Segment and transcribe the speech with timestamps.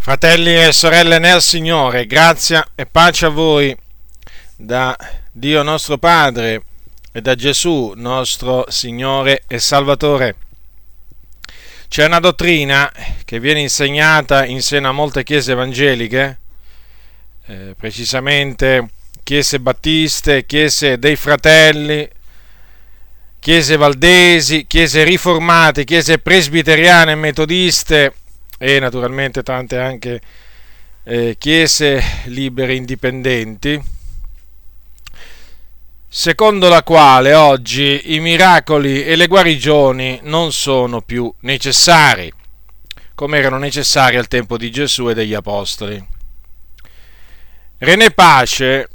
[0.00, 3.76] Fratelli e sorelle nel Signore, grazia e pace a voi
[4.56, 4.96] da
[5.30, 6.62] Dio nostro Padre
[7.12, 10.36] e da Gesù nostro Signore e Salvatore.
[11.88, 12.90] C'è una dottrina
[13.24, 16.38] che viene insegnata in seno a molte chiese evangeliche,
[17.46, 18.88] eh, precisamente
[19.22, 22.08] chiese battiste, chiese dei fratelli,
[23.38, 28.14] chiese valdesi, chiese riformate, chiese presbiteriane e metodiste
[28.58, 30.20] e naturalmente tante anche
[31.04, 33.80] eh, chiese libere indipendenti,
[36.06, 42.30] secondo la quale oggi i miracoli e le guarigioni non sono più necessari,
[43.14, 46.04] come erano necessari al tempo di Gesù e degli Apostoli.
[47.78, 48.88] René Pace,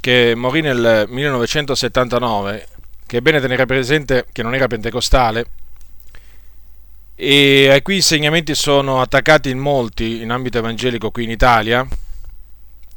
[0.00, 2.68] che morì nel 1979,
[3.06, 5.46] che è bene tenere presente che non era pentecostale,
[7.18, 11.86] e ai cui insegnamenti sono attaccati in molti in ambito evangelico qui in Italia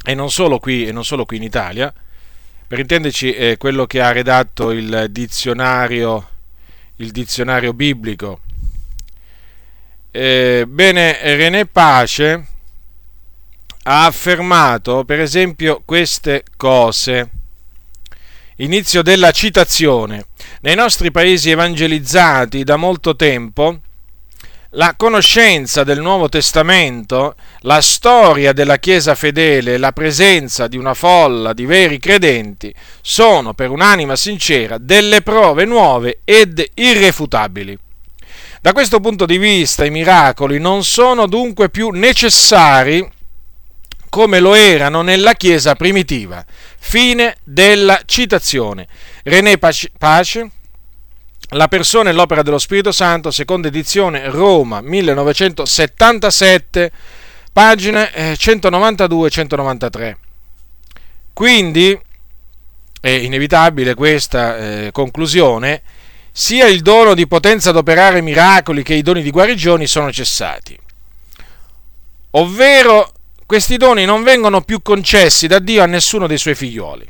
[0.03, 1.93] e non solo qui, e non solo qui in Italia.
[2.67, 6.29] Per intenderci è quello che ha redatto il dizionario,
[6.97, 8.41] il dizionario biblico.
[10.11, 12.47] Eh, bene René Pace
[13.83, 17.29] ha affermato per esempio queste cose.
[18.57, 20.27] Inizio della citazione.
[20.61, 23.81] Nei nostri paesi evangelizzati da molto tempo
[24.73, 31.53] la conoscenza del Nuovo Testamento, la storia della Chiesa fedele, la presenza di una folla
[31.53, 37.77] di veri credenti sono per un'anima sincera delle prove nuove ed irrefutabili.
[38.61, 43.17] Da questo punto di vista i miracoli non sono dunque più necessari
[44.09, 46.45] come lo erano nella Chiesa primitiva.
[46.77, 48.87] Fine della citazione.
[49.23, 50.51] René Pace,
[51.49, 56.91] la persona e l'opera dello Spirito Santo, seconda edizione, Roma, 1977,
[57.51, 60.01] pagine 192-193.
[60.01, 60.17] Eh,
[61.33, 61.99] Quindi
[63.01, 65.81] è inevitabile questa eh, conclusione,
[66.31, 70.77] sia il dono di potenza ad operare miracoli che i doni di guarigioni sono cessati.
[72.31, 73.11] Ovvero
[73.47, 77.09] questi doni non vengono più concessi da Dio a nessuno dei suoi figlioli.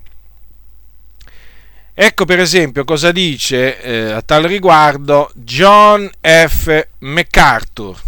[2.01, 6.87] Ecco per esempio cosa dice eh, a tal riguardo John F.
[6.99, 8.01] MacArthur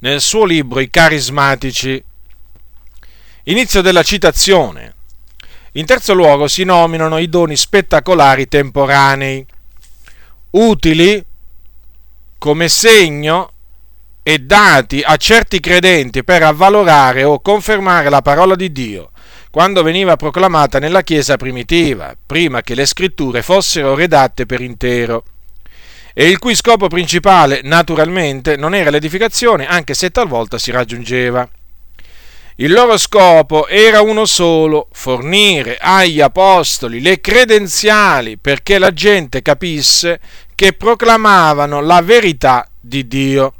[0.00, 2.04] nel suo libro I carismatici.
[3.44, 4.94] Inizio della citazione.
[5.72, 9.46] In terzo luogo si nominano i doni spettacolari temporanei,
[10.50, 11.24] utili
[12.36, 13.52] come segno
[14.22, 19.12] e dati a certi credenti per avvalorare o confermare la parola di Dio
[19.56, 25.24] quando veniva proclamata nella Chiesa primitiva, prima che le scritture fossero redatte per intero,
[26.12, 31.48] e il cui scopo principale, naturalmente, non era l'edificazione, anche se talvolta si raggiungeva.
[32.56, 40.20] Il loro scopo era uno solo, fornire agli apostoli le credenziali perché la gente capisse
[40.54, 43.54] che proclamavano la verità di Dio.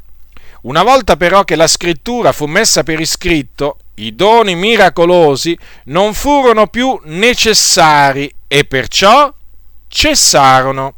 [0.61, 6.67] Una volta però che la scrittura fu messa per iscritto, i doni miracolosi non furono
[6.67, 9.33] più necessari e perciò
[9.87, 10.95] cessarono.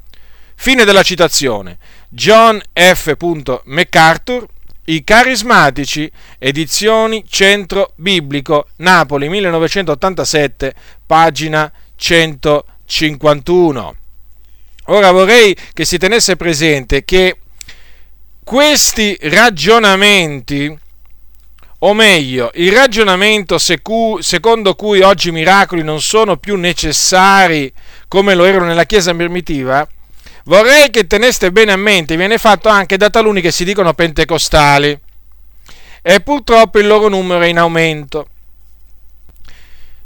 [0.55, 1.77] Fine della citazione.
[2.09, 3.15] John F.
[3.65, 4.47] MacArthur,
[4.85, 10.73] I carismatici, edizioni Centro Biblico, Napoli 1987,
[11.05, 13.95] pagina 151.
[14.85, 17.37] Ora vorrei che si tenesse presente che
[18.43, 20.75] questi ragionamenti
[21.81, 27.71] o meglio, il ragionamento secondo cui oggi i miracoli non sono più necessari
[28.09, 29.87] come lo erano nella Chiesa primitiva,
[30.43, 34.99] vorrei che teneste bene a mente, viene fatto anche da taluni che si dicono pentecostali
[36.01, 38.27] e purtroppo il loro numero è in aumento.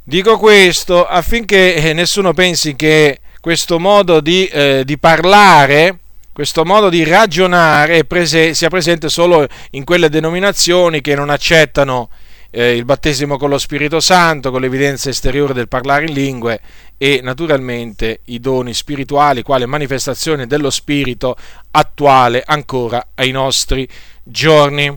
[0.04, 6.00] Dico questo affinché eh, nessuno pensi che questo modo di, eh, di parlare
[6.34, 12.10] questo modo di ragionare prese, sia presente solo in quelle denominazioni che non accettano
[12.50, 16.60] eh, il battesimo con lo Spirito Santo, con l'evidenza esteriore del parlare in lingue
[16.98, 21.36] e naturalmente i doni spirituali, quale manifestazione dello Spirito
[21.72, 23.88] attuale ancora ai nostri
[24.24, 24.96] giorni.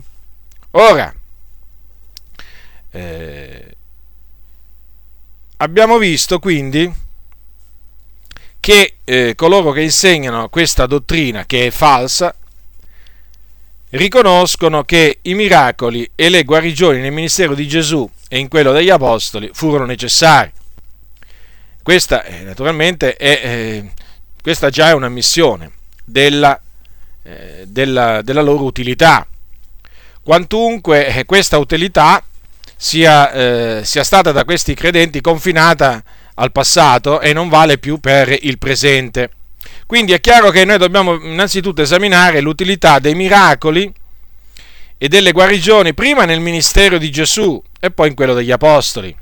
[0.71, 1.13] Ora,
[2.91, 3.75] eh,
[5.57, 6.91] abbiamo visto quindi
[8.67, 12.35] che eh, coloro che insegnano questa dottrina che è falsa
[13.91, 18.89] riconoscono che i miracoli e le guarigioni nel ministero di Gesù e in quello degli
[18.89, 20.51] apostoli furono necessari.
[21.81, 23.91] Questa eh, naturalmente è, eh,
[24.41, 25.71] questa già è una missione
[26.03, 26.59] della,
[27.23, 29.25] eh, della, della loro utilità.
[30.21, 32.21] quantunque eh, questa utilità
[32.75, 36.03] sia, eh, sia stata da questi credenti confinata
[36.39, 39.31] al passato e non vale più per il presente.
[39.85, 43.91] Quindi è chiaro che noi dobbiamo innanzitutto esaminare l'utilità dei miracoli
[44.97, 49.15] e delle guarigioni prima nel ministero di Gesù e poi in quello degli apostoli.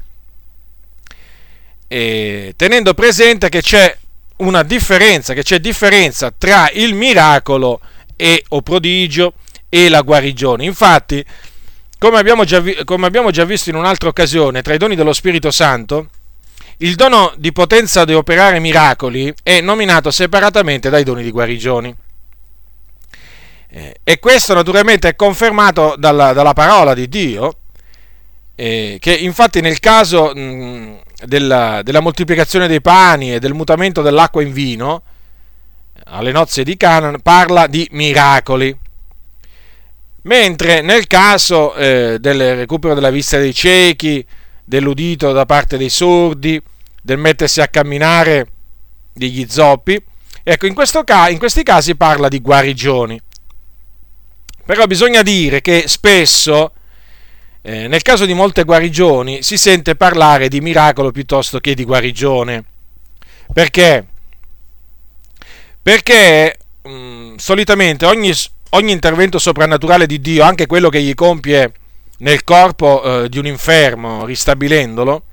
[1.88, 3.96] E tenendo presente che c'è
[4.38, 7.80] una differenza, che c'è differenza tra il miracolo
[8.16, 9.34] e, o prodigio
[9.70, 10.66] e la guarigione.
[10.66, 11.24] Infatti,
[11.98, 15.52] come abbiamo, già, come abbiamo già visto in un'altra occasione, tra i doni dello Spirito
[15.52, 16.10] Santo,
[16.80, 21.96] il dono di potenza di operare miracoli è nominato separatamente dai doni di guarigioni.
[23.70, 27.58] Eh, e questo naturalmente è confermato dalla, dalla parola di Dio,
[28.56, 34.42] eh, che infatti nel caso mh, della, della, moltiplicazione dei pani e del mutamento dell'acqua
[34.42, 35.04] in vino,
[36.06, 38.78] alle nozze di Canaan, parla di miracoli.
[40.24, 44.26] Mentre nel caso eh, del recupero della vista dei ciechi,
[44.66, 46.62] dell'udito da parte dei sordi,
[47.02, 48.48] del mettersi a camminare
[49.14, 50.02] degli zoppi,
[50.44, 53.22] ecco, in, questo, in questi casi parla di guarigioni.
[54.66, 56.72] Però bisogna dire che spesso,
[57.62, 62.64] eh, nel caso di molte guarigioni, si sente parlare di miracolo piuttosto che di guarigione.
[63.54, 64.08] Perché?
[65.84, 68.34] Perché mh, mm, solitamente ogni,
[68.72, 71.72] ogni, intervento soprannaturale di Dio, anche quello che gli compie
[72.18, 75.24] nel corpo eh, di un infermo, ristabilendolo,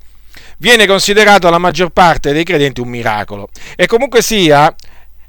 [0.58, 3.49] viene considerato alla maggior parte dei credenti un miracolo.
[3.76, 4.75] E comunque sia,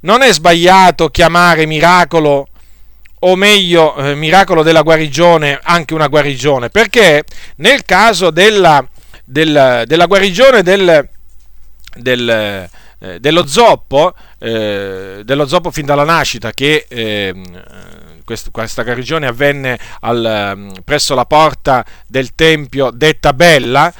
[0.01, 2.47] non è sbagliato chiamare miracolo
[3.19, 7.23] o meglio eh, miracolo della guarigione, anche una guarigione, perché
[7.57, 8.85] nel caso della,
[9.23, 11.09] del, della guarigione del,
[11.95, 12.69] del,
[12.99, 17.63] eh, dello zoppo, eh, dello zoppo fin dalla nascita, che ehm,
[18.23, 23.93] questa guarigione avvenne al, presso la porta del Tempio detta Bella,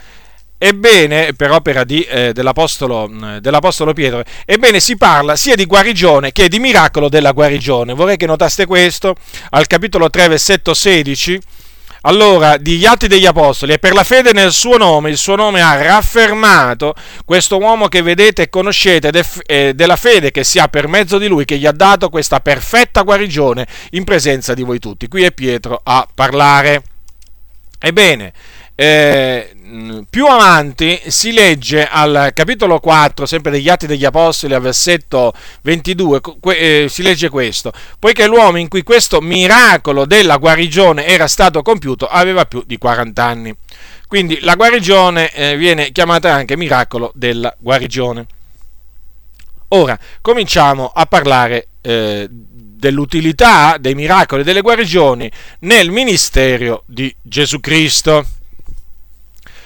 [0.66, 6.32] Ebbene, per opera di, eh, dell'apostolo, mm, dell'apostolo, Pietro, ebbene si parla sia di guarigione
[6.32, 7.94] che di miracolo della guarigione.
[7.94, 9.14] Vorrei che notaste questo
[9.50, 11.38] al capitolo 3, versetto 16.
[12.06, 15.62] Allora, degli atti degli apostoli, e per la fede nel suo nome, il suo nome
[15.62, 20.88] ha raffermato questo uomo che vedete e conoscete, eh, della fede che si ha per
[20.88, 25.08] mezzo di lui, che gli ha dato questa perfetta guarigione in presenza di voi tutti.
[25.08, 26.84] Qui è Pietro a parlare.
[27.80, 28.34] Ebbene,
[28.76, 29.56] eh,
[30.10, 36.22] più avanti si legge al capitolo 4, sempre degli Atti degli Apostoli, al versetto 22,
[36.56, 42.08] eh, si legge questo, poiché l'uomo in cui questo miracolo della guarigione era stato compiuto
[42.08, 43.56] aveva più di 40 anni.
[44.08, 48.26] Quindi la guarigione eh, viene chiamata anche miracolo della guarigione.
[49.70, 55.32] Ora, cominciamo a parlare eh, dell'utilità dei miracoli e delle guarigioni
[55.62, 58.24] nel ministero di Gesù Cristo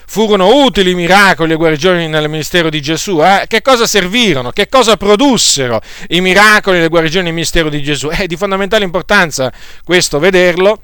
[0.09, 3.21] furono utili i miracoli e guarigioni nel ministero di Gesù?
[3.21, 3.43] Eh?
[3.47, 4.51] Che cosa servirono?
[4.51, 8.07] Che cosa produssero i miracoli e le guarigioni nel ministero di Gesù?
[8.07, 9.51] È di fondamentale importanza
[9.83, 10.79] questo vederlo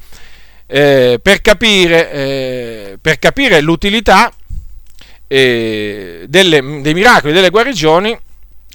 [0.68, 4.32] eh, per, capire, eh, per, capire, l'utilità
[5.28, 8.18] eh, delle, dei miracoli e delle guarigioni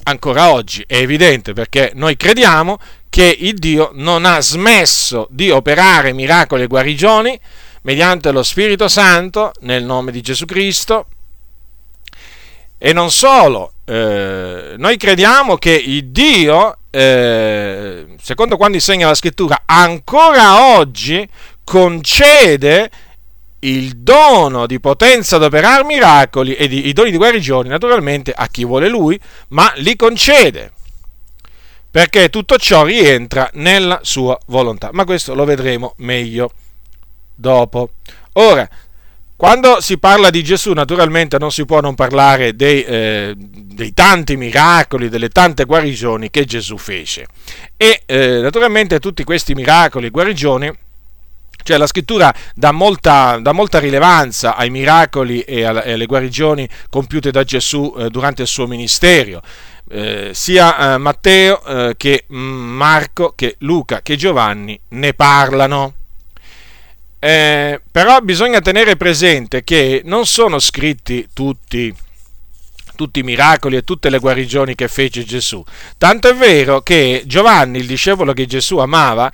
[0.05, 0.83] ancora oggi.
[0.87, 2.79] È evidente perché noi crediamo
[3.11, 7.39] che il Dio non ha smesso di operare miracoli e guarigioni
[7.83, 11.07] mediante lo Spirito Santo nel nome di Gesù Cristo.
[12.79, 19.63] E non solo, eh, noi crediamo che il Dio, eh, secondo quanto insegna la scrittura,
[19.67, 21.29] ancora oggi
[21.65, 22.91] concede
[23.61, 28.47] il dono di potenza ad operare miracoli e di, i doni di guarigione naturalmente a
[28.47, 29.19] chi vuole lui,
[29.49, 30.73] ma li concede
[31.91, 34.91] perché tutto ciò rientra nella sua volontà.
[34.93, 36.53] Ma questo lo vedremo meglio
[37.39, 37.91] dopo.
[38.35, 38.69] Ora,
[39.37, 44.37] quando si parla di Gesù, naturalmente non si può non parlare dei, eh, dei tanti
[44.37, 47.27] miracoli, delle tante guarigioni che Gesù fece.
[47.77, 50.73] E eh, naturalmente tutti questi miracoli e guarigioni,
[51.63, 57.45] cioè la scrittura dà molta, dà molta rilevanza ai miracoli e alle guarigioni compiute da
[57.45, 59.41] Gesù eh, durante il suo ministero.
[59.89, 65.95] Eh, sia eh, Matteo eh, che Marco, che Luca, che Giovanni ne parlano.
[67.21, 71.93] Eh, però bisogna tenere presente che non sono scritti tutti,
[72.95, 75.63] tutti i miracoli e tutte le guarigioni che fece Gesù.
[75.97, 79.33] Tanto è vero che Giovanni, il discepolo che Gesù amava,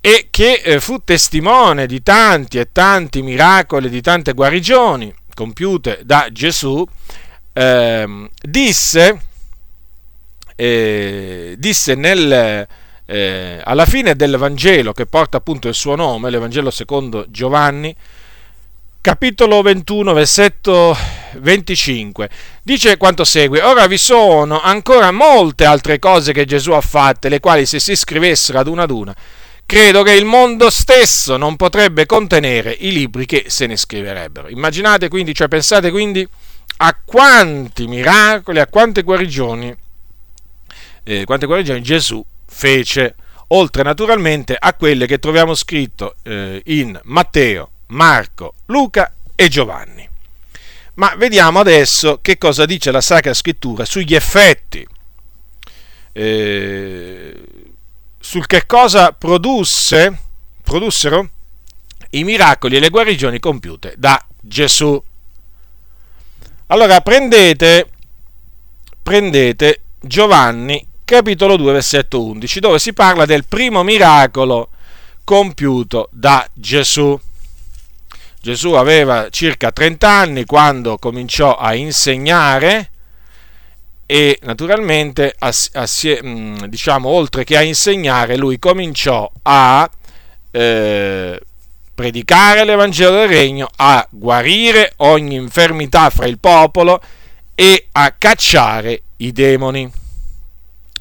[0.00, 6.28] e che eh, fu testimone di tanti e tanti miracoli, di tante guarigioni compiute da
[6.30, 6.86] Gesù,
[7.52, 9.20] eh, disse,
[10.54, 12.68] eh, disse nel,
[13.06, 17.94] eh, alla fine del Vangelo che porta appunto il suo nome, l'Evangelo secondo Giovanni,
[19.00, 20.96] capitolo 21, versetto
[21.38, 22.28] 25,
[22.62, 27.38] dice quanto segue, ora vi sono ancora molte altre cose che Gesù ha fatte, le
[27.38, 29.14] quali se si scrivessero ad una ad una,
[29.64, 34.48] credo che il mondo stesso non potrebbe contenere i libri che se ne scriverebbero.
[34.48, 36.26] Immaginate quindi, cioè pensate quindi
[36.78, 39.72] a quanti miracoli, a quante guarigioni,
[41.04, 42.24] eh, quante guarigioni Gesù
[42.56, 43.16] fece,
[43.48, 50.08] oltre naturalmente a quelle che troviamo scritto eh, in Matteo, Marco, Luca e Giovanni.
[50.94, 54.86] Ma vediamo adesso che cosa dice la Sacra Scrittura sugli effetti,
[56.12, 57.44] eh,
[58.18, 60.18] sul che cosa produsse,
[60.62, 61.28] produssero
[62.10, 65.00] i miracoli e le guarigioni compiute da Gesù.
[66.68, 67.90] Allora prendete,
[69.02, 74.70] prendete Giovanni capitolo 2 versetto 11 dove si parla del primo miracolo
[75.22, 77.18] compiuto da Gesù.
[78.40, 82.90] Gesù aveva circa 30 anni quando cominciò a insegnare
[84.04, 89.88] e naturalmente mm, diciamo oltre che a insegnare lui cominciò a
[90.50, 91.40] eh,
[91.94, 97.00] predicare l'Evangelo del Regno, a guarire ogni infermità fra il popolo
[97.54, 100.04] e a cacciare i demoni.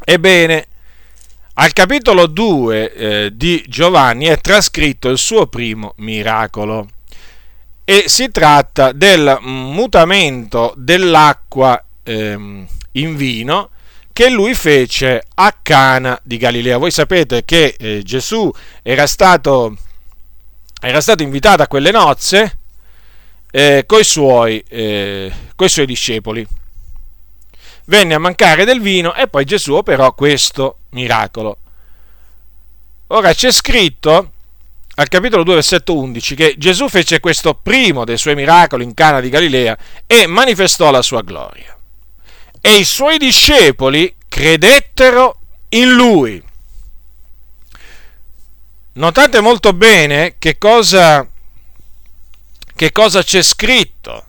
[0.07, 0.67] Ebbene,
[1.55, 6.87] al capitolo 2 eh, di Giovanni è trascritto il suo primo miracolo
[7.83, 13.71] e si tratta del mutamento dell'acqua ehm, in vino
[14.13, 16.77] che lui fece a Cana di Galilea.
[16.77, 18.51] Voi sapete che eh, Gesù
[18.83, 19.75] era stato,
[20.79, 22.59] era stato, invitato a quelle nozze
[23.49, 25.33] eh, coi, suoi, eh,
[25.65, 26.45] suoi discepoli.
[27.85, 31.57] Venne a mancare del vino e poi Gesù operò questo miracolo.
[33.07, 34.31] Ora c'è scritto
[34.95, 39.19] al capitolo 2, versetto 11, che Gesù fece questo primo dei suoi miracoli in Cana
[39.19, 39.77] di Galilea
[40.07, 41.77] e manifestò la sua gloria.
[42.61, 45.37] E i suoi discepoli credettero
[45.69, 46.43] in lui.
[48.93, 51.27] Notate molto bene che cosa,
[52.75, 54.25] che cosa c'è scritto.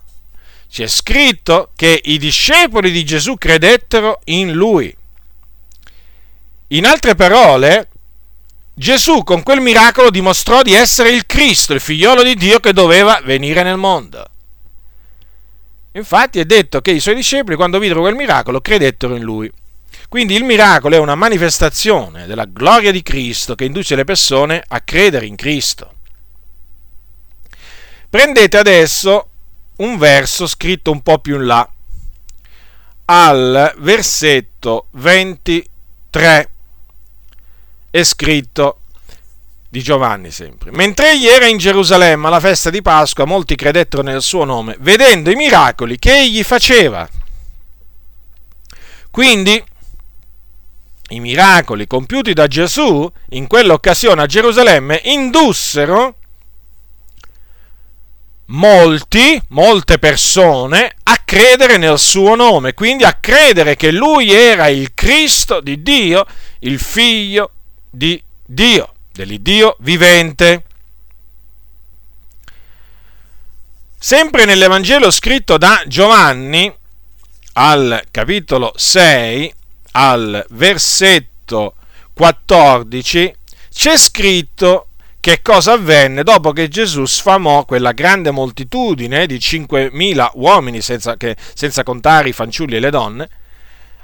[0.69, 4.95] C'è scritto che i discepoli di Gesù credettero in lui.
[6.67, 7.89] In altre parole,
[8.73, 13.19] Gesù con quel miracolo dimostrò di essere il Cristo, il figliolo di Dio che doveva
[13.23, 14.25] venire nel mondo.
[15.93, 19.51] Infatti è detto che i suoi discepoli quando videro quel miracolo credettero in lui.
[20.09, 24.81] Quindi il miracolo è una manifestazione della gloria di Cristo che induce le persone a
[24.81, 25.93] credere in Cristo.
[28.09, 29.26] Prendete adesso
[29.77, 31.69] un verso scritto un po' più in là,
[33.05, 36.51] al versetto 23
[37.89, 38.81] è scritto
[39.69, 40.71] di Giovanni sempre.
[40.71, 45.29] Mentre egli era in Gerusalemme alla festa di Pasqua, molti credettero nel suo nome, vedendo
[45.29, 47.07] i miracoli che egli faceva.
[49.11, 49.63] Quindi
[51.09, 56.15] i miracoli compiuti da Gesù in quell'occasione a Gerusalemme indussero
[58.47, 64.93] molti, molte persone a credere nel suo nome, quindi a credere che lui era il
[64.93, 66.25] Cristo di Dio,
[66.59, 67.51] il figlio
[67.89, 70.63] di Dio, dell'Iddio vivente.
[73.99, 76.73] Sempre nell'Evangelo scritto da Giovanni,
[77.53, 79.53] al capitolo 6,
[79.91, 81.75] al versetto
[82.13, 83.35] 14,
[83.73, 84.89] c'è scritto
[85.19, 91.35] che cosa avvenne dopo che Gesù sfamò quella grande moltitudine di 5.000 uomini, senza, che,
[91.53, 93.29] senza contare i fanciulli e le donne,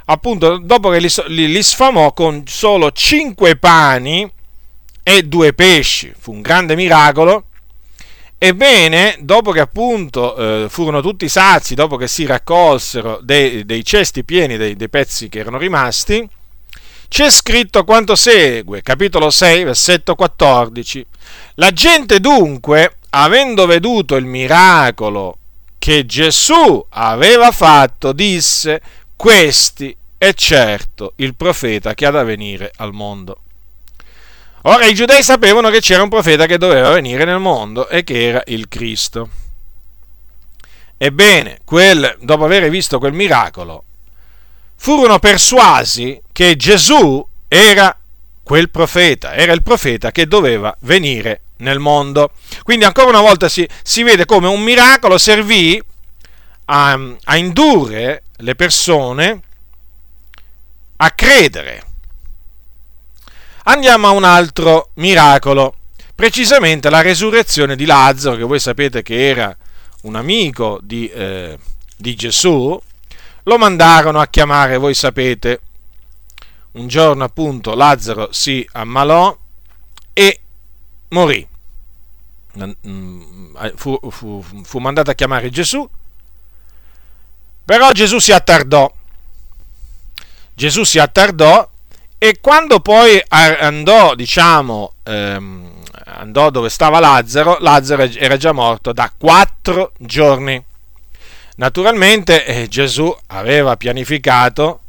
[0.06, 4.30] appunto dopo che li, li, li sfamò con solo cinque pani
[5.04, 6.14] e due pesci.
[6.18, 7.46] Fu un grande miracolo.
[8.38, 14.26] Ebbene, dopo che appunto eh, furono tutti sazi, dopo che si raccolsero dei, dei cesti
[14.26, 16.28] pieni dei, dei, pezzi che erano rimasti,
[17.14, 21.06] c'è scritto quanto segue, capitolo 6, versetto 14.
[21.58, 25.38] La gente dunque, avendo veduto il miracolo
[25.78, 28.82] che Gesù aveva fatto, disse,
[29.16, 33.42] questi è certo il profeta che ha da venire al mondo.
[34.64, 38.28] Ora i giudei sapevano che c'era un profeta che doveva venire nel mondo e che
[38.28, 39.30] era il Cristo.
[40.98, 43.84] Ebbene, quel, dopo aver visto quel miracolo,
[44.76, 47.98] furono persuasi che Gesù era
[48.44, 52.32] quel profeta, era il profeta che doveva venire nel mondo.
[52.64, 55.82] Quindi ancora una volta si, si vede come un miracolo servì
[56.66, 59.42] a, a indurre le persone
[60.98, 61.84] a credere.
[63.66, 65.76] Andiamo a un altro miracolo,
[66.14, 69.56] precisamente la resurrezione di Lazzaro, che voi sapete che era
[70.02, 71.58] un amico di, eh,
[71.96, 72.80] di Gesù,
[73.44, 75.62] lo mandarono a chiamare, voi sapete,
[76.74, 79.38] un giorno appunto Lazzaro si ammalò
[80.14, 80.42] e
[81.10, 81.48] morì.
[82.88, 85.88] Mm, fu, fu, fu mandato a chiamare Gesù,
[87.66, 88.92] però Gesù si attardò.
[90.54, 91.68] Gesù si attardò
[92.18, 95.72] e quando poi andò, diciamo, ehm,
[96.06, 100.64] andò dove stava Lazzaro, Lazzaro era già morto da quattro giorni.
[101.56, 104.80] Naturalmente eh, Gesù aveva pianificato,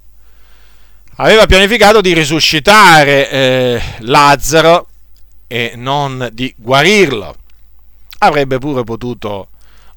[1.17, 4.89] aveva pianificato di risuscitare eh, Lazzaro
[5.47, 7.37] e non di guarirlo.
[8.19, 9.49] Avrebbe pure potuto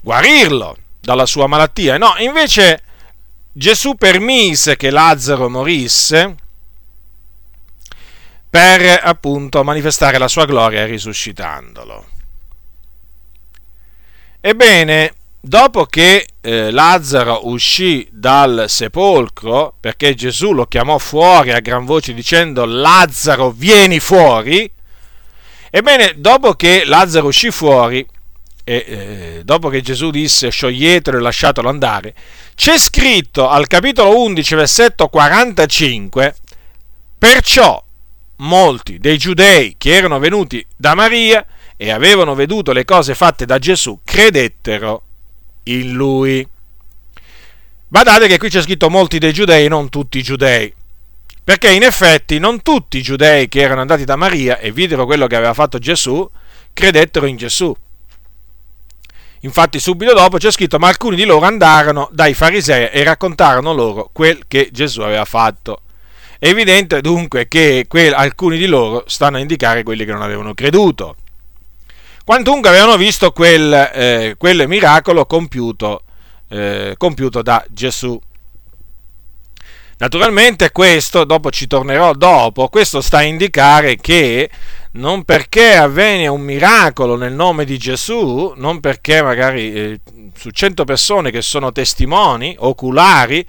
[0.01, 1.97] guarirlo dalla sua malattia.
[1.97, 2.83] No, invece
[3.53, 6.35] Gesù permise che Lazzaro morisse
[8.49, 12.05] per appunto manifestare la sua gloria risuscitandolo.
[14.41, 15.13] Ebbene,
[15.47, 22.13] dopo che eh, Lazzaro uscì dal sepolcro, perché Gesù lo chiamò fuori a gran voce
[22.13, 24.69] dicendo Lazzaro vieni fuori,
[25.69, 28.05] ebbene, dopo che Lazzaro uscì fuori,
[28.63, 32.13] e eh, dopo che Gesù disse scioglietelo e lasciatelo andare,
[32.53, 36.35] c'è scritto al capitolo 11, versetto 45,
[37.17, 37.81] perciò
[38.37, 41.45] molti dei giudei che erano venuti da Maria
[41.77, 45.03] e avevano veduto le cose fatte da Gesù credettero
[45.73, 46.47] in lui.
[47.87, 50.73] Badate che qui c'è scritto molti dei giudei, non tutti i giudei.
[51.43, 55.27] Perché in effetti non tutti i giudei che erano andati da Maria e videro quello
[55.27, 56.29] che aveva fatto Gesù,
[56.73, 57.73] credettero in Gesù.
[59.41, 64.09] Infatti subito dopo c'è scritto, ma alcuni di loro andarono dai farisei e raccontarono loro
[64.11, 65.83] quel che Gesù aveva fatto.
[66.39, 71.15] È evidente dunque che alcuni di loro stanno a indicare quelli che non avevano creduto.
[72.27, 76.01] Quantunque avevano visto quel, eh, quel miracolo compiuto,
[76.49, 78.19] eh, compiuto da Gesù.
[79.99, 84.49] Naturalmente questo, dopo ci tornerò dopo, questo sta a indicare che
[84.91, 89.99] non perché avvenne un miracolo nel nome di Gesù, non perché magari eh,
[90.35, 93.45] su 100 persone che sono testimoni oculari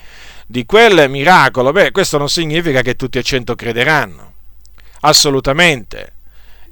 [0.47, 4.35] di quel miracolo, beh, questo non significa che tutti e cento crederanno.
[5.01, 6.13] Assolutamente.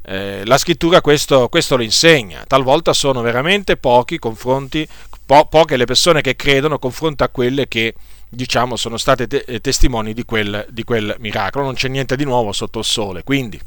[0.08, 2.44] Eh, la scrittura questo, questo, lo insegna.
[2.46, 4.86] Talvolta sono veramente pochi confronti,
[5.24, 7.92] po- poche le persone che credono confronto a quelle che
[8.28, 11.64] diciamo sono state te- eh, testimoni di quel, di quel miracolo.
[11.64, 13.24] Non c'è niente di nuovo sotto il sole.
[13.24, 13.60] Quindi,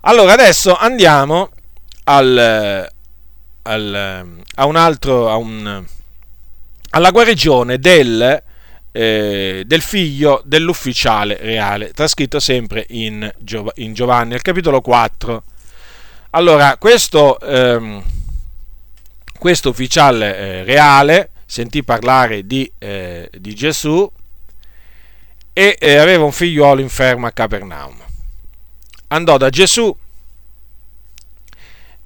[0.00, 1.50] allora adesso andiamo
[2.04, 2.88] al,
[3.62, 5.84] al, a un altro, a un,
[6.88, 8.42] alla guarigione del,
[8.96, 15.42] eh, del figlio dell'ufficiale reale, trascritto sempre in, Giov- in, Giovanni, al capitolo 4.
[16.30, 18.00] Allora, questo, ehm,
[19.36, 24.08] questo ufficiale eh, reale sentì parlare di, eh, di Gesù
[25.52, 28.00] e eh, aveva un figliuolo infermo a Capernaum.
[29.08, 29.96] Andò da Gesù,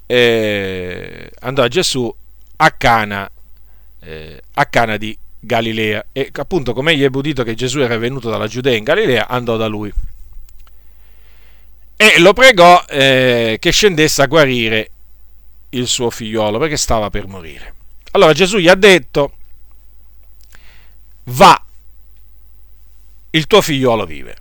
[0.07, 2.15] eh, andò a Gesù
[2.55, 3.29] a Cana
[3.99, 5.15] eh, a Cana di
[5.49, 6.05] Galilea.
[6.13, 9.57] E appunto come egli ebbe udito che Gesù era venuto dalla Giudea in Galilea andò
[9.57, 9.91] da lui.
[11.97, 14.91] E lo pregò eh, che scendesse a guarire
[15.71, 17.73] il suo figliolo perché stava per morire.
[18.11, 19.33] Allora Gesù gli ha detto
[21.25, 21.61] va
[23.31, 24.37] il tuo figliolo vive.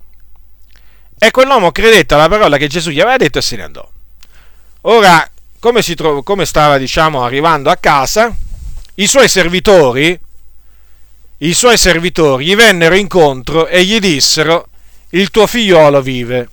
[1.18, 3.90] E quell'uomo credette alla parola che Gesù gli aveva detto e se ne andò.
[4.83, 8.33] Ora come, tro- come stava diciamo arrivando a casa
[8.94, 10.18] i suoi servitori,
[11.38, 14.68] i suoi servitori gli vennero incontro e gli dissero,
[15.11, 16.48] il tuo figliolo vive.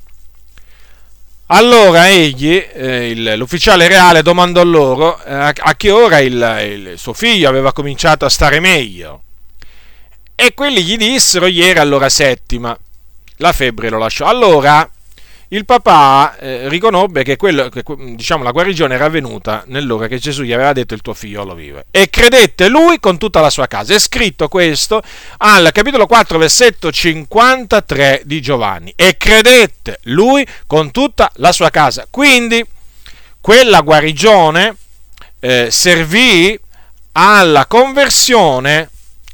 [1.47, 6.97] Allora egli, eh, il, l'ufficiale reale, domandò loro eh, a, a, che ora il, il,
[6.97, 9.21] suo figlio aveva cominciato a stare meglio.
[10.33, 12.77] E quelli gli dissero ieri all'ora settima.
[13.37, 14.25] La febbre lo lasciò.
[14.25, 14.89] Allora
[15.55, 20.43] il papà eh, riconobbe che, quello, che diciamo, la guarigione era avvenuta nell'ora che Gesù
[20.43, 23.93] gli aveva detto il tuo figliolo vive e credette lui con tutta la sua casa.
[23.93, 25.01] È scritto questo
[25.37, 32.05] al capitolo 4 versetto 53 di Giovanni e credette lui con tutta la sua casa.
[32.09, 32.63] Quindi
[33.39, 34.75] quella guarigione
[35.39, 36.59] eh, servì
[37.13, 38.89] alla conversione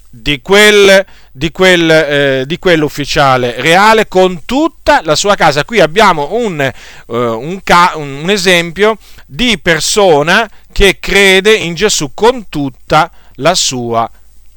[0.07, 5.63] di quel di, quel, eh, di quell'ufficiale reale con tutta la sua casa.
[5.63, 6.73] Qui abbiamo un, eh,
[7.05, 14.09] un, ca- un esempio di persona che crede in Gesù con tutta la sua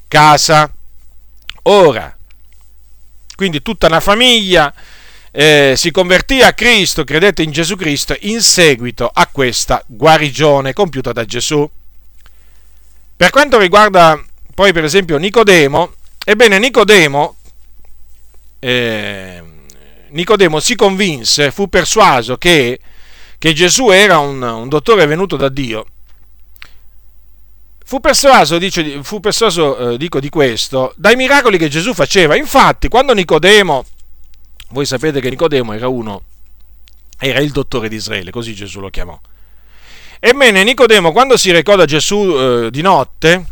[0.09, 0.71] casa.
[1.63, 2.15] Ora,
[3.37, 4.73] quindi tutta una famiglia
[5.31, 11.13] eh, si convertì a Cristo, credette in Gesù Cristo in seguito a questa guarigione compiuta
[11.13, 11.69] da Gesù.
[13.17, 14.23] Per quanto riguarda
[14.55, 17.37] poi per esempio Nicodemo, ebbene Nicodemo,
[18.59, 19.43] eh,
[20.09, 22.81] Nicodemo si convinse, fu persuaso che,
[23.39, 25.87] che Gesù era un, un dottore venuto da Dio
[27.87, 32.35] Fu persuaso, dice, fu persuaso eh, dico, di questo dai miracoli che Gesù faceva.
[32.35, 33.85] Infatti, quando Nicodemo,
[34.71, 36.23] voi sapete che Nicodemo era uno,
[37.19, 39.21] era il dottore di Israele, così Gesù lo chiamò.
[40.19, 43.45] Ebbene, Nicodemo, quando si recò da Gesù eh, di notte,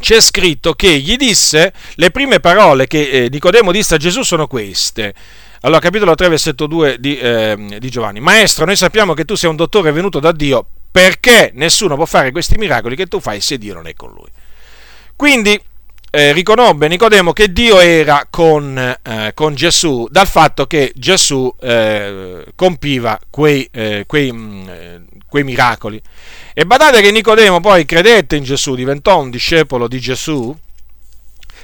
[0.00, 4.46] c'è scritto che gli disse le prime parole che eh, Nicodemo disse a Gesù sono
[4.46, 5.14] queste.
[5.60, 8.18] Allora, capitolo 3, versetto 2 di, eh, di Giovanni.
[8.18, 12.32] Maestro, noi sappiamo che tu sei un dottore venuto da Dio perché nessuno può fare
[12.32, 14.28] questi miracoli che tu fai se Dio non è con lui.
[15.14, 15.60] Quindi
[16.10, 22.46] eh, riconobbe Nicodemo che Dio era con, eh, con, Gesù dal fatto che Gesù eh,
[22.56, 26.02] compiva quei, eh, quei, mh, mm, eh, quei, miracoli.
[26.52, 30.56] E badate che Nicodemo poi credette in Gesù, diventò un discepolo di Gesù,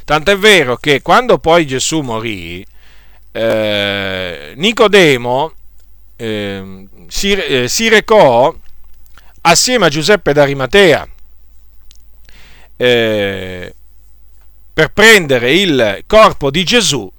[0.04, 2.64] tant'è vero che quando poi Gesù morì,
[3.32, 5.52] eh, Nicodemo
[7.08, 8.54] si, si recò
[9.42, 11.06] assieme a Giuseppe d'Arimatea
[12.76, 13.74] eh,
[14.76, 17.10] per prendere il corpo di Gesù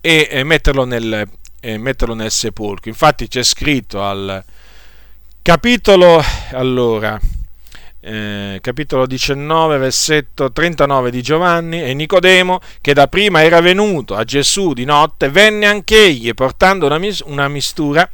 [0.00, 2.88] e, metterlo, nel, e metterlo nel sepolcro.
[2.88, 4.40] Infatti c'è scritto al
[5.42, 7.18] capitolo, allora,
[7.98, 14.22] eh, capitolo 19, versetto 39 di Giovanni, e Nicodemo, che da prima era venuto a
[14.22, 18.08] Gesù di notte, venne anch'egli portando una, mis- una mistura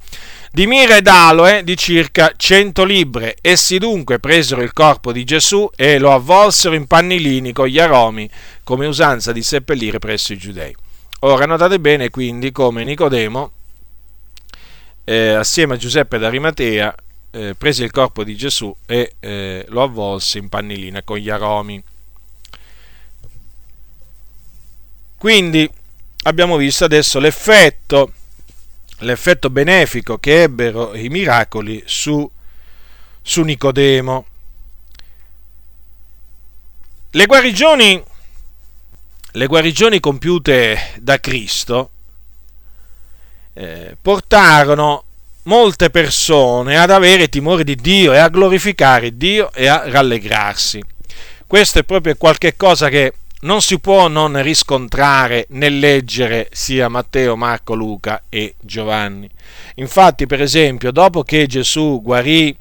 [0.57, 3.37] di mira ed aloe di circa 100 libbre.
[3.43, 8.27] Essi dunque presero il corpo di Gesù e lo avvolsero in pannilini con gli aromi,
[8.65, 10.75] come usanza di seppellire presso i giudei.
[11.21, 13.51] Ora notate bene quindi come Nicodemo,
[15.05, 16.95] eh, assieme a Giuseppe d'Arimatea,
[17.33, 21.83] eh, prese il corpo di Gesù e eh, lo avvolse in pannilina con gli aromi.
[25.19, 25.71] Quindi
[26.23, 28.13] abbiamo visto adesso l'effetto
[29.01, 32.29] l'effetto benefico che ebbero i miracoli su,
[33.21, 34.27] su Nicodemo.
[37.11, 38.03] Le guarigioni,
[39.33, 41.91] le guarigioni compiute da Cristo
[43.55, 45.05] eh, portarono
[45.45, 50.83] molte persone ad avere timore di Dio e a glorificare Dio e a rallegrarsi.
[51.47, 53.15] Questo è proprio qualche cosa che
[53.47, 59.31] non si può non riscontrare nel leggere sia Matteo, Marco, Luca e Giovanni.
[59.77, 62.55] Infatti, per esempio, dopo che Gesù guarì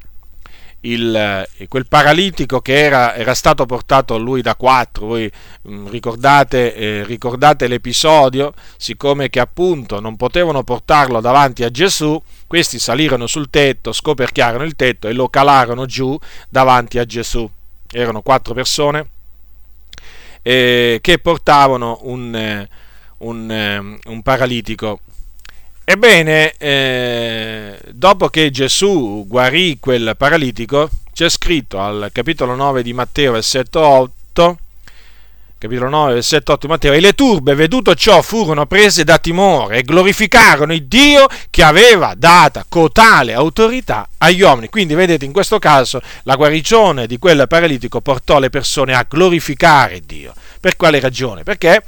[0.80, 1.16] il,
[1.58, 5.30] eh, quel paralitico che era, era, stato portato a lui da quattro, voi
[5.68, 12.78] mm, ricordate, eh, ricordate l'episodio, siccome che appunto non potevano portarlo davanti a Gesù, questi
[12.78, 16.16] salirono sul tetto, scoperchiarono il tetto e lo calarono giù
[16.48, 17.50] davanti a Gesù.
[17.90, 19.14] Erano quattro persone
[20.46, 22.68] eh, che portavano un, eh,
[23.18, 25.00] un, eh, un paralitico.
[25.82, 33.32] Ebbene, eh, dopo che Gesù guarì quel paralitico, c'è scritto al capitolo 9 di Matteo,
[33.32, 34.58] versetto 8,
[35.58, 39.78] capitolo 9, versetto 8 di Matteo, e le turbe, veduto ciò, furono prese da timore
[39.78, 44.68] e glorificarono il Dio che aveva data cotale autorità agli uomini.
[44.68, 50.02] Quindi vedete, in questo caso la guarigione di quel paralitico portò le persone a glorificare
[50.04, 50.34] Dio.
[50.60, 51.42] Per quale ragione?
[51.42, 51.82] Perché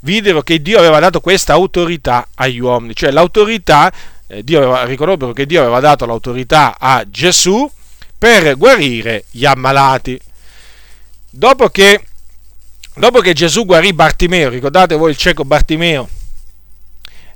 [0.00, 3.92] videro che Dio aveva dato questa autorità agli uomini, cioè l'autorità,
[4.26, 7.70] eh, Dio aveva, riconobbero che Dio aveva dato l'autorità a Gesù
[8.16, 10.18] per guarire gli ammalati.
[11.32, 12.04] Dopo che
[13.00, 16.08] dopo che Gesù guarì Bartimeo, ricordate voi il cieco Bartimeo?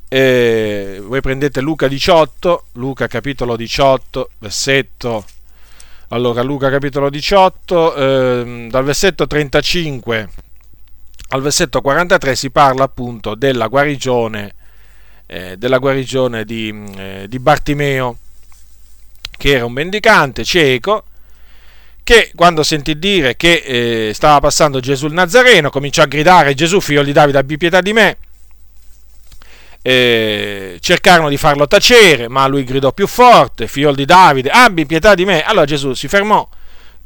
[0.08, 5.24] Eh, voi prendete Luca 18, Luca capitolo 18, versetto,
[6.08, 10.28] allora Luca capitolo 18, eh, dal versetto 35
[11.34, 14.54] al versetto 43 si parla appunto della guarigione,
[15.26, 18.18] eh, della guarigione di, eh, di Bartimeo,
[19.36, 21.04] che era un mendicante cieco,
[22.04, 26.78] che quando sentì dire che eh, stava passando Gesù il Nazareno, cominciò a gridare Gesù
[26.80, 28.18] figlio di Davide abbi pietà di me.
[29.80, 35.14] Eh, cercarono di farlo tacere, ma lui gridò più forte, figlio di Davide, abbi pietà
[35.14, 35.42] di me.
[35.42, 36.46] Allora Gesù si fermò,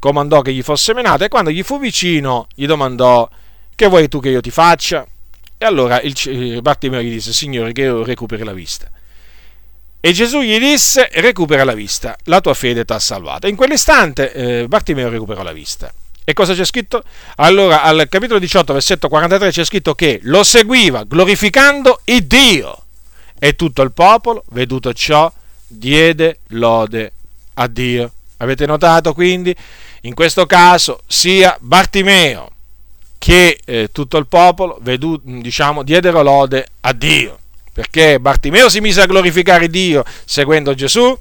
[0.00, 3.28] comandò che gli fosse menato e quando gli fu vicino gli domandò,
[3.76, 5.06] che vuoi tu che io ti faccia?
[5.56, 8.90] E allora il Bartimeo gli disse, Signore, che io recuperi la vista.
[10.00, 13.48] E Gesù gli disse, recupera la vista, la tua fede ti ha salvato.
[13.48, 15.92] In quell'istante eh, Bartimeo recuperò la vista.
[16.24, 17.02] E cosa c'è scritto?
[17.36, 22.84] Allora, al capitolo 18, versetto 43 c'è scritto che lo seguiva glorificando il Dio.
[23.38, 25.32] E tutto il popolo, veduto ciò,
[25.66, 27.12] diede lode
[27.54, 28.12] a Dio.
[28.36, 29.56] Avete notato quindi?
[30.02, 32.50] In questo caso sia Bartimeo
[33.18, 37.38] che eh, tutto il popolo vedu, diciamo, diedero lode a Dio.
[37.78, 41.16] Perché Bartimeo si mise a glorificare Dio seguendo Gesù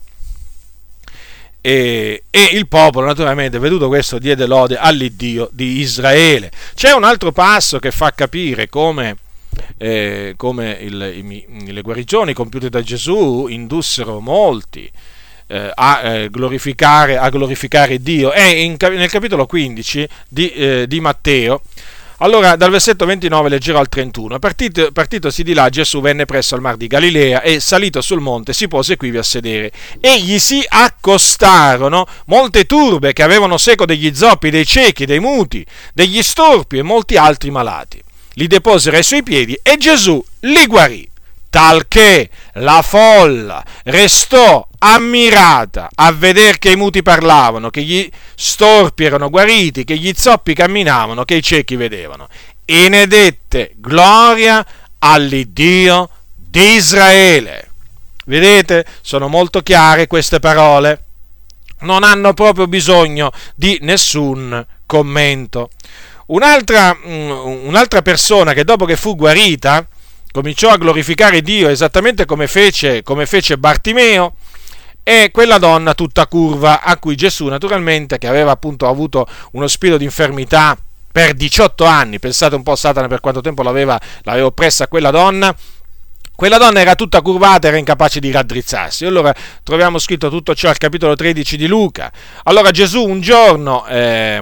[1.62, 6.50] e, e, il popolo naturalmente veduto questo diede lode all'Iddio di Israele.
[6.74, 9.18] C'è un altro passo che fa capire come,
[9.78, 14.92] eh, come il, i, le guarigioni compiute da Gesù indussero molti
[15.46, 18.32] eh, a, eh, glorificare, a, glorificare, Dio.
[18.32, 21.62] È in, nel capitolo 15 di, eh, di Matteo
[22.20, 24.40] allora, dal versetto 29 leggerò al 31.
[24.40, 28.54] Partito, partitosi di là, Gesù venne presso al mar di Galilea e, salito sul monte,
[28.54, 29.72] si pose quivi a sedere.
[30.00, 35.66] E gli si accostarono molte turbe che avevano seco degli zoppi, dei ciechi, dei muti,
[35.94, 38.02] degli storpi e molti altri malati.
[38.34, 41.08] Li deposero ai suoi piedi e Gesù li guarì
[41.50, 49.30] talché la folla restò ammirata a vedere che i muti parlavano, che gli storpi erano
[49.30, 52.28] guariti, che gli zoppi camminavano, che i ciechi vedevano.
[52.66, 54.66] E ne dette gloria
[55.00, 57.72] all'Iddio di Israele.
[58.26, 61.04] Vedete, sono molto chiare queste parole.
[61.80, 65.70] Non hanno proprio bisogno di nessun commento.
[66.28, 67.30] Un'altra, mm,
[67.68, 69.88] un'altra persona che dopo che fu guarita,
[70.32, 74.36] cominciò a glorificare Dio esattamente come fece, come fece Bartimeo,
[75.10, 79.98] e quella donna tutta curva a cui Gesù naturalmente, che aveva appunto avuto uno spirito
[79.98, 80.78] di infermità
[81.10, 85.56] per 18 anni, pensate un po' Satana per quanto tempo l'aveva, l'aveva oppressa quella donna,
[86.38, 89.08] quella donna era tutta curvata, era incapace di raddrizzarsi.
[89.08, 92.12] Allora troviamo scritto tutto ciò al capitolo 13 di Luca.
[92.44, 94.40] Allora Gesù un giorno, eh,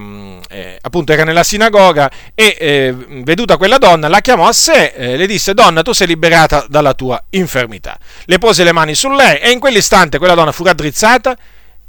[0.50, 5.16] eh, appunto, era nella sinagoga e eh, veduta quella donna la chiamò a sé, eh,
[5.16, 7.98] le disse: Donna, tu sei liberata dalla tua infermità.
[8.26, 11.38] Le pose le mani su lei e in quell'istante quella donna fu raddrizzata.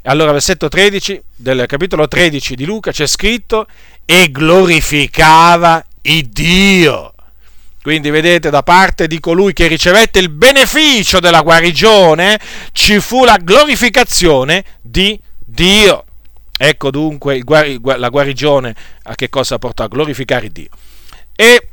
[0.04, 3.66] Allora, versetto 13 del capitolo 13 di Luca c'è scritto:
[4.04, 7.10] E glorificava il Dio
[7.86, 12.36] quindi vedete, da parte di colui che ricevette il beneficio della guarigione,
[12.72, 16.04] ci fu la glorificazione di Dio.
[16.58, 20.70] Ecco dunque la guarigione a che cosa portò a glorificare Dio.
[21.36, 21.68] E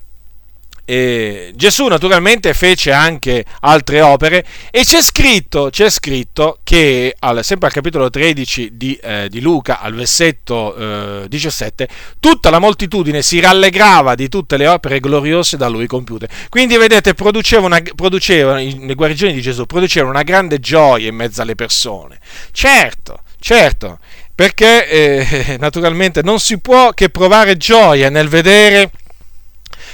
[0.85, 7.67] e Gesù naturalmente fece anche altre opere e c'è scritto, c'è scritto che al, sempre
[7.67, 10.75] al capitolo 13 di, eh, di Luca, al versetto
[11.23, 11.87] eh, 17,
[12.19, 16.27] tutta la moltitudine si rallegrava di tutte le opere gloriose da lui compiute.
[16.49, 21.41] Quindi vedete, produceva una, produceva, le guarigioni di Gesù producevano una grande gioia in mezzo
[21.41, 22.19] alle persone.
[22.51, 23.99] Certo, certo,
[24.35, 28.91] perché eh, naturalmente non si può che provare gioia nel vedere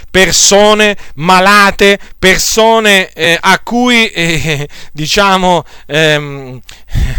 [0.09, 6.59] persone malate, persone eh, a cui eh, diciamo ehm,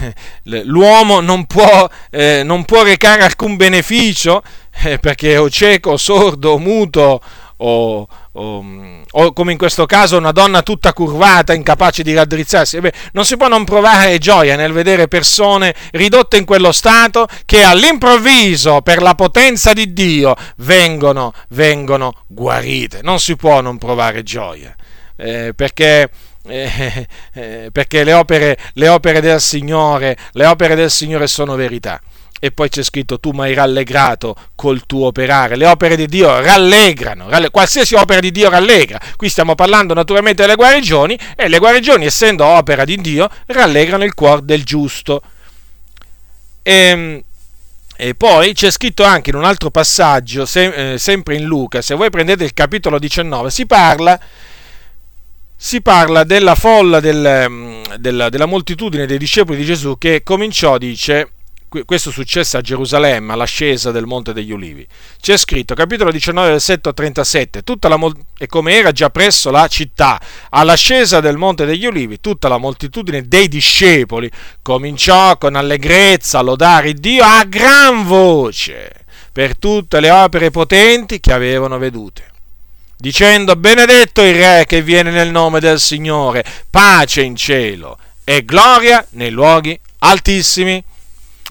[0.64, 4.42] l'uomo non può, eh, non può, recare alcun beneficio
[4.83, 7.20] eh, perché o cieco, o sordo, o muto
[7.59, 8.64] o, o,
[9.10, 12.78] o, come in questo caso una donna tutta curvata, incapace di raddrizzarsi.
[12.78, 17.62] Beh, non si può non provare gioia nel vedere persone ridotte in quello stato che
[17.62, 23.00] all'improvviso, per la potenza di Dio, vengono, vengono guarite.
[23.02, 24.74] Non si può non provare gioia,
[25.16, 26.10] eh, perché...
[26.46, 32.00] Eh, eh, perché le opere, le opere del Signore, le opere del Signore sono verità
[32.40, 35.57] e poi c'è scritto tu mi hai rallegrato col tuo operare.
[35.57, 38.98] Le opere di Dio rallegrano, ralle- qualsiasi opera di Dio rallegra.
[39.14, 44.14] Qui stiamo parlando naturalmente delle guarigioni e le guarigioni, essendo opera di Dio, rallegrano il
[44.14, 45.22] cuore del giusto.
[46.62, 47.22] E, ehm,
[47.96, 51.94] e poi c'è scritto anche in un altro passaggio, se, eh, sempre in Luca, se
[51.94, 54.18] voi prendete il capitolo 19, si parla
[55.62, 60.79] si parla della folla del, mm, della, della, moltitudine dei discepoli di Gesù che cominciò,
[60.79, 61.33] dice,
[61.85, 64.87] questo successe a Gerusalemme, all'ascesa del Monte degli Ulivi.
[65.20, 67.98] C'è scritto, capitolo 19, versetto 37, tutta la,
[68.38, 73.28] e come era già presso la città, all'ascesa del Monte degli Ulivi, tutta la moltitudine
[73.28, 74.30] dei discepoli
[74.62, 78.92] cominciò con allegrezza a lodare Dio a gran voce
[79.33, 82.28] per tutte le opere potenti che avevano vedute
[83.00, 89.04] dicendo benedetto il Re che viene nel nome del Signore, pace in cielo e gloria
[89.12, 90.85] nei luoghi altissimi.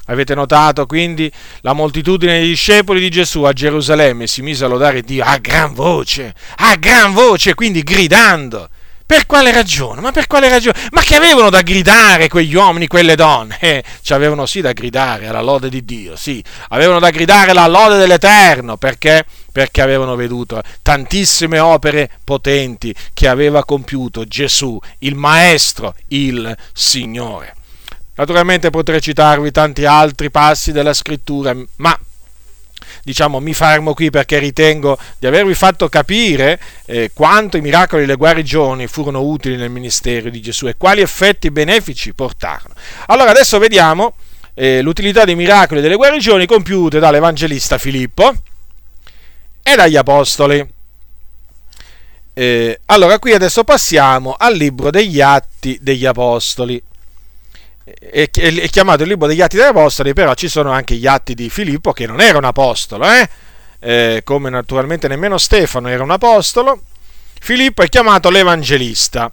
[0.09, 5.01] Avete notato quindi la moltitudine dei discepoli di Gesù a Gerusalemme si mise a lodare
[5.01, 8.69] Dio a gran voce, a gran voce, quindi gridando.
[9.05, 10.01] Per quale ragione?
[10.01, 10.77] Ma per quale ragione?
[10.91, 13.57] Ma che avevano da gridare quegli uomini, quelle donne?
[13.59, 17.67] Eh, ci avevano sì da gridare alla lode di Dio, sì, avevano da gridare la
[17.67, 25.95] lode dell'Eterno, perché perché avevano veduto tantissime opere potenti che aveva compiuto Gesù, il Maestro,
[26.09, 27.55] il Signore.
[28.19, 31.97] Naturalmente potrei citarvi tanti altri passi della scrittura, ma
[33.01, 38.05] diciamo, mi fermo qui perché ritengo di avervi fatto capire eh, quanto i miracoli e
[38.05, 42.73] le guarigioni furono utili nel ministero di Gesù e quali effetti benefici portarono.
[43.05, 44.15] Allora adesso vediamo
[44.53, 48.33] eh, l'utilità dei miracoli e delle guarigioni compiute dall'Evangelista Filippo
[49.63, 50.73] e dagli Apostoli.
[52.33, 56.83] Eh, allora qui adesso passiamo al libro degli Atti degli Apostoli
[57.99, 61.33] è, è, chiamato il libro degli Atti degli Apostoli, però ci sono anche gli Atti
[61.33, 63.29] di Filippo che non era un apostolo, eh?
[63.81, 66.81] Eh, come naturalmente nemmeno Stefano era un apostolo.
[67.39, 69.31] Filippo è chiamato l'Evangelista.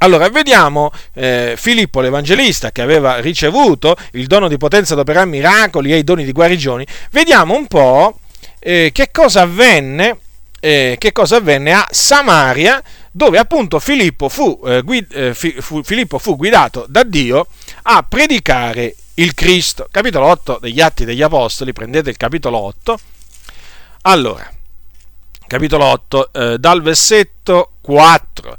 [0.00, 5.92] Allora, vediamo eh, Filippo l'Evangelista che aveva ricevuto il dono di potenza ad operare miracoli
[5.92, 6.86] e i doni di guarigioni.
[7.10, 8.20] Vediamo un po'
[8.60, 10.18] eh, che cosa avvenne
[10.60, 12.82] eh, che cosa avvenne a Samaria,
[13.18, 17.48] dove appunto Filippo fu, eh, guid- eh, fu, Filippo fu guidato da Dio
[17.82, 19.88] a predicare il Cristo.
[19.90, 22.96] Capitolo 8 degli Atti degli Apostoli, prendete il capitolo 8.
[24.02, 24.48] Allora,
[25.48, 28.56] capitolo 8, eh, dal versetto 4.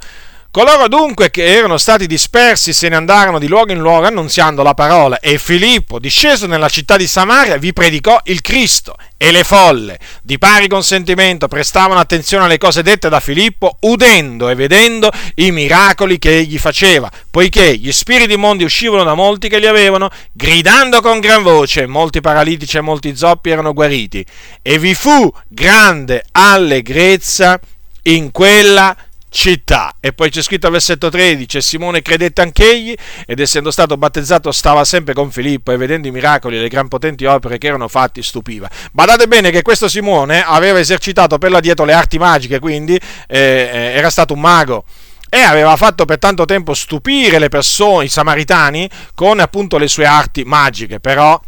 [0.51, 4.73] Coloro dunque che erano stati dispersi se ne andarono di luogo in luogo annunziando la
[4.73, 5.19] parola.
[5.19, 8.95] E Filippo, disceso nella città di Samaria, vi predicò il Cristo.
[9.15, 14.55] E le folle, di pari consentimento, prestavano attenzione alle cose dette da Filippo, udendo e
[14.55, 19.67] vedendo i miracoli che egli faceva, poiché gli spiriti immondi uscivano da molti che li
[19.67, 24.25] avevano, gridando con gran voce, molti paralitici e molti zoppi erano guariti,
[24.63, 27.59] e vi fu grande allegrezza
[28.03, 29.95] in quella città città.
[29.99, 32.93] E poi c'è scritto al versetto 13, Simone credette anch'egli
[33.25, 36.87] ed essendo stato battezzato stava sempre con Filippo e vedendo i miracoli e le gran
[36.87, 38.69] potenti opere che erano fatti stupiva.
[38.91, 42.99] Badate bene che questo Simone aveva esercitato per là dietro le arti magiche, quindi eh,
[43.27, 44.83] eh era stato un mago
[45.29, 50.05] e aveva fatto per tanto tempo stupire le persone, i samaritani, con appunto le sue
[50.05, 51.39] arti magiche, però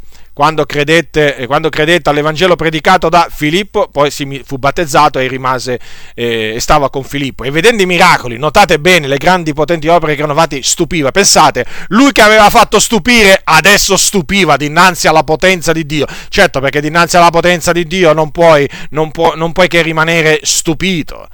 [0.42, 5.80] quando credette, eh, quando credette all'Evangelo predicato da Filippo, poi si fu battezzato e rimase
[6.16, 7.44] eh, stava con Filippo.
[7.44, 11.12] E vedendo i miracoli, notate bene le grandi potenti opere che erano fatte, stupiva.
[11.12, 16.08] Pensate, lui che aveva fatto stupire, adesso stupiva dinanzi alla potenza di Dio.
[16.30, 20.40] Certo, perché dinanzi alla potenza di Dio non puoi, non puoi, non puoi che rimanere
[20.42, 21.28] stupito.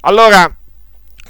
[0.00, 0.54] Allora,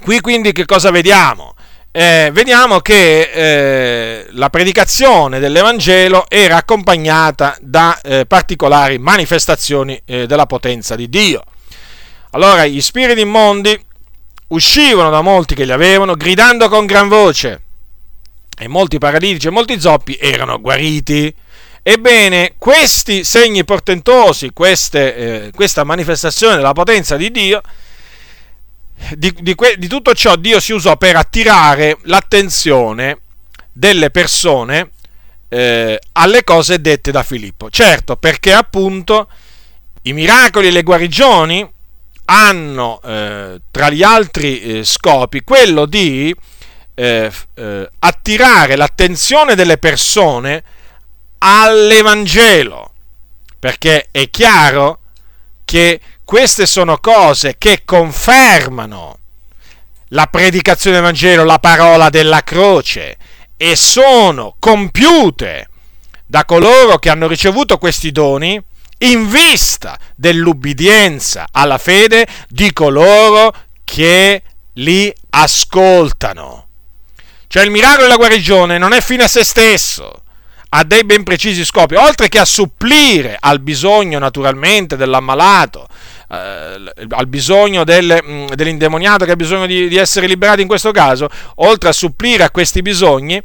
[0.03, 1.55] qui quindi che cosa vediamo?
[1.91, 10.45] Eh, vediamo che eh, la predicazione dell'Evangelo era accompagnata da eh, particolari manifestazioni eh, della
[10.45, 11.43] potenza di Dio.
[12.31, 13.77] Allora gli spiriti immondi
[14.47, 17.61] uscivano da molti che li avevano, gridando con gran voce,
[18.57, 21.33] e molti paralitici e molti zoppi erano guariti.
[21.83, 27.61] Ebbene, questi segni portentosi, queste, eh, questa manifestazione della potenza di Dio,
[29.15, 33.19] di, di, que, di tutto ciò Dio si usò per attirare l'attenzione
[33.71, 34.91] delle persone
[35.49, 37.69] eh, alle cose dette da Filippo.
[37.69, 39.29] Certo, perché appunto
[40.03, 41.69] i miracoli e le guarigioni
[42.25, 46.33] hanno eh, tra gli altri eh, scopi quello di
[46.93, 50.63] eh, eh, attirare l'attenzione delle persone
[51.39, 52.93] all'Evangelo,
[53.59, 54.99] perché è chiaro
[55.65, 55.99] che
[56.31, 59.17] queste sono cose che confermano
[60.11, 63.17] la predicazione del Vangelo, la parola della croce,
[63.57, 65.67] e sono compiute
[66.25, 68.57] da coloro che hanno ricevuto questi doni
[68.99, 74.41] in vista dell'ubbidienza alla fede di coloro che
[74.75, 76.67] li ascoltano.
[77.47, 80.21] Cioè il miracolo della guarigione non è fine a se stesso,
[80.73, 85.89] ha dei ben precisi scopi, oltre che a supplire al bisogno naturalmente dell'ammalato,
[86.31, 91.29] al bisogno del, mm, dell'indemoniato che ha bisogno di, di essere liberato in questo caso,
[91.55, 93.41] oltre a supplire a questi bisogni,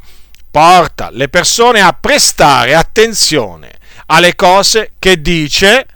[0.51, 3.73] porta le persone a prestare attenzione
[4.07, 5.87] alle cose che dice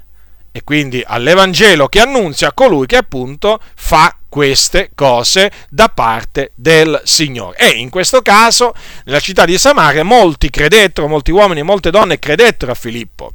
[0.52, 7.56] e quindi all'Evangelo che annunzia colui che appunto fa queste cose da parte del Signore.
[7.56, 8.74] E in questo caso,
[9.04, 13.32] nella città di Samaria, molti credettero, molti uomini e molte donne credettero a Filippo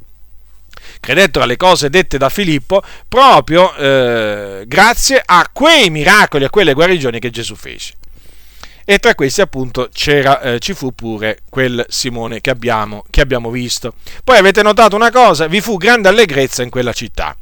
[1.06, 7.20] credettero alle cose dette da Filippo proprio eh, grazie a quei miracoli, a quelle guarigioni
[7.20, 7.94] che Gesù fece.
[8.84, 13.94] E tra questi appunto eh, ci fu pure quel Simone che abbiamo, che abbiamo visto.
[14.24, 17.36] Poi avete notato una cosa, vi fu grande allegrezza in quella città.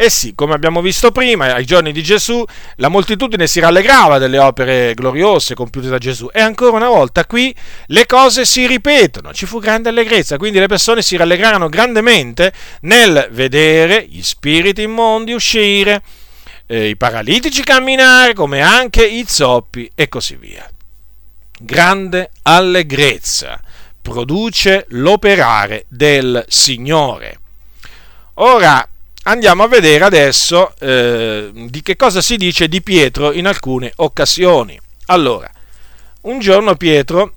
[0.00, 2.44] Eh sì, come abbiamo visto prima, ai giorni di Gesù,
[2.76, 7.52] la moltitudine si rallegrava delle opere gloriose compiute da Gesù e ancora una volta qui
[7.86, 13.26] le cose si ripetono, ci fu grande allegrezza, quindi le persone si rallegrarono grandemente nel
[13.32, 16.00] vedere gli spiriti immondi uscire,
[16.66, 20.64] eh, i paralitici camminare, come anche i zoppi e così via.
[21.58, 23.60] Grande allegrezza
[24.00, 27.40] produce l'operare del Signore.
[28.34, 28.88] Ora
[29.28, 34.78] andiamo a vedere adesso eh, di che cosa si dice di Pietro in alcune occasioni.
[35.06, 35.50] Allora,
[36.22, 37.34] un giorno Pietro,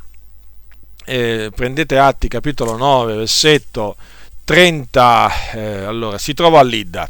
[1.06, 3.98] eh, prendete Atti capitolo 9, versetto
[4.46, 7.10] 30, eh, allora, si trovò a Lidda.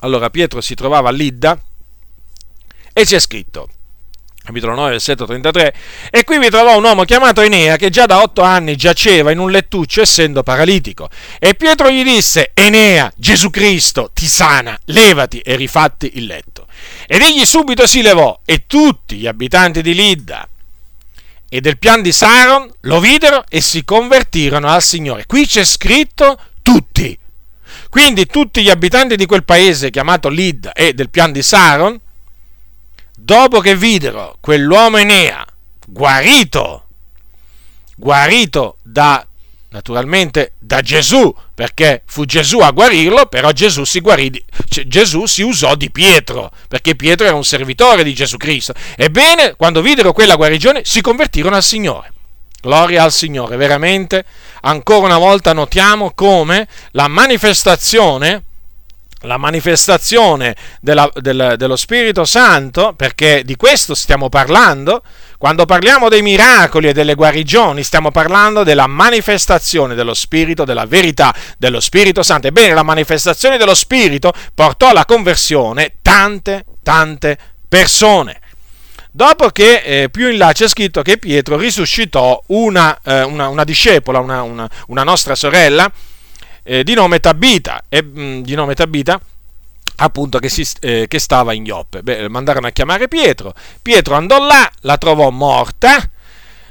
[0.00, 1.60] Allora Pietro si trovava a Lidda
[2.92, 3.68] e c'è scritto,
[4.48, 5.74] capitolo 9, versetto 33,
[6.10, 9.38] e qui vi trovò un uomo chiamato Enea che già da otto anni giaceva in
[9.38, 11.10] un lettuccio essendo paralitico.
[11.38, 16.66] E Pietro gli disse, Enea, Gesù Cristo ti sana, levati e rifatti il letto.
[17.06, 20.48] Ed egli subito si levò e tutti gli abitanti di Lidda
[21.50, 25.26] e del pian di Saron lo videro e si convertirono al Signore.
[25.26, 27.18] Qui c'è scritto tutti.
[27.90, 32.00] Quindi tutti gli abitanti di quel paese chiamato Lid e del pian di Saron
[33.28, 35.44] dopo che videro quell'uomo Enea
[35.86, 36.84] guarito,
[37.94, 39.26] guarito da,
[39.68, 44.42] naturalmente, da Gesù, perché fu Gesù a guarirlo, però Gesù si, guarì,
[44.86, 48.72] Gesù si usò di Pietro, perché Pietro era un servitore di Gesù Cristo.
[48.96, 52.12] Ebbene, quando videro quella guarigione, si convertirono al Signore.
[52.62, 54.24] Gloria al Signore, veramente,
[54.62, 58.44] ancora una volta notiamo come la manifestazione
[59.22, 65.02] la manifestazione della, del, dello Spirito Santo, perché di questo stiamo parlando,
[65.38, 71.34] quando parliamo dei miracoli e delle guarigioni, stiamo parlando della manifestazione dello Spirito, della verità
[71.56, 72.46] dello Spirito Santo.
[72.46, 77.38] Ebbene, la manifestazione dello Spirito portò alla conversione tante, tante
[77.68, 78.40] persone.
[79.10, 83.64] Dopo che eh, più in là c'è scritto che Pietro risuscitò una, eh, una, una
[83.64, 85.90] discepola, una, una nostra sorella,
[86.68, 89.18] eh, di nome Tabita, e, mm, di nome Tabita
[90.00, 92.02] appunto che, si, eh, che stava in Ioppe.
[92.02, 95.98] Beh, mandarono a chiamare Pietro, Pietro andò là, la trovò morta,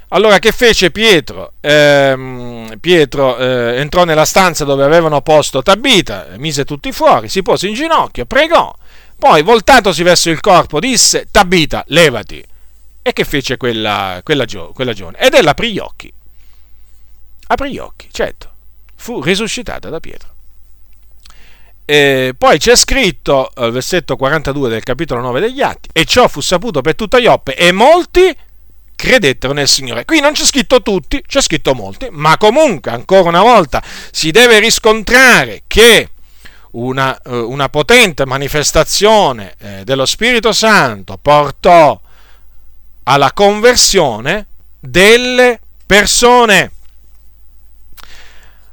[0.10, 1.54] allora che fece Pietro?
[1.60, 7.68] Eh, Pietro eh, entrò nella stanza dove avevano posto Tabita, mise tutti fuori, si pose
[7.68, 8.74] in ginocchio, pregò,
[9.18, 12.46] poi voltatosi verso il corpo disse Tabita, levati.
[13.02, 15.18] E che fece quella, quella, quella giovane?
[15.18, 16.12] Ed ella aprì gli occhi.
[17.48, 18.52] Aprì gli occhi, certo
[18.98, 20.36] fu risuscitata da Pietro.
[21.86, 26.42] E poi c'è scritto al versetto 42 del capitolo 9 degli Atti, e ciò fu
[26.42, 28.36] saputo per tutta Ioppe, e molti
[28.94, 30.04] credettero nel Signore.
[30.04, 33.82] Qui non c'è scritto tutti, c'è scritto molti, ma comunque, ancora una volta,
[34.12, 36.10] si deve riscontrare che
[36.72, 42.00] una, eh, una potente manifestazione eh, dello Spirito Santo portò
[43.04, 44.48] alla conversione
[44.80, 46.72] delle persone.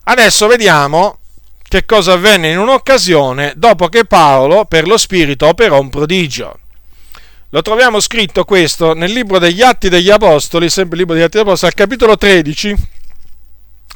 [0.05, 1.19] Adesso vediamo
[1.63, 6.59] che cosa avvenne in un'occasione dopo che Paolo per lo Spirito operò un prodigio.
[7.49, 11.37] Lo troviamo scritto questo nel libro degli Atti degli Apostoli, sempre il libro degli Atti
[11.37, 12.77] degli Apostoli, al capitolo 13.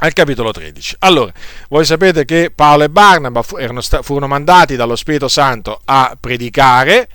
[0.00, 0.96] Al capitolo 13.
[1.00, 1.32] Allora,
[1.68, 7.08] voi sapete che Paolo e Barnaba furono mandati dallo Spirito Santo a predicare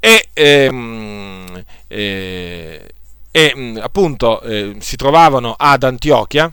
[0.00, 2.94] e, ehm, eh,
[3.30, 6.52] e appunto eh, si trovavano ad Antiochia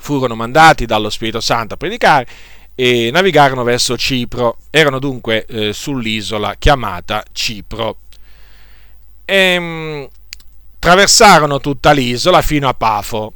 [0.00, 2.26] furono mandati dallo Spirito Santo a predicare
[2.74, 4.56] e navigarono verso Cipro.
[4.70, 7.98] Erano dunque eh, sull'isola chiamata Cipro.
[9.24, 10.08] E, ehm,
[10.78, 13.34] traversarono tutta l'isola fino a Pafo.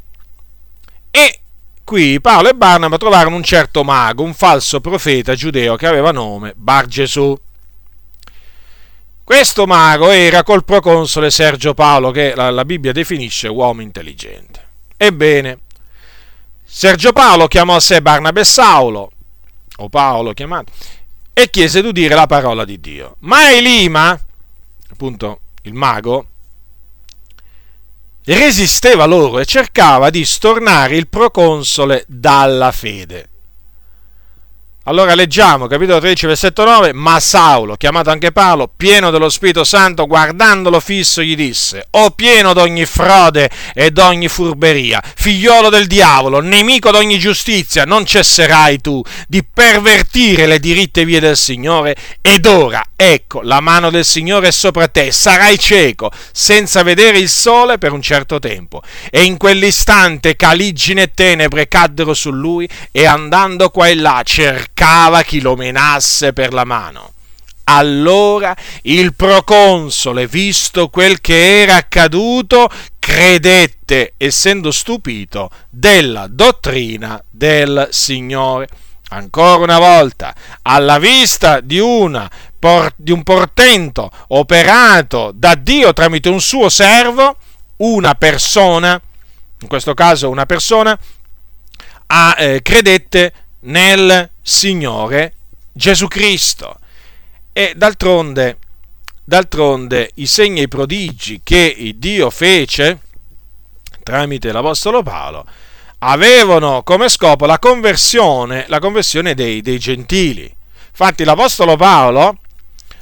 [1.10, 1.40] E
[1.84, 6.54] qui Paolo e Barnaba trovarono un certo mago, un falso profeta giudeo che aveva nome
[6.56, 7.38] Bar Gesù.
[9.22, 14.62] Questo mago era col proconsole Sergio Paolo, che la, la Bibbia definisce uomo intelligente.
[14.96, 15.60] Ebbene,
[16.76, 19.12] Sergio Paolo chiamò a sé Barnabé Saulo,
[19.76, 20.72] o Paolo chiamato,
[21.32, 23.14] e chiese di udire la parola di Dio.
[23.20, 24.20] Ma Elima,
[24.90, 26.26] appunto il mago,
[28.24, 33.28] resisteva loro e cercava di stornare il proconsole dalla fede.
[34.86, 40.06] Allora leggiamo, capitolo 13, versetto 9, ma Saulo, chiamato anche Paolo, pieno dello Spirito Santo,
[40.06, 46.90] guardandolo fisso, gli disse, o pieno d'ogni frode e d'ogni furberia, figliolo del diavolo, nemico
[46.90, 53.42] d'ogni giustizia, non cesserai tu di pervertire le diritte vie del Signore, ed ora ecco,
[53.42, 58.02] la mano del Signore è sopra te, sarai cieco, senza vedere il sole per un
[58.02, 58.82] certo tempo.
[59.10, 65.22] E in quell'istante caligine e tenebre caddero su lui e andando qua e là cercava
[65.22, 67.12] chi lo menasse per la mano.
[67.66, 78.68] Allora il proconsole, visto quel che era accaduto, credette, essendo stupito, della dottrina del Signore.
[79.14, 82.28] Ancora una volta, alla vista di, una,
[82.96, 87.36] di un portento operato da Dio tramite un suo servo,
[87.76, 89.00] una persona,
[89.60, 90.98] in questo caso una persona,
[92.06, 95.34] a, eh, credette nel Signore
[95.72, 96.80] Gesù Cristo.
[97.52, 98.58] E d'altronde,
[99.22, 102.98] d'altronde i segni e i prodigi che Dio fece
[104.02, 105.46] tramite l'Apostolo Paolo
[106.06, 110.52] avevano come scopo la conversione, la conversione dei, dei gentili.
[110.90, 112.38] Infatti l'Apostolo Paolo,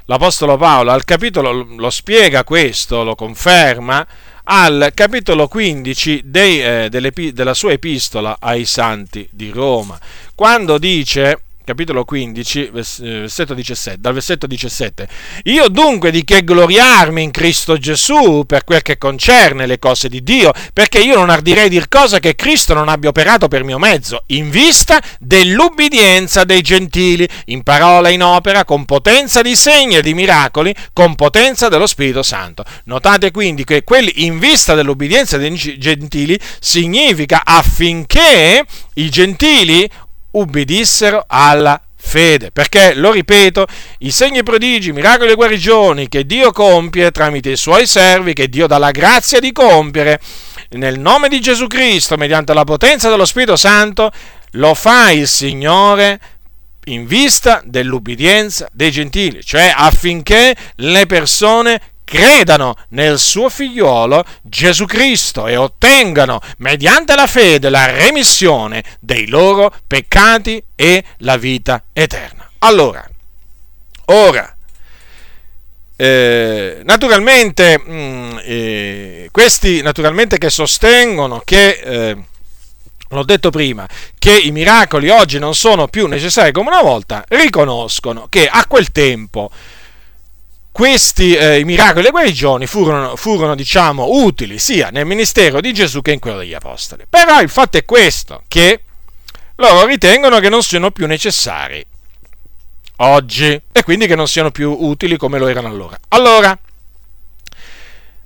[0.04, 4.06] l'Apostolo Paolo al capitolo lo spiega questo, lo conferma,
[4.44, 9.98] al capitolo 15 dei, eh, della sua epistola ai santi di Roma,
[10.34, 15.08] quando dice capitolo 15, eh, versetto 17, dal versetto 17.
[15.44, 20.22] Io dunque di che gloriarmi in Cristo Gesù per quel che concerne le cose di
[20.22, 24.24] Dio, perché io non ardirei dir cosa che Cristo non abbia operato per mio mezzo,
[24.26, 30.02] in vista dell'ubbidienza dei gentili, in parola e in opera, con potenza di segni e
[30.02, 32.64] di miracoli, con potenza dello Spirito Santo.
[32.84, 39.88] Notate quindi che quelli in vista dell'ubbidienza dei gentili significa affinché i gentili
[40.32, 42.50] ubbidissero alla fede.
[42.50, 43.66] Perché, lo ripeto,
[43.98, 48.66] i segni prodigi, miracoli e guarigioni che Dio compie tramite i suoi servi, che Dio
[48.66, 50.20] dà la grazia di compiere,
[50.70, 54.10] nel nome di Gesù Cristo, mediante la potenza dello Spirito Santo,
[54.52, 56.20] lo fa il Signore
[56.86, 61.80] in vista dell'ubbidienza dei gentili, cioè affinché le persone
[62.12, 69.74] credano nel suo figliuolo Gesù Cristo e ottengano mediante la fede la remissione dei loro
[69.86, 72.50] peccati e la vita eterna.
[72.58, 73.02] Allora,
[74.06, 74.54] ora,
[75.96, 82.16] eh, naturalmente, mh, mm, eh, questi naturalmente che sostengono che, eh,
[83.08, 83.88] l'ho detto prima,
[84.18, 88.92] che i miracoli oggi non sono più necessari come una volta, riconoscono che a quel
[88.92, 89.50] tempo
[90.72, 96.00] questi eh, miracoli e le guarigioni furono, furono, diciamo, utili sia nel ministero di Gesù
[96.00, 97.04] che in quello degli Apostoli.
[97.08, 98.80] Però il fatto è questo, che
[99.56, 101.84] loro ritengono che non siano più necessari
[102.96, 105.98] oggi e quindi che non siano più utili come lo erano allora.
[106.08, 106.58] Allora,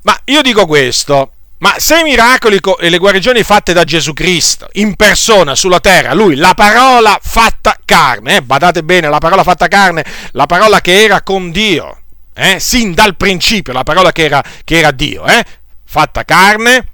[0.03, 4.69] ma io dico questo, ma se i miracoli e le guarigioni fatte da Gesù Cristo
[4.75, 9.67] in persona sulla terra, lui, la parola fatta carne, eh, badate bene, la parola fatta
[9.67, 12.03] carne, la parola che era con Dio,
[12.37, 15.43] eh, sin dal principio, la parola che era, che era Dio, eh,
[15.85, 16.89] fatta carne,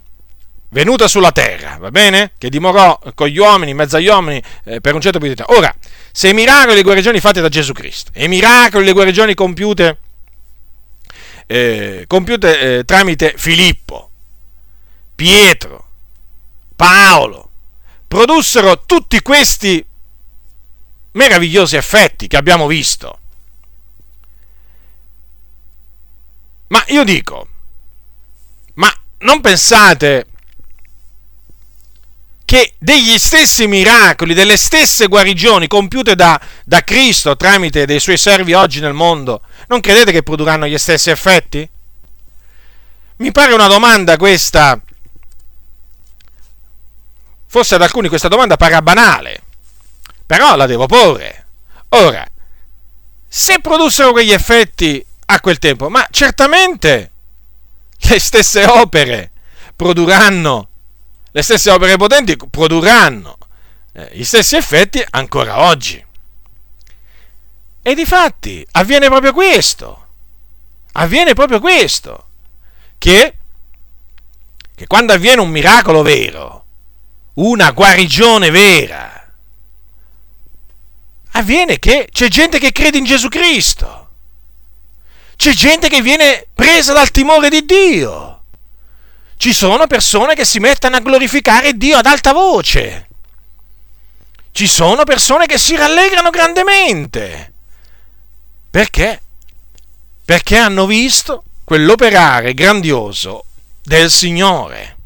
[0.69, 2.31] venuta sulla terra, va bene?
[2.37, 5.47] Che dimorò con gli uomini, in mezzo agli uomini, eh, per un certo periodo di
[5.47, 5.59] tempo.
[5.59, 5.75] Ora,
[6.11, 8.93] se i miracoli e le guarigioni fatte da Gesù Cristo, e i miracoli e le
[8.93, 9.97] guarigioni compiute,
[11.45, 14.09] eh, compiute eh, tramite Filippo,
[15.13, 15.87] Pietro,
[16.75, 17.49] Paolo,
[18.07, 19.85] produssero tutti questi
[21.11, 23.19] meravigliosi effetti che abbiamo visto,
[26.73, 27.47] Ma io dico,
[28.75, 30.25] ma non pensate
[32.45, 38.53] che degli stessi miracoli, delle stesse guarigioni compiute da, da, Cristo tramite dei suoi servi
[38.53, 41.69] oggi nel mondo, non credete che produrranno gli stessi effetti?
[43.17, 44.81] Mi pare una domanda questa,
[47.45, 49.41] forse ad alcuni questa domanda pare banale,
[50.25, 51.45] però la devo porre.
[51.89, 52.25] Ora,
[53.27, 57.11] se produssero quegli effetti a quel tempo, ma certamente
[58.09, 59.31] le stesse opere
[59.75, 60.69] produrranno,
[61.31, 63.37] le stesse opere potenti produrranno
[63.93, 66.03] eh, gli stessi effetti ancora oggi.
[67.85, 70.07] E di fatti avviene proprio questo,
[70.93, 72.27] avviene proprio questo,
[72.97, 73.37] che,
[74.73, 76.65] che quando avviene un miracolo vero,
[77.33, 79.33] una guarigione vera,
[81.31, 84.02] avviene che c'è gente che crede in Gesù Cristo
[85.35, 88.43] c'è gente che viene presa dal timore di Dio.
[89.37, 93.07] Ci sono persone che si mettono a glorificare Dio ad alta voce.
[94.51, 97.53] Ci sono persone che si rallegrano grandemente.
[98.69, 99.21] Perché?
[100.23, 103.45] Perché hanno visto quell'operare grandioso
[103.81, 104.97] del Signore.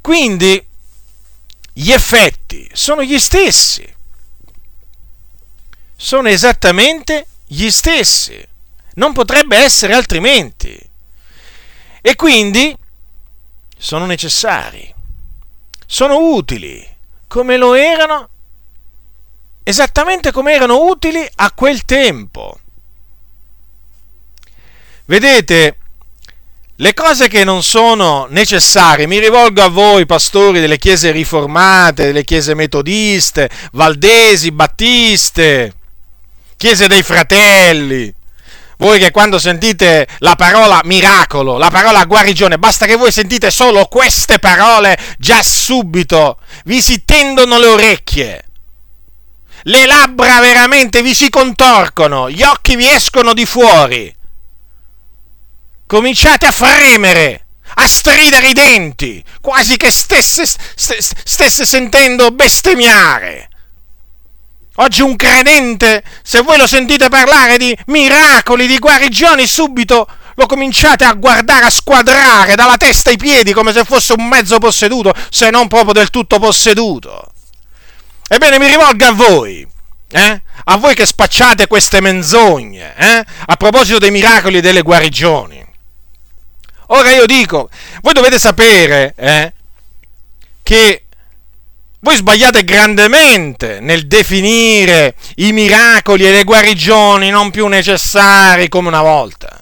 [0.00, 0.66] Quindi
[1.72, 3.86] gli effetti sono gli stessi
[6.02, 8.42] sono esattamente gli stessi.
[8.94, 10.78] Non potrebbe essere altrimenti.
[12.00, 12.74] E quindi
[13.76, 14.92] sono necessari,
[15.86, 16.86] sono utili,
[17.26, 18.28] come lo erano,
[19.62, 22.58] esattamente come erano utili a quel tempo.
[25.04, 25.76] Vedete,
[26.76, 32.24] le cose che non sono necessarie, mi rivolgo a voi pastori delle chiese riformate, delle
[32.24, 35.74] chiese metodiste, valdesi, battiste,
[36.60, 38.12] chiese dei fratelli,
[38.76, 43.86] voi che quando sentite la parola miracolo, la parola guarigione, basta che voi sentite solo
[43.86, 48.44] queste parole, già subito vi si tendono le orecchie.
[49.62, 54.14] Le labbra veramente vi si contorcono, gli occhi vi escono di fuori.
[55.86, 57.46] Cominciate a fremere,
[57.76, 63.48] a stridere i denti, quasi che stesse, stesse sentendo bestemmiare.
[64.80, 71.04] Oggi un credente, se voi lo sentite parlare di miracoli, di guarigioni, subito lo cominciate
[71.04, 75.50] a guardare, a squadrare dalla testa ai piedi come se fosse un mezzo posseduto, se
[75.50, 77.30] non proprio del tutto posseduto.
[78.26, 79.68] Ebbene, mi rivolgo a voi,
[80.12, 80.42] eh?
[80.64, 83.24] a voi che spacciate queste menzogne, eh?
[83.46, 85.62] a proposito dei miracoli e delle guarigioni.
[86.86, 87.68] Ora io dico,
[88.00, 89.52] voi dovete sapere eh,
[90.62, 91.04] che
[92.02, 99.02] voi sbagliate grandemente nel definire i miracoli e le guarigioni non più necessari come una
[99.02, 99.60] volta.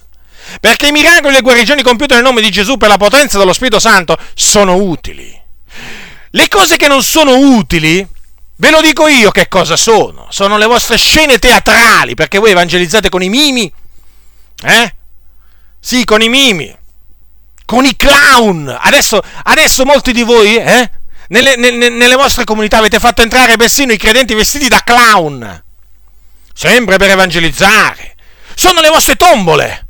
[0.60, 3.52] Perché i miracoli e le guarigioni compiute nel nome di Gesù per la potenza dello
[3.52, 5.36] Spirito Santo sono utili.
[6.30, 8.06] Le cose che non sono utili,
[8.56, 10.26] ve lo dico io che cosa sono.
[10.30, 13.70] Sono le vostre scene teatrali, perché voi evangelizzate con i mimi.
[14.62, 14.94] Eh?
[15.80, 16.74] Sì, con i mimi.
[17.64, 18.74] Con i clown.
[18.80, 20.90] Adesso, adesso molti di voi, eh?
[21.28, 25.62] Nelle, nelle, nelle vostre comunità avete fatto entrare persino i credenti vestiti da clown,
[26.54, 28.16] sempre per evangelizzare.
[28.54, 29.88] Sono le vostre tombole,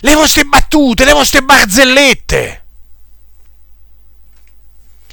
[0.00, 2.64] le vostre battute, le vostre barzellette.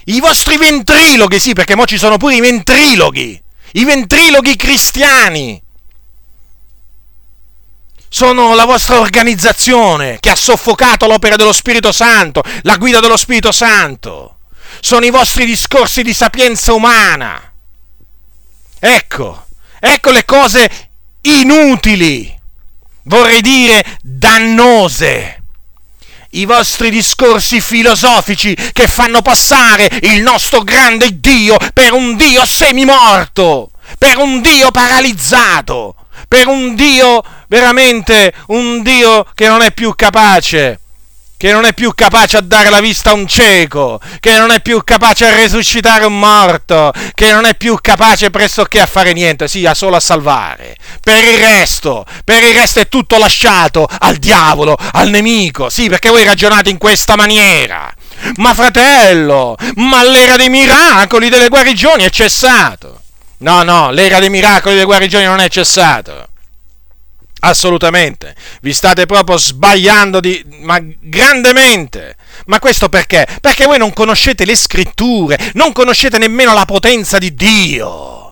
[0.07, 3.41] I vostri ventriloghi, sì, perché mo ci sono pure i ventriloghi,
[3.72, 5.61] i ventriloghi cristiani.
[8.09, 13.51] Sono la vostra organizzazione che ha soffocato l'opera dello Spirito Santo, la guida dello Spirito
[13.51, 14.35] Santo
[14.86, 17.42] sono i vostri discorsi di sapienza umana.
[18.78, 19.48] Ecco,
[19.80, 20.70] ecco le cose
[21.22, 22.32] inutili,
[23.06, 25.42] vorrei dire dannose.
[26.30, 33.72] I vostri discorsi filosofici che fanno passare il nostro grande Dio per un Dio semimorto,
[33.98, 35.96] per un Dio paralizzato,
[36.28, 40.82] per un Dio veramente un Dio che non è più capace
[41.38, 44.62] che non è più capace a dare la vista a un cieco, che non è
[44.62, 49.48] più capace a resuscitare un morto, che non è più capace pressoché a fare niente,
[49.48, 50.76] sia solo a salvare.
[51.02, 56.10] Per il resto, per il resto è tutto lasciato al diavolo, al nemico, sì, perché
[56.10, 57.94] voi ragionate in questa maniera.
[58.38, 63.02] Ma fratello, ma l'era dei miracoli, delle guarigioni è cessato.
[63.40, 66.30] No, no, l'era dei miracoli delle guarigioni non è cessato.
[67.48, 72.16] Assolutamente, vi state proprio sbagliando di, ma grandemente.
[72.48, 73.28] Ma questo perché?
[73.39, 78.25] Perché voi non conoscete le scritture, non conoscete nemmeno la potenza di Dio.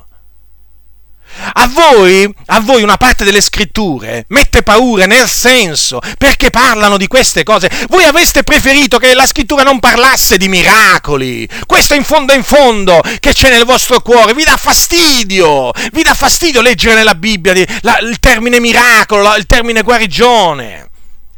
[1.53, 7.07] A voi, a voi una parte delle scritture mette paura nel senso perché parlano di
[7.07, 7.69] queste cose.
[7.89, 11.47] Voi avreste preferito che la scrittura non parlasse di miracoli.
[11.65, 15.71] Questo in fondo in fondo che c'è nel vostro cuore vi dà fastidio.
[15.91, 20.89] Vi dà fastidio leggere nella Bibbia la, il termine miracolo, il termine guarigione.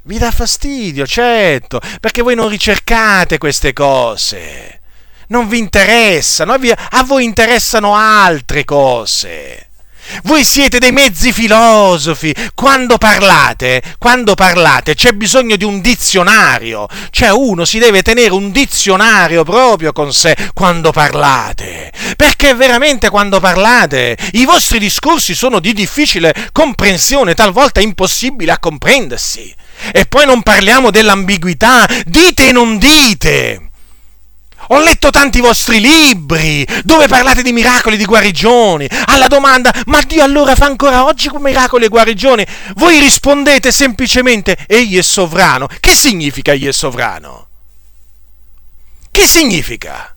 [0.03, 4.81] Vi dà fastidio, certo, perché voi non ricercate queste cose.
[5.29, 9.64] Non vi interessano, a voi interessano altre cose.
[10.24, 12.34] Voi siete dei mezzi filosofi.
[12.53, 16.88] Quando parlate, quando parlate, c'è bisogno di un dizionario.
[17.10, 21.91] Cioè uno si deve tenere un dizionario proprio con sé quando parlate.
[22.16, 29.53] Perché veramente quando parlate i vostri discorsi sono di difficile comprensione, talvolta impossibile a comprendersi.
[29.91, 33.64] E poi non parliamo dell'ambiguità, dite e non dite.
[34.70, 38.88] Ho letto tanti vostri libri dove parlate di miracoli, di guarigioni.
[39.05, 42.45] Alla domanda, ma Dio allora fa ancora oggi miracoli e guarigioni?
[42.76, 45.68] Voi rispondete semplicemente, egli è sovrano.
[45.80, 47.47] Che significa egli è sovrano?
[49.11, 50.16] Che significa?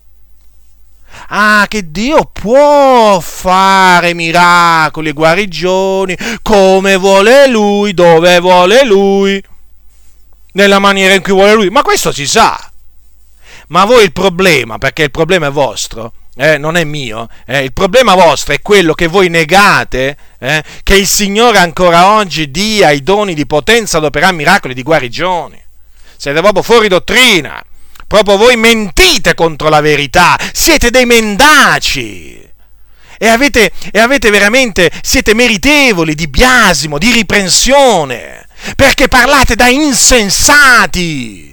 [1.29, 9.41] Ah, che Dio può fare miracoli e guarigioni come vuole Lui, dove vuole Lui,
[10.53, 11.69] nella maniera in cui vuole Lui.
[11.69, 12.68] Ma questo si sa.
[13.69, 17.73] Ma voi il problema, perché il problema è vostro, eh, non è mio, eh, il
[17.73, 23.03] problema vostro è quello che voi negate eh, che il Signore ancora oggi dia i
[23.03, 25.65] doni di potenza ad operare miracoli di guarigione.
[26.17, 27.63] Siete proprio fuori dottrina,
[28.07, 32.37] proprio voi mentite contro la verità, siete dei mendaci.
[33.19, 41.49] E avete, e avete veramente, siete meritevoli di biasimo, di riprensione, perché parlate da insensati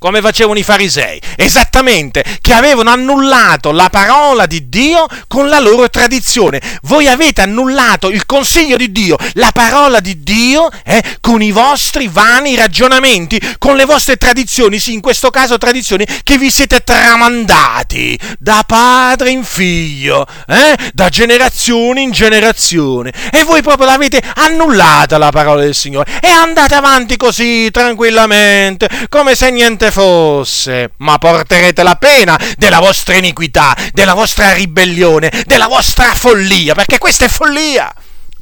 [0.00, 5.90] come facevano i farisei, esattamente, che avevano annullato la parola di Dio con la loro
[5.90, 6.60] tradizione.
[6.84, 12.08] Voi avete annullato il consiglio di Dio, la parola di Dio, eh, con i vostri
[12.08, 18.18] vani ragionamenti, con le vostre tradizioni, sì, in questo caso tradizioni che vi siete tramandati
[18.38, 23.12] da padre in figlio, eh, da generazione in generazione.
[23.30, 29.34] E voi proprio l'avete annullata la parola del Signore e andate avanti così tranquillamente, come
[29.34, 36.14] se niente fosse, ma porterete la pena della vostra iniquità, della vostra ribellione, della vostra
[36.14, 37.92] follia, perché questa è follia.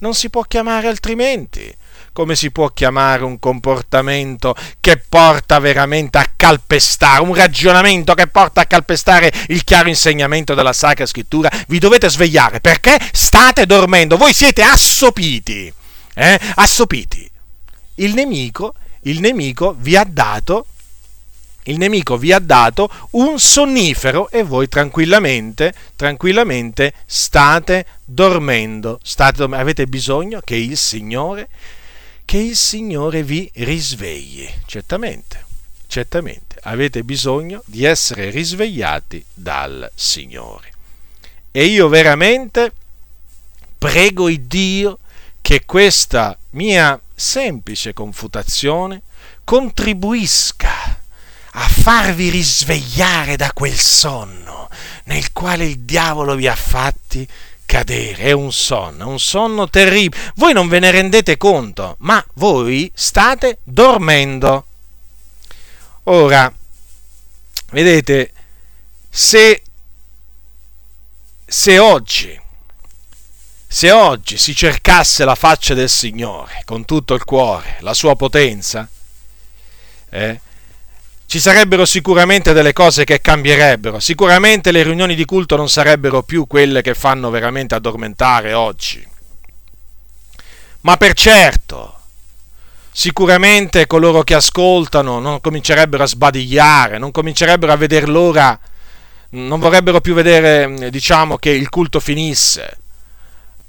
[0.01, 1.75] Non si può chiamare altrimenti.
[2.13, 8.63] Come si può chiamare un comportamento che porta veramente a calpestare, un ragionamento che porta
[8.63, 11.49] a calpestare il chiaro insegnamento della Sacra Scrittura?
[11.69, 15.73] Vi dovete svegliare perché state dormendo, voi siete assopiti,
[16.15, 16.41] eh?
[16.57, 17.31] assopiti.
[17.97, 20.67] Il nemico, il nemico vi ha dato
[21.69, 28.99] il nemico vi ha dato un sonnifero e voi tranquillamente, tranquillamente state dormendo.
[29.03, 31.49] State, avete bisogno che il Signore,
[32.25, 34.49] che il Signore vi risvegli.
[34.67, 35.45] Certamente,
[35.87, 40.73] certamente, avete bisogno di essere risvegliati dal Signore.
[41.51, 42.73] E io veramente
[43.77, 44.99] prego il Dio
[45.43, 49.03] che questa mia semplice confutazione
[49.45, 50.98] contribuisca
[51.53, 54.69] a farvi risvegliare da quel sonno
[55.05, 57.27] nel quale il diavolo vi ha fatti
[57.65, 58.25] cadere.
[58.25, 60.33] È un sonno, un sonno terribile.
[60.37, 64.67] Voi non ve ne rendete conto, ma voi state dormendo.
[66.05, 66.53] Ora,
[67.71, 68.33] vedete,
[69.11, 69.63] se,
[71.47, 72.41] se oggi,
[73.67, 78.89] se oggi si cercasse la faccia del Signore con tutto il cuore, la sua potenza,
[80.11, 80.41] eh,
[81.29, 86.47] ci sarebbero sicuramente delle cose che cambierebbero, sicuramente le riunioni di culto non sarebbero più
[86.47, 89.07] quelle che fanno veramente addormentare oggi.
[90.81, 92.01] Ma per certo,
[92.91, 98.59] sicuramente coloro che ascoltano non comincerebbero a sbadigliare, non comincerebbero a vedere l'ora,
[99.33, 102.79] non vorrebbero più vedere, diciamo, che il culto finisse.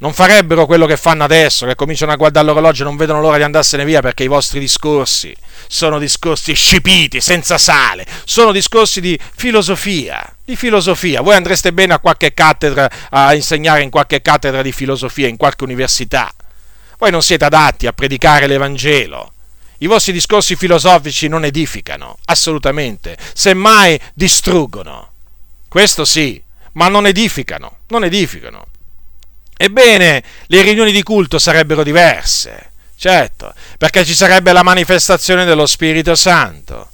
[0.02, 3.36] Non farebbero quello che fanno adesso, che cominciano a guardare l'orologio e non vedono l'ora
[3.36, 5.36] di andarsene via perché i vostri discorsi
[5.68, 11.20] sono discorsi scipiti, senza sale, sono discorsi di filosofia, di filosofia.
[11.20, 15.66] Voi andreste bene a qualche cattedra, a insegnare in qualche cattedra di filosofia, in qualche
[15.66, 16.34] università.
[16.98, 19.34] Voi non siete adatti a predicare l'Evangelo.
[19.80, 25.12] I vostri discorsi filosofici non edificano, assolutamente, semmai distruggono.
[25.68, 26.42] Questo sì,
[26.74, 28.66] ma non edificano, non edificano.
[29.62, 36.16] Ebbene, le riunioni di culto sarebbero diverse certo, perché ci sarebbe la manifestazione dello Spirito
[36.16, 36.90] Santo.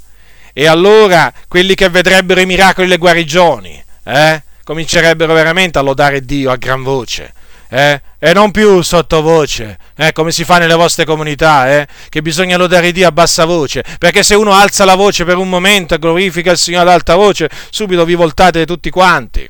[0.53, 6.23] E allora quelli che vedrebbero i miracoli e le guarigioni, eh, comincerebbero veramente a lodare
[6.23, 7.33] Dio a gran voce.
[7.67, 7.99] Eh?
[8.19, 10.13] E non più sottovoce, eh?
[10.13, 11.87] come si fa nelle vostre comunità, eh?
[12.07, 15.49] che bisogna lodare Dio a bassa voce, perché se uno alza la voce per un
[15.49, 19.49] momento e glorifica il Signore ad alta voce, subito vi voltate tutti quanti.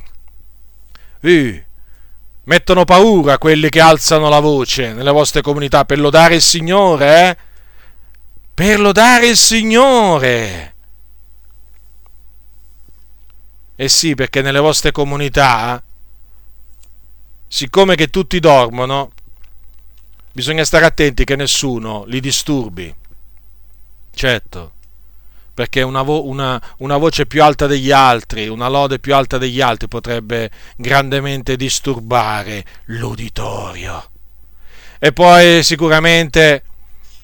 [1.20, 1.65] Uh,
[2.46, 7.38] mettono paura quelli che alzano la voce nelle vostre comunità per lodare il Signore, eh?
[8.54, 10.76] Per lodare il Signore.
[13.76, 15.84] Eh sì, perché nelle vostre comunità,
[17.48, 19.12] siccome che tutti dormono,
[20.32, 22.94] bisogna stare attenti che nessuno li disturbi.
[24.14, 24.74] Certo
[25.56, 29.62] perché una, vo- una, una, voce più alta degli altri, una lode più alta degli
[29.62, 34.10] altri potrebbe grandemente disturbare l'uditorio.
[35.00, 36.64] E poi sicuramente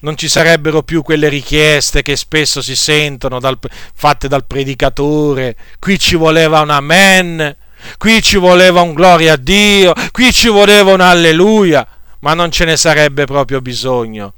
[0.00, 3.58] non ci sarebbero più quelle richieste che spesso si sentono dal,
[3.94, 7.54] fatte dal predicatore, qui ci voleva un amen,
[7.98, 11.86] qui ci voleva un gloria a Dio, qui ci voleva un alleluia,
[12.20, 14.32] ma non ce ne sarebbe proprio bisogno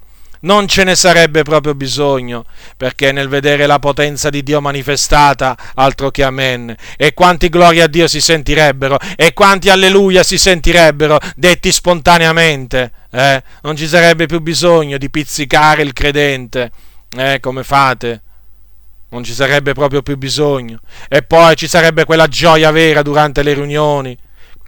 [0.45, 2.45] non ce ne sarebbe proprio bisogno,
[2.77, 7.89] perché nel vedere la potenza di Dio manifestata, altro che amen, e quanti gloria a
[7.89, 13.43] Dio si sentirebbero, e quanti alleluia si sentirebbero, detti spontaneamente, eh?
[13.63, 16.71] non ci sarebbe più bisogno di pizzicare il credente,
[17.17, 17.41] eh?
[17.41, 18.21] come fate?
[19.15, 20.81] non ci sarebbe proprio più bisogno.
[21.09, 24.19] E poi ci sarebbe quella gioia vera durante le riunioni,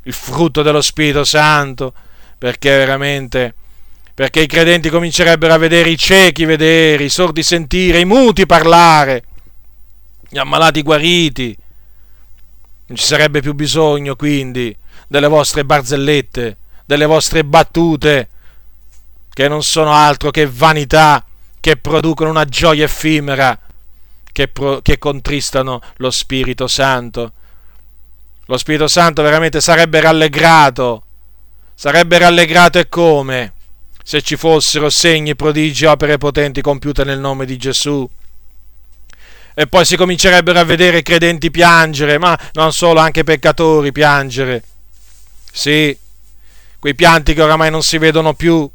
[0.05, 1.93] il frutto dello Spirito Santo,
[2.39, 3.55] perché veramente
[4.17, 9.25] perché i credenti comincerebbero a vedere i ciechi vedere, i sordi sentire, i muti parlare,
[10.27, 11.55] gli ammalati guariti.
[12.87, 14.75] Non ci sarebbe più bisogno quindi
[15.07, 16.57] delle vostre barzellette,
[16.87, 18.31] delle vostre battute,
[19.35, 21.23] che non sono altro che vanità,
[21.61, 23.61] che producono una gioia effimera,
[24.33, 27.33] che, pro, che contristano lo Spirito Santo.
[28.47, 31.03] Lo Spirito Santo veramente sarebbe rallegrato,
[31.75, 33.51] sarebbe rallegrato e come?
[34.07, 38.09] Se ci fossero segni, prodigi, opere potenti compiute nel nome di Gesù.
[39.53, 44.63] E poi si comincerebbero a vedere credenti piangere, ma non solo, anche peccatori piangere.
[45.51, 45.99] Sì,
[46.79, 48.71] quei pianti che oramai non si vedono più.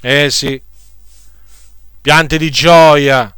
[0.00, 0.60] Eh sì,
[2.00, 3.32] pianti di gioia,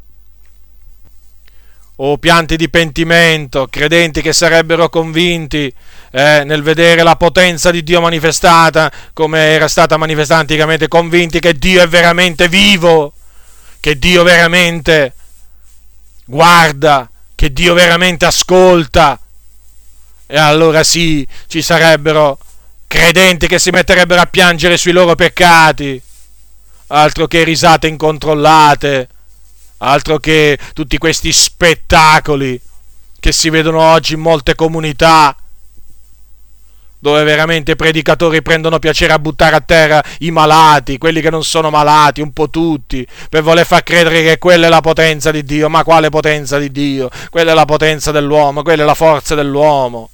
[1.96, 5.70] o pianti di pentimento, credenti che sarebbero convinti
[6.10, 11.58] eh, nel vedere la potenza di Dio manifestata come era stata manifestata anticamente, convinti che
[11.58, 13.12] Dio è veramente vivo,
[13.80, 15.14] che Dio veramente
[16.24, 19.18] guarda, che Dio veramente ascolta.
[20.26, 22.38] E allora sì, ci sarebbero
[22.86, 26.00] credenti che si metterebbero a piangere sui loro peccati,
[26.88, 29.08] altro che risate incontrollate
[29.82, 32.60] altro che tutti questi spettacoli
[33.18, 35.36] che si vedono oggi in molte comunità
[37.00, 41.42] dove veramente i predicatori prendono piacere a buttare a terra i malati, quelli che non
[41.42, 45.42] sono malati, un po' tutti, per voler far credere che quella è la potenza di
[45.42, 45.68] Dio.
[45.68, 47.10] Ma quale potenza di Dio?
[47.30, 50.10] Quella è la potenza dell'uomo, quella è la forza dell'uomo.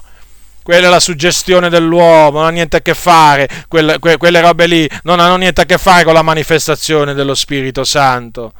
[0.63, 4.67] Quella è la suggestione dell'uomo, non ha niente a che fare, quelle, que, quelle robe
[4.67, 8.53] lì non hanno niente a che fare con la manifestazione dello Spirito Santo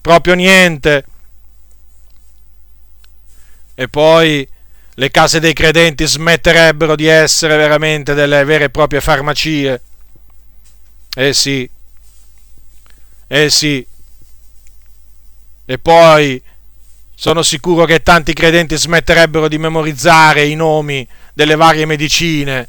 [0.00, 1.04] proprio niente.
[3.74, 4.46] E poi
[4.94, 9.80] le case dei credenti smetterebbero di essere veramente delle vere e proprie farmacie.
[11.14, 11.68] Eh sì,
[13.26, 13.86] eh sì.
[15.64, 16.42] E poi
[17.14, 22.68] sono sicuro che tanti credenti smetterebbero di memorizzare i nomi delle varie medicine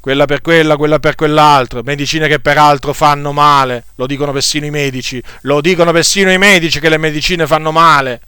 [0.00, 4.70] quella per quella, quella per quell'altro, medicine che peraltro fanno male, lo dicono persino i
[4.70, 8.20] medici, lo dicono persino i medici che le medicine fanno male.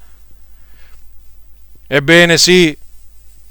[1.86, 2.76] Ebbene sì,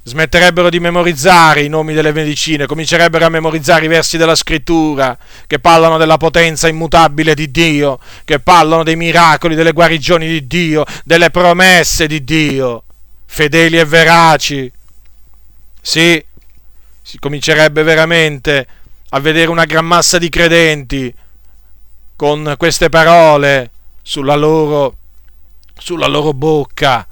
[0.04, 5.60] smetterebbero di memorizzare i nomi delle medicine, comincerebbero a memorizzare i versi della scrittura che
[5.60, 11.30] parlano della potenza immutabile di Dio, che parlano dei miracoli, delle guarigioni di Dio, delle
[11.30, 12.84] promesse di Dio,
[13.26, 14.72] fedeli e veraci.
[15.82, 16.24] Sì,
[17.02, 18.68] si comincerebbe veramente
[19.10, 21.14] a vedere una gran massa di credenti
[22.16, 23.72] con queste parole
[24.02, 24.95] sulla loro,
[25.78, 27.08] sulla loro bocca.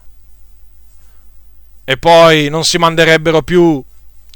[1.90, 3.82] E poi non si manderebbero più,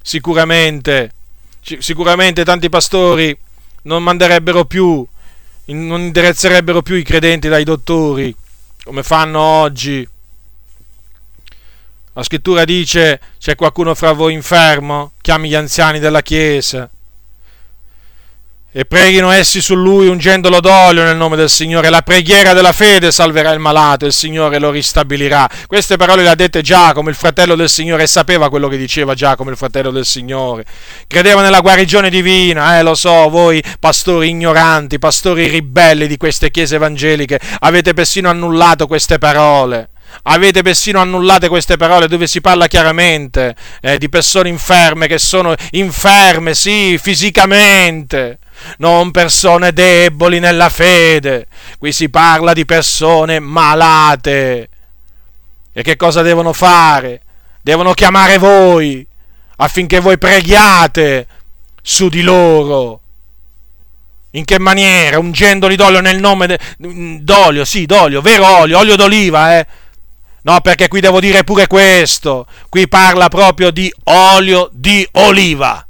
[0.02, 1.12] sicuramente,
[1.60, 3.38] sicuramente tanti pastori
[3.84, 5.06] non manderebbero più,
[5.66, 8.34] non indirizzerebbero più i credenti dai dottori,
[8.86, 10.08] come fanno oggi
[12.14, 15.14] la scrittura dice, c'è qualcuno fra voi infermo?
[15.22, 16.89] Chiami gli anziani della chiesa
[18.74, 21.89] e preghino essi su lui ungendolo d'olio nel nome del Signore.
[21.89, 25.49] La preghiera della fede salverà il malato il Signore lo ristabilirà.
[25.67, 29.13] Queste parole le ha dette Giacomo, il fratello del Signore, e sapeva quello che diceva
[29.13, 30.63] Giacomo, il fratello del Signore.
[31.05, 36.76] Credeva nella guarigione divina, eh, lo so, voi pastori ignoranti, pastori ribelli di queste chiese
[36.76, 39.89] evangeliche, avete persino annullato queste parole.
[40.24, 45.55] Avete persino annullate queste parole dove si parla chiaramente eh, di persone inferme che sono
[45.72, 48.39] inferme, sì, fisicamente,
[48.78, 51.47] non persone deboli nella fede.
[51.78, 54.70] Qui si parla di persone malate.
[55.74, 57.22] E che cosa devono fare?
[57.62, 59.07] Devono chiamare voi
[59.57, 61.28] affinché voi preghiate
[61.82, 62.99] su di loro.
[64.32, 65.20] In che maniera?
[65.20, 66.59] Ungendoli d'olio nel nome de...
[66.78, 69.68] d'olio, sì, d'olio, vero olio, olio d'oliva, eh?
[70.43, 72.47] No, perché qui devo dire pure questo.
[72.70, 75.86] Qui parla proprio di olio di oliva.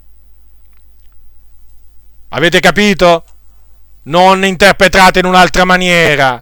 [2.33, 3.23] Avete capito?
[4.03, 6.41] Non interpretate in un'altra maniera.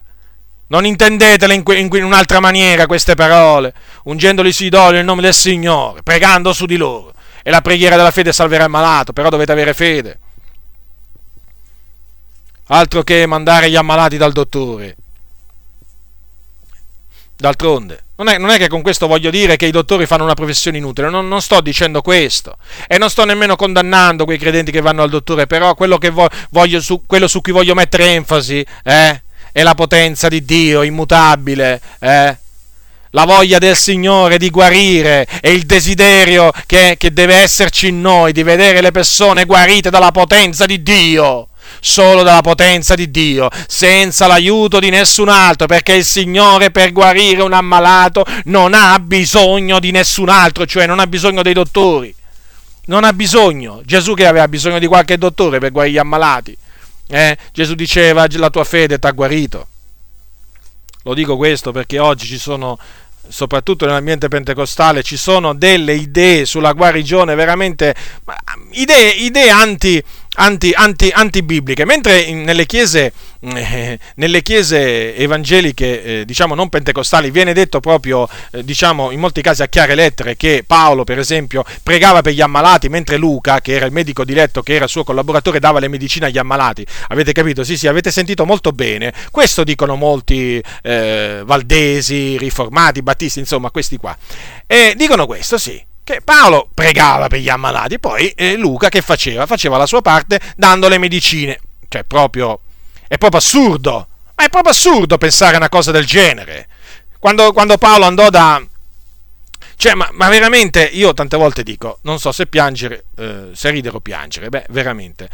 [0.68, 3.74] Non intendetele in, un'altra maniera queste parole,
[4.04, 7.12] ungendoli sì d'olio nel nome del Signore, pregando su di loro.
[7.42, 10.18] E la preghiera della fede salverà il malato, però dovete avere fede.
[12.68, 14.94] Altro che mandare gli ammalati dal dottore.
[17.34, 20.34] D'altronde, non è, non è, che con questo voglio dire che i dottori fanno una
[20.34, 22.58] professione inutile, non, non, sto dicendo questo.
[22.86, 26.82] E non sto nemmeno condannando quei credenti che vanno al dottore, però quello, vo, voglio,
[26.82, 32.36] su, quello su cui voglio mettere enfasi eh, è la potenza di Dio immutabile, eh,
[33.12, 38.32] la voglia del Signore di guarire e il desiderio che, che deve esserci in noi
[38.32, 41.48] di vedere le persone guarite dalla potenza di Dio
[41.80, 47.42] solo dalla potenza di Dio, senza l'aiuto di nessun altro, perché il Signore per guarire
[47.42, 52.14] un ammalato non ha bisogno di nessun altro, cioè non ha bisogno dei dottori.
[52.86, 53.82] Non ha bisogno.
[53.84, 56.56] Gesù che aveva bisogno di qualche dottore per guarire gli ammalati.
[57.06, 57.36] Eh?
[57.52, 59.66] Gesù diceva la tua fede ti ha guarito.
[61.04, 62.78] Lo dico questo perché oggi ci sono
[63.30, 67.94] soprattutto nell'ambiente pentecostale, ci sono delle idee sulla guarigione veramente
[68.72, 70.02] idee, idee anti,
[70.36, 77.52] anti, anti, antibibliche, mentre nelle chiese, eh, nelle chiese evangeliche, eh, diciamo non pentecostali, viene
[77.52, 82.22] detto proprio, eh, diciamo in molti casi a chiare lettere, che Paolo, per esempio, pregava
[82.22, 85.80] per gli ammalati, mentre Luca, che era il medico diletto, che era suo collaboratore, dava
[85.80, 86.86] le medicine agli ammalati.
[87.08, 87.64] Avete capito?
[87.64, 89.12] Sì, sì, avete sentito molto bene.
[89.30, 94.16] Questo dicono molti eh, valdesi, riformati, battisti, insomma, questi qua.
[94.66, 99.46] E dicono questo, sì che Paolo pregava per gli ammalati, poi eh, Luca che faceva?
[99.46, 101.58] Faceva la sua parte dando le medicine.
[101.88, 102.60] Cioè, proprio,
[103.06, 106.68] è proprio assurdo, ma è proprio assurdo pensare a una cosa del genere.
[107.18, 108.60] Quando, quando Paolo andò da...
[109.76, 113.96] Cioè, ma, ma, veramente, io tante volte dico, non so se piangere, eh, se ridere
[113.96, 115.28] o piangere, beh, veramente.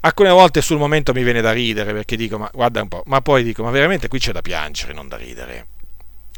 [0.00, 3.20] Alcune volte sul momento mi viene da ridere perché dico, ma guarda un po', ma
[3.20, 5.66] poi dico, ma veramente qui c'è da piangere, non da ridere.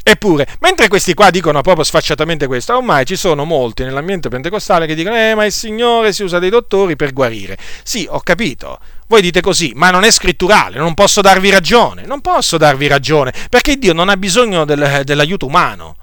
[0.08, 4.94] Eppure, mentre questi qua dicono proprio sfacciatamente questo, ormai ci sono molti nell'ambiente pentecostale che
[4.94, 7.58] dicono, eh, ma il Signore si usa dei dottori per guarire.
[7.82, 8.78] Sì, ho capito.
[9.08, 12.06] Voi dite così, ma non è scritturale, non posso darvi ragione.
[12.06, 15.96] Non posso darvi ragione, perché Dio non ha bisogno del, dell'aiuto umano.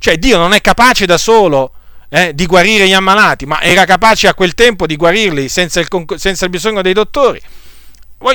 [0.00, 1.74] Cioè, Dio non è capace da solo
[2.08, 5.86] eh, di guarire gli ammalati, ma era capace a quel tempo di guarirli senza il,
[6.16, 7.40] senza il bisogno dei dottori.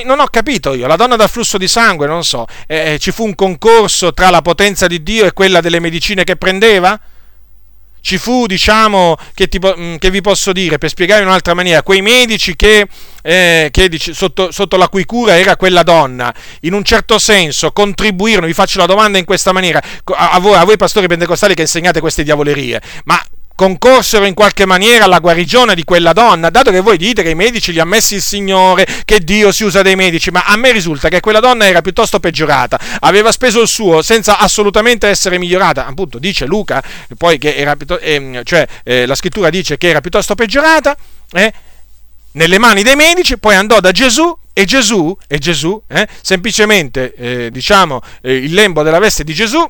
[0.04, 3.24] Non ho capito io, la donna dal flusso di sangue, non so, eh, ci fu
[3.24, 6.98] un concorso tra la potenza di Dio e quella delle medicine che prendeva?
[8.00, 11.82] Ci fu, diciamo, che, tipo, mm, che vi posso dire, per spiegare in un'altra maniera,
[11.82, 12.86] quei medici che,
[13.20, 18.46] eh, che sotto, sotto, la cui cura era quella donna, in un certo senso contribuirono,
[18.46, 21.98] vi faccio la domanda in questa maniera, a, voi, a voi pastori pentecostali che insegnate
[21.98, 23.20] queste diavolerie, ma
[23.60, 27.34] concorsero in qualche maniera alla guarigione di quella donna, dato che voi dite che i
[27.34, 30.72] medici li ha messi il Signore, che Dio si usa dei medici, ma a me
[30.72, 35.84] risulta che quella donna era piuttosto peggiorata, aveva speso il suo senza assolutamente essere migliorata,
[35.84, 36.82] appunto dice Luca,
[37.18, 40.96] poi che era, eh, cioè eh, la scrittura dice che era piuttosto peggiorata,
[41.32, 41.52] eh,
[42.32, 47.50] nelle mani dei medici, poi andò da Gesù e Gesù, e Gesù eh, semplicemente, eh,
[47.50, 49.62] diciamo, il lembo della veste di Gesù,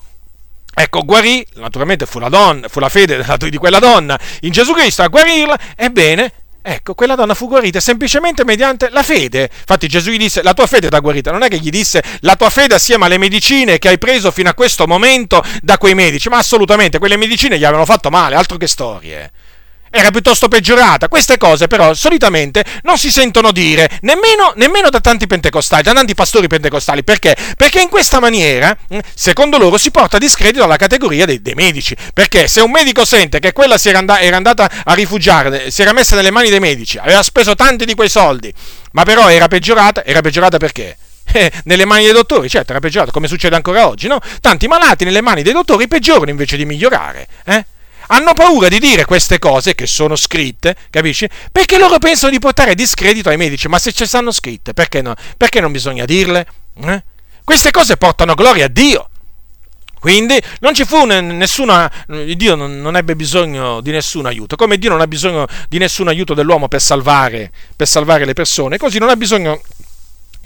[0.72, 4.18] Ecco, guarì, naturalmente fu la, donna, fu la fede di quella donna.
[4.40, 9.50] In Gesù Cristo a guarirla, ebbene, ecco, quella donna fu guarita semplicemente mediante la fede.
[9.52, 12.36] Infatti Gesù gli disse, la tua fede t'ha guarita, non è che gli disse, la
[12.36, 16.28] tua fede assieme alle medicine che hai preso fino a questo momento da quei medici,
[16.28, 19.30] ma assolutamente, quelle medicine gli avevano fatto male, altro che storie
[19.90, 21.08] era piuttosto peggiorata.
[21.08, 26.14] Queste cose però solitamente non si sentono dire nemmeno, nemmeno, da tanti pentecostali, da tanti
[26.14, 27.02] pastori pentecostali.
[27.02, 27.36] Perché?
[27.56, 31.96] Perché in questa maniera, mm, secondo loro, si porta discredito alla categoria dei, dei medici.
[32.14, 35.82] Perché se un medico sente che quella si era, and- era andata a rifugiare, si
[35.82, 38.52] era messa nelle mani dei medici, aveva speso tanti di quei soldi,
[38.92, 40.96] ma però era peggiorata, era peggiorata perché?
[41.32, 44.18] Eh, nelle mani dei dottori, certo, era peggiorata, come succede ancora oggi, no?
[44.40, 47.64] Tanti malati nelle mani dei dottori peggiorano invece di migliorare, eh?
[48.12, 51.28] Hanno paura di dire queste cose che sono scritte, capisci?
[51.50, 55.14] Perché loro pensano di portare discredito ai medici, ma se ci stanno scritte, perché, no?
[55.36, 56.46] perché non bisogna dirle?
[56.82, 57.04] Eh?
[57.44, 59.08] Queste cose portano gloria a Dio.
[60.00, 65.02] Quindi non ci fu nessuna, Dio non, ebbe bisogno di nessun aiuto, come Dio non
[65.02, 69.16] ha bisogno di nessun aiuto dell'uomo per salvare, per salvare le persone, così non ha
[69.16, 69.60] bisogno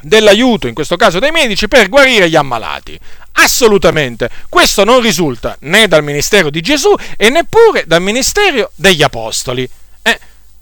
[0.04, 2.98] dell'aiuto, in questo caso dei medici, per guarire gli ammalati.
[3.32, 4.30] Assolutamente.
[4.48, 9.68] Questo non risulta né dal ministero di Gesù e neppure dal ministero degli apostoli.
[10.02, 10.18] Eh,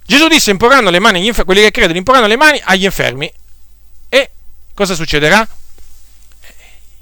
[0.07, 3.31] Gesù disse imporranno le mani agli infermi, quelli che credono imporranno le mani agli infermi.
[4.09, 4.31] E
[4.75, 5.47] cosa succederà?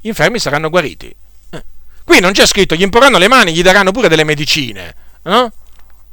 [0.01, 1.14] Gli infermi saranno guariti.
[1.51, 1.64] Eh.
[2.05, 4.95] Qui non c'è scritto gli imporranno le mani, gli daranno pure delle medicine.
[5.22, 5.53] No?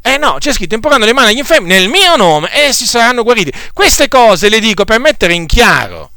[0.01, 3.23] Eh no, c'è scritto imporranno le mani agli infermi nel mio nome e si saranno
[3.23, 3.51] guariti.
[3.73, 6.11] Queste cose le dico per mettere in chiaro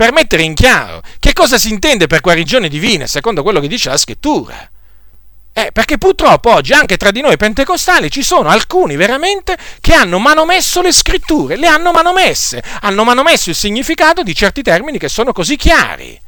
[0.00, 3.90] per mettere in chiaro che cosa si intende per guarigione divina, secondo quello che dice
[3.90, 4.56] la scrittura.
[5.52, 10.18] Eh, perché purtroppo oggi anche tra di noi pentecostali ci sono alcuni veramente che hanno
[10.18, 15.32] manomesso le scritture, le hanno manomesse, hanno manomesso il significato di certi termini che sono
[15.32, 16.18] così chiari.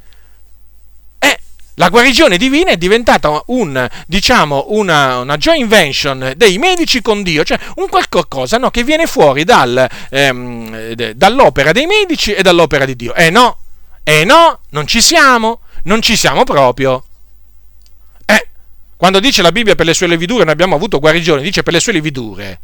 [1.17, 1.39] Eh,
[1.73, 7.43] la guarigione divina è diventata un, diciamo, una, una joint vention dei medici con Dio,
[7.43, 12.95] cioè un qualcosa no, che viene fuori dal, ehm, dall'opera dei medici e dall'opera di
[12.95, 13.15] Dio.
[13.15, 13.57] Eh no,
[14.03, 17.03] e no, non ci siamo, non ci siamo proprio.
[18.25, 18.47] Eh,
[18.97, 21.79] Quando dice la Bibbia per le sue lividure noi abbiamo avuto guarigione, dice per le
[21.79, 22.59] sue lividure,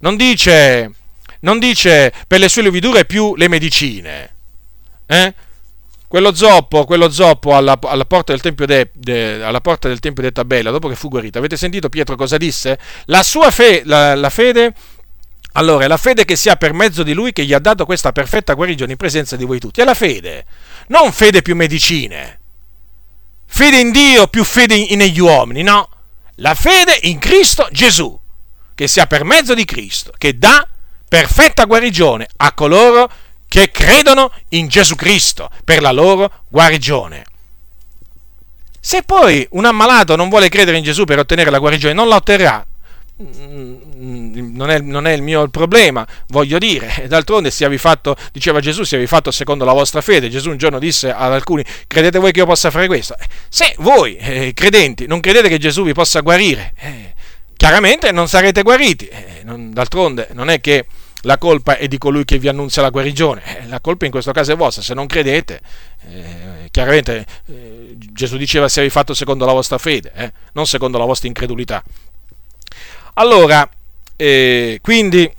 [0.00, 0.92] non dice,
[1.40, 4.34] non dice per le sue lividure più le medicine.
[5.06, 5.34] Eh?
[6.08, 10.22] Quello zoppo, quello zoppo alla, alla, porta del tempio de, de, alla porta del tempio
[10.22, 12.78] di Tabella, dopo che fu guarito, avete sentito Pietro cosa disse?
[13.06, 14.72] La sua fe, la, la fede
[15.56, 17.86] allora, è la fede che si ha per mezzo di lui che gli ha dato
[17.86, 19.80] questa perfetta guarigione in presenza di voi tutti.
[19.80, 20.44] È la fede,
[20.88, 22.40] non fede più medicine.
[23.46, 25.88] Fede in Dio più fede in, negli uomini, no.
[26.36, 28.20] La fede in Cristo Gesù,
[28.74, 30.68] che si ha per mezzo di Cristo, che dà
[31.08, 33.10] perfetta guarigione a coloro
[33.48, 37.24] che credono in Gesù Cristo per la loro guarigione.
[38.78, 42.16] Se poi un ammalato non vuole credere in Gesù per ottenere la guarigione, non la
[42.16, 42.66] otterrà,
[43.18, 47.06] non è, non è, il mio problema, voglio dire.
[47.08, 50.28] D'altronde, fatto, diceva Gesù, siavi fatto secondo la vostra fede.
[50.28, 53.14] Gesù un giorno disse ad alcuni: Credete voi che io possa fare questo?
[53.48, 57.14] Se voi, eh, credenti, non credete che Gesù vi possa guarire, eh,
[57.56, 59.06] chiaramente non sarete guariti.
[59.06, 60.84] Eh, non, d'altronde, non è che
[61.22, 64.32] la colpa è di colui che vi annuncia la guarigione, eh, la colpa in questo
[64.32, 64.82] caso è vostra.
[64.82, 65.60] Se non credete,
[66.10, 71.28] eh, chiaramente eh, Gesù diceva: Siavi fatto secondo la vostra fede, non secondo la vostra
[71.28, 71.82] incredulità.
[73.18, 73.68] Allora,
[74.16, 75.30] eh, quindi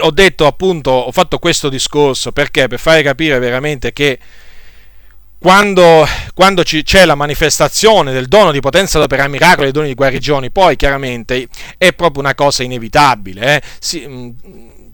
[0.00, 2.68] ho detto appunto, ho fatto questo discorso perché?
[2.68, 4.18] Per fare capire veramente che
[5.38, 10.50] quando, quando c'è la manifestazione del dono di potenza d'opera miracoli, dei doni di guarigioni,
[10.50, 13.56] poi chiaramente è proprio una cosa inevitabile.
[13.56, 13.62] Eh?
[13.78, 14.34] Si, mh,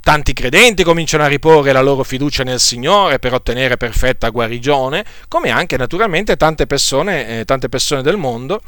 [0.01, 5.51] tanti credenti cominciano a riporre la loro fiducia nel Signore per ottenere perfetta guarigione, come
[5.51, 8.61] anche naturalmente tante persone, eh, tante persone del mondo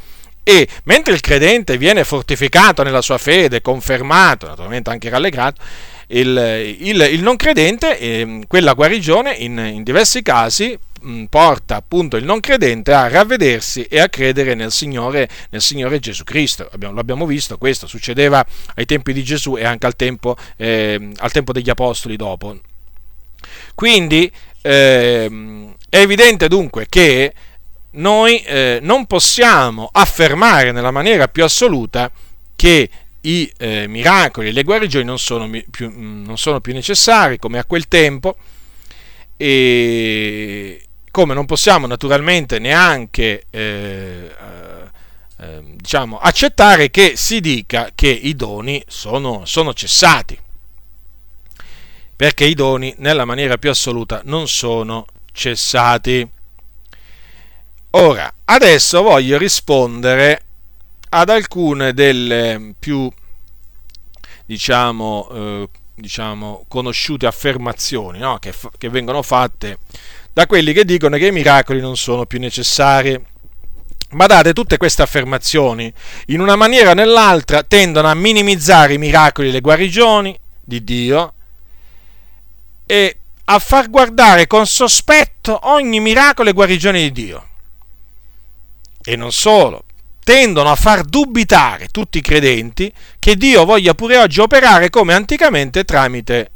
[0.45, 5.63] e mentre il credente viene fortificato nella sua fede, confermato, naturalmente anche rallegrato,
[6.09, 12.19] il, il, il non credente, eh, quella guarigione in, in diversi casi mh, porta appunto
[12.19, 16.69] il non credente a ravvedersi e a credere nel Signore, nel Signore Gesù Cristo.
[16.71, 21.33] Abbiamo, l'abbiamo visto, questo succedeva ai tempi di Gesù e anche al tempo, eh, al
[21.33, 22.55] tempo degli Apostoli dopo.
[23.75, 24.31] Quindi
[24.61, 25.31] eh,
[25.89, 27.33] è evidente dunque che
[27.95, 32.11] noi eh, non possiamo affermare nella maniera più assoluta
[32.57, 32.89] che
[33.23, 37.59] i eh, miracoli e le guarigioni non sono, più, mm, non sono, più, necessari come
[37.59, 38.37] a quel tempo
[39.37, 44.31] e come non possiamo naturalmente neanche eh,
[45.39, 50.39] eh, diciamo, accettare che si dica che i doni sono, sono cessati
[52.17, 56.27] perché i doni nella maniera più assoluta non sono cessati.
[57.97, 60.43] Ora, adesso voglio rispondere
[61.11, 63.09] ad alcune delle più,
[64.45, 68.39] diciamo, eh, diciamo conosciute affermazioni no?
[68.41, 69.79] che, che vengono fatte
[70.33, 73.33] da quelli che dicono che i miracoli non sono più necessari.
[74.11, 75.93] Ma date, tutte queste affermazioni,
[76.27, 81.35] in una maniera o nell'altra, tendono a minimizzare i miracoli e le guarigioni di Dio
[82.87, 87.49] e a far guardare con sospetto ogni miracolo e guarigione di Dio
[89.05, 89.85] e non solo,
[90.25, 95.85] tendono a far dubitare tutti i credenti che Dio voglia pure oggi operare come anticamente
[95.85, 96.51] tramite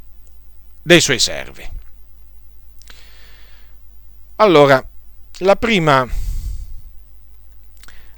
[0.82, 1.68] dei suoi servi.
[4.36, 4.82] Allora,
[5.40, 6.08] la prima,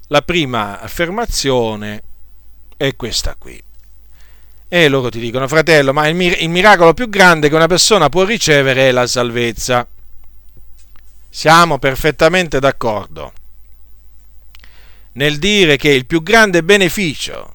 [0.06, 2.02] la prima affermazione
[2.76, 3.60] è questa qui.
[4.68, 8.08] E loro ti dicono, fratello, ma il, mir- il miracolo più grande che una persona
[8.08, 9.84] può ricevere è la salvezza.
[11.28, 13.32] Siamo perfettamente d'accordo
[15.12, 17.54] nel dire che il più grande beneficio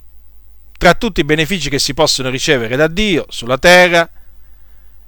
[0.78, 4.10] tra tutti i benefici che si possono ricevere da Dio sulla terra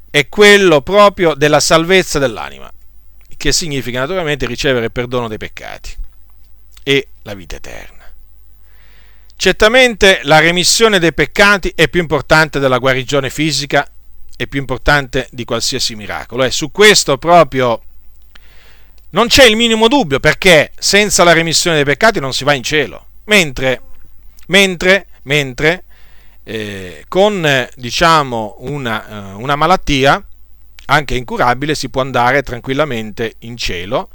[0.10, 2.72] è quello proprio della salvezza dell'anima,
[3.36, 5.96] che significa naturalmente ricevere perdono dei peccati
[6.84, 8.06] e la vita eterna.
[9.36, 13.88] Certamente la remissione dei peccati è più importante della guarigione fisica,
[14.36, 16.44] è più importante di qualsiasi miracolo.
[16.44, 17.84] E su questo proprio
[19.18, 22.62] non c'è il minimo dubbio perché senza la remissione dei peccati non si va in
[22.62, 23.08] cielo.
[23.24, 23.82] Mentre,
[24.46, 25.86] mentre, mentre
[26.44, 30.24] eh, con diciamo, una, uh, una malattia
[30.86, 34.10] anche incurabile si può andare tranquillamente in cielo,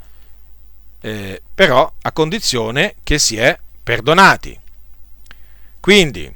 [1.01, 4.57] eh, però a condizione che si è perdonati.
[5.81, 6.33] Quindi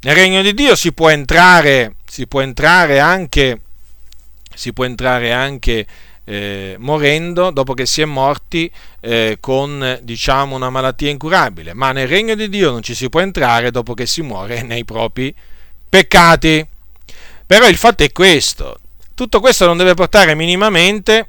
[0.00, 3.60] nel regno di Dio si può entrare, si può entrare anche,
[4.52, 5.86] si può entrare anche
[6.28, 12.06] eh, morendo dopo che si è morti eh, con diciamo una malattia incurabile, ma nel
[12.06, 15.34] regno di Dio non ci si può entrare dopo che si muore nei propri
[15.88, 16.66] peccati.
[17.46, 18.78] Però il fatto è questo,
[19.14, 21.28] tutto questo non deve portare minimamente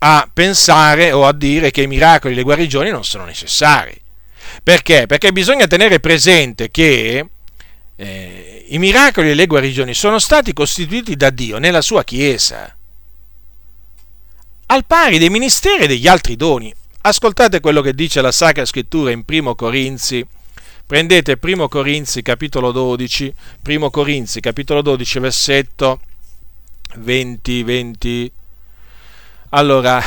[0.00, 3.98] a pensare o a dire che i miracoli e le guarigioni non sono necessari.
[4.62, 5.06] Perché?
[5.06, 7.26] Perché bisogna tenere presente che
[7.96, 12.75] eh, i miracoli e le guarigioni sono stati costituiti da Dio nella sua Chiesa,
[14.66, 16.74] al pari dei ministeri e degli altri doni.
[17.02, 20.26] Ascoltate quello che dice la Sacra Scrittura in Primo Corinzi.
[20.86, 26.00] Prendete Primo Corinzi capitolo 12, Primo Corinzi capitolo 12 versetto
[26.96, 28.32] 20, 20,
[29.50, 30.02] allora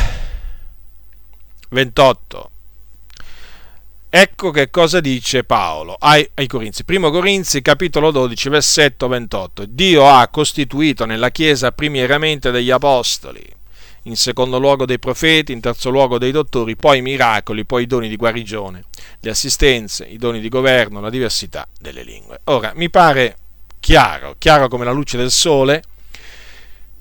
[1.70, 2.52] 28.
[4.12, 6.84] Ecco che cosa dice Paolo ai, ai, Corinzi.
[6.84, 9.66] Primo Corinzi, capitolo 12, versetto 28.
[9.68, 13.46] Dio ha costituito nella Chiesa primieramente degli apostoli,
[14.04, 17.88] in secondo luogo dei profeti, in terzo luogo dei dottori, poi i miracoli, poi i
[17.88, 18.84] doni di guarigione,
[19.20, 22.42] le assistenze, i doni di governo, la diversità delle lingue.
[22.46, 23.38] Ora, mi pare
[23.80, 25.84] chiaro, chiaro come la luce del sole,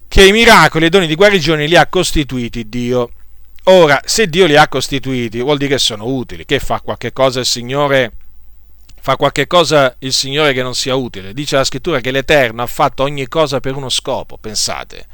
[0.09, 3.11] che i miracoli e i doni di guarigione li ha costituiti Dio
[3.71, 6.47] Ora, se Dio li ha costituiti, vuol dire che sono utili.
[6.47, 8.13] Che fa qualche cosa il Signore?
[8.99, 11.35] Fa qualche cosa il Signore che non sia utile.
[11.35, 15.07] Dice la scrittura che l'Eterno ha fatto ogni cosa per uno scopo, pensate.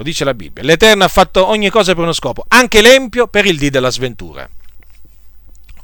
[0.00, 0.62] Lo dice la Bibbia.
[0.62, 4.48] L'Eterno ha fatto ogni cosa per uno scopo, anche l'empio per il dì della sventura.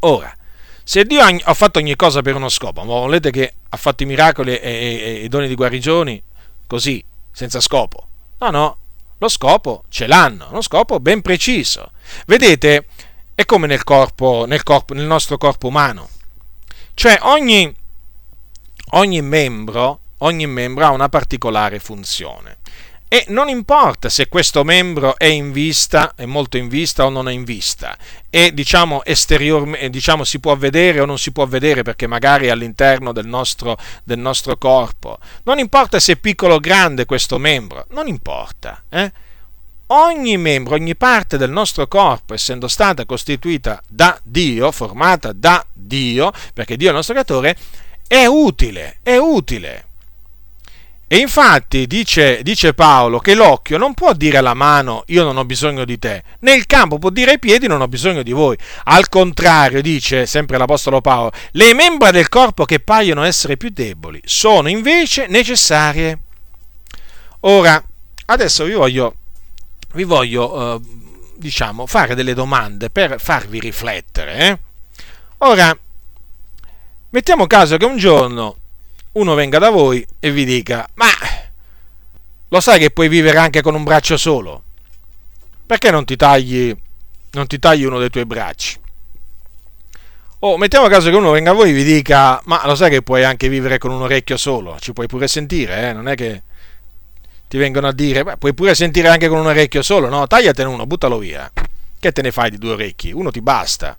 [0.00, 0.34] Ora,
[0.82, 4.06] se Dio ha fatto ogni cosa per uno scopo, ma volete che ha fatto i
[4.06, 6.22] miracoli e, i doni di guarigioni
[6.66, 8.08] così, senza scopo?
[8.38, 8.78] No, no,
[9.18, 11.90] lo scopo ce l'hanno, uno scopo ben preciso.
[12.24, 12.86] Vedete,
[13.34, 16.08] è come nel, corpo, nel, corpo, nel nostro corpo umano.
[16.94, 17.70] Cioè ogni,
[18.92, 22.56] ogni, membro, ogni membro ha una particolare funzione.
[23.08, 27.28] E non importa se questo membro è in vista, è molto in vista o non
[27.28, 27.96] è in vista,
[28.28, 29.02] e diciamo
[29.90, 33.78] diciamo si può vedere o non si può vedere perché magari è all'interno del nostro,
[34.02, 35.18] del nostro corpo.
[35.44, 38.82] Non importa se è piccolo o grande questo membro, non importa.
[38.88, 39.12] Eh?
[39.88, 46.32] Ogni membro, ogni parte del nostro corpo, essendo stata costituita da Dio, formata da Dio,
[46.52, 47.56] perché Dio è il nostro creatore,
[48.08, 49.85] è utile, è utile.
[51.08, 55.44] E infatti dice, dice, Paolo che l'occhio non può dire alla mano io non ho
[55.44, 58.58] bisogno di te, né il campo può dire ai piedi non ho bisogno di voi.
[58.84, 64.20] Al contrario, dice sempre l'Apostolo Paolo, le membra del corpo che paiono essere più deboli
[64.24, 66.18] sono invece necessarie.
[67.40, 67.80] Ora,
[68.26, 69.14] adesso vi voglio,
[69.92, 70.80] vi voglio eh,
[71.36, 74.38] diciamo, fare delle domande per farvi riflettere.
[74.38, 74.58] Eh?
[75.38, 75.76] Ora,
[77.10, 78.56] mettiamo caso che un giorno
[79.16, 81.06] uno venga da voi e vi dica, ma
[82.48, 84.62] lo sai che puoi vivere anche con un braccio solo?
[85.66, 86.74] Perché non ti tagli,
[87.32, 88.78] non ti tagli uno dei tuoi bracci?
[90.40, 93.02] O mettiamo caso che uno venga a voi e vi dica, ma lo sai che
[93.02, 94.76] puoi anche vivere con un orecchio solo?
[94.78, 95.92] Ci puoi pure sentire, eh?
[95.94, 96.42] Non è che
[97.48, 100.26] ti vengono a dire, beh, puoi pure sentire anche con un orecchio solo, no?
[100.26, 101.50] Tagliatene uno, buttalo via.
[101.98, 103.12] Che te ne fai di due orecchi?
[103.12, 103.96] Uno ti basta.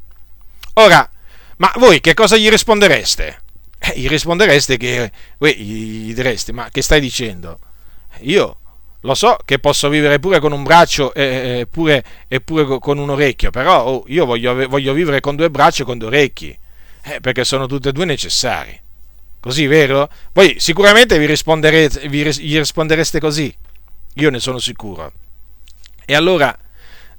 [0.73, 1.09] Ora,
[1.57, 3.41] ma voi che cosa gli rispondereste?
[3.79, 7.59] Eh, gli rispondereste che uè, gli direste ma che stai dicendo?
[8.21, 8.57] Io
[9.01, 13.09] lo so che posso vivere pure con un braccio e, pure, e pure, con un
[13.09, 16.57] orecchio, però oh, io voglio, voglio, vivere con due braccia e con due orecchi,
[17.03, 18.79] eh, perché sono tutte e due necessari.
[19.39, 20.09] Così, vero?
[20.33, 21.27] Voi sicuramente vi,
[22.07, 23.55] vi, gli rispondereste così,
[24.15, 25.11] io ne sono sicuro.
[26.05, 26.57] E allora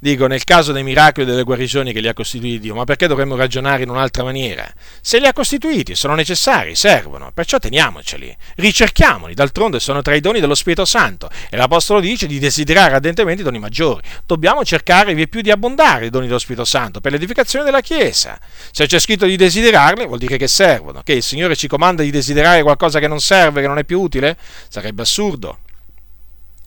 [0.00, 3.08] Dico, nel caso dei miracoli e delle guarigioni che li ha costituiti Dio, ma perché
[3.08, 4.64] dovremmo ragionare in un'altra maniera?
[5.00, 10.38] Se li ha costituiti, sono necessari, servono, perciò teniamoceli, ricerchiamoli, d'altronde sono tra i doni
[10.38, 14.06] dello Spirito Santo e l'Apostolo dice di desiderare ardentemente i doni maggiori.
[14.24, 18.38] Dobbiamo cercare vi più di abbondare i doni dello Spirito Santo per l'edificazione della Chiesa.
[18.70, 21.02] Se c'è scritto di desiderarli, vuol dire che servono.
[21.02, 24.00] Che il Signore ci comanda di desiderare qualcosa che non serve, che non è più
[24.00, 24.36] utile?
[24.68, 25.58] Sarebbe assurdo.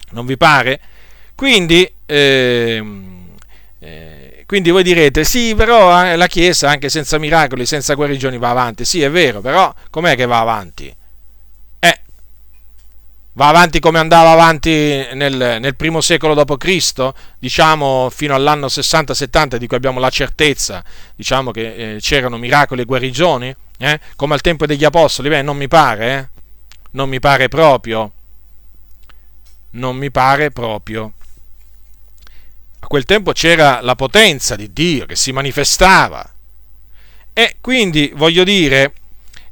[0.10, 0.82] Non vi pare?
[1.34, 1.90] Quindi...
[2.06, 3.10] Eh,
[3.84, 8.52] eh, quindi voi direte, sì, però eh, la Chiesa anche senza miracoli, senza guarigioni va
[8.52, 8.86] avanti.
[8.86, 10.96] Sì, è vero, però com'è che va avanti?
[11.80, 12.02] Eh,
[13.34, 14.72] va avanti come andava avanti
[15.14, 17.10] nel, nel primo secolo d.C.,
[17.40, 20.84] diciamo fino all'anno 60-70 di cui abbiamo la certezza,
[21.16, 24.00] diciamo che eh, c'erano miracoli e guarigioni, eh?
[24.16, 25.30] come al tempo degli Apostoli.
[25.30, 26.30] Beh, non mi pare,
[26.92, 28.12] non mi pare proprio.
[29.72, 31.14] Non mi pare proprio
[32.84, 36.28] a quel tempo c'era la potenza di Dio che si manifestava.
[37.32, 38.94] E quindi voglio dire,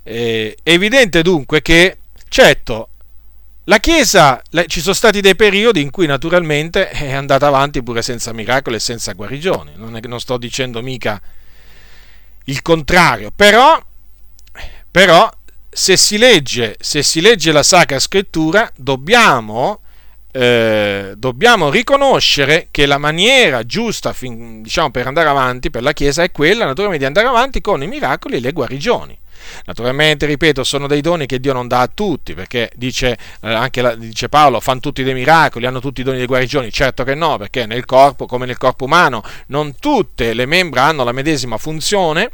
[0.03, 1.97] eh, è evidente dunque che,
[2.27, 2.89] certo,
[3.65, 8.34] la Chiesa, ci sono stati dei periodi in cui naturalmente è andata avanti pure senza
[8.34, 11.22] miracoli e senza guarigioni, non, è, non sto dicendo mica
[12.45, 13.80] il contrario, però,
[14.89, 15.31] però
[15.69, 19.81] se, si legge, se si legge la Sacra Scrittura dobbiamo
[20.31, 26.23] eh, dobbiamo riconoscere che la maniera giusta fin, diciamo, per andare avanti per la Chiesa
[26.23, 29.18] è quella naturalmente di andare avanti con i miracoli e le guarigioni.
[29.65, 33.81] Naturalmente, ripeto, sono dei doni che Dio non dà a tutti, perché dice, eh, anche
[33.81, 36.72] la, dice Paolo, fanno tutti dei miracoli, hanno tutti i doni di guarigioni.
[36.72, 41.03] Certo che no, perché nel corpo, come nel corpo umano, non tutte le membra hanno
[41.03, 42.30] la medesima funzione,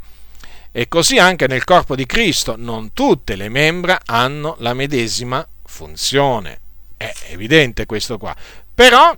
[0.72, 6.60] e così anche nel corpo di Cristo, non tutte le membra hanno la medesima funzione.
[6.98, 8.36] È evidente questo qua.
[8.74, 9.18] Però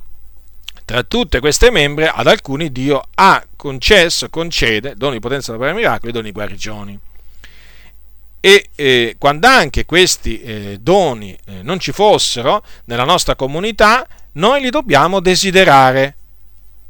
[0.86, 6.10] tra tutte queste membre ad alcuni Dio ha concesso, concede doni di potenza da miracoli
[6.10, 7.00] e doni di guarigioni
[8.40, 14.62] e eh, quando anche questi eh, doni eh, non ci fossero nella nostra comunità, noi
[14.62, 16.16] li dobbiamo desiderare.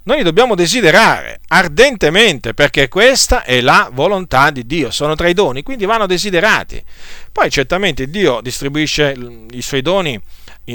[0.03, 5.33] Noi li dobbiamo desiderare ardentemente perché questa è la volontà di Dio, sono tra i
[5.33, 6.81] doni, quindi vanno desiderati.
[7.31, 9.13] Poi certamente Dio distribuisce
[9.49, 10.17] i suoi doni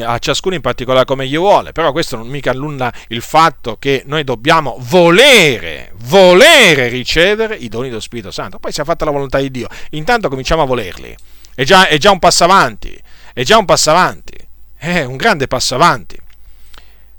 [0.01, 4.03] a ciascuno in particolare come gli vuole, però questo non mica annulla il fatto che
[4.07, 8.59] noi dobbiamo volere, volere ricevere i doni dello Spirito Santo.
[8.59, 11.15] Poi sia fatta la volontà di Dio, intanto cominciamo a volerli.
[11.55, 12.99] È già, è già un passo avanti,
[13.35, 14.37] è già un passo avanti,
[14.77, 16.19] è un grande passo avanti.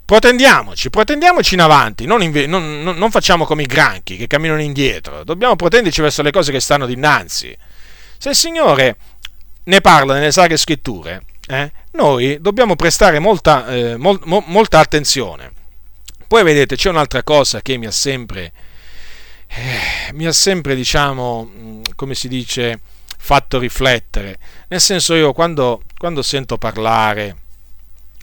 [0.04, 5.24] Protendiamoci, protendiamoci in avanti, non, non, non, non facciamo come i granchi che camminano indietro,
[5.24, 7.56] dobbiamo protenderci verso le cose che stanno dinanzi.
[8.18, 8.96] Se il Signore
[9.64, 15.52] ne parla nelle sacre scritture, eh, noi dobbiamo prestare molta, eh, mol, mo, molta, attenzione.
[16.26, 18.52] Poi vedete, c'è un'altra cosa che mi ha sempre,
[19.46, 22.80] eh, mi ha sempre, diciamo, come si dice,
[23.16, 24.38] fatto riflettere.
[24.68, 27.36] Nel senso io quando, quando sento parlare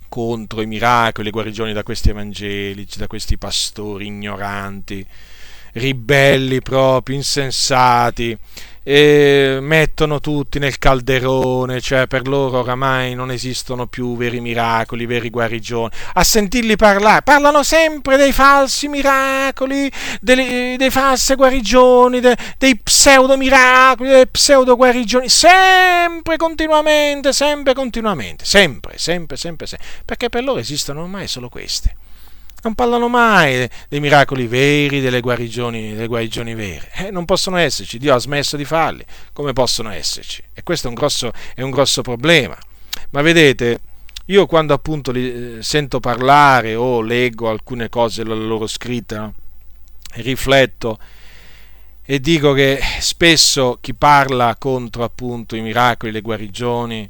[0.10, 5.06] contro i miracoli, le guarigioni da questi evangelici, da questi pastori ignoranti,
[5.74, 8.38] ribelli proprio, insensati,
[8.84, 15.30] e mettono tutti nel calderone, cioè per loro oramai non esistono più veri miracoli, veri
[15.30, 15.92] guarigioni.
[16.14, 23.38] A sentirli parlare, parlano sempre dei falsi miracoli, delle, dei false guarigioni, de, dei pseudo
[23.38, 30.60] miracoli, delle pseudo guarigioni, sempre continuamente, sempre continuamente, sempre, sempre, sempre, sempre, perché per loro
[30.60, 31.96] esistono ormai solo queste
[32.62, 36.90] non parlano mai dei miracoli veri, delle guarigioni, delle guarigioni vere.
[36.94, 40.44] Eh, non possono esserci, Dio ha smesso di farli, come possono esserci?
[40.54, 42.58] E questo è un grosso, è un grosso problema.
[43.12, 43.80] Ma vedete,
[44.26, 49.32] io quando appunto li eh, sento parlare o leggo alcune cose della loro scritta,
[50.16, 51.00] rifletto
[52.04, 57.10] e dico che spesso chi parla contro appunto i miracoli, le guarigioni,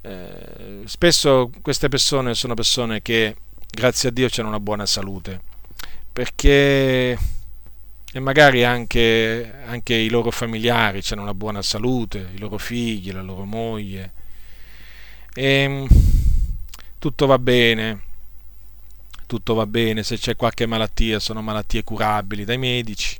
[0.00, 3.34] eh, spesso queste persone sono persone che
[3.78, 5.40] grazie a Dio c'è una buona salute,
[6.12, 7.16] perché
[8.10, 13.22] e magari anche, anche i loro familiari hanno una buona salute, i loro figli, la
[13.22, 14.12] loro moglie,
[15.32, 15.86] e
[16.98, 18.00] tutto va bene,
[19.28, 23.16] tutto va bene, se c'è qualche malattia sono malattie curabili dai medici,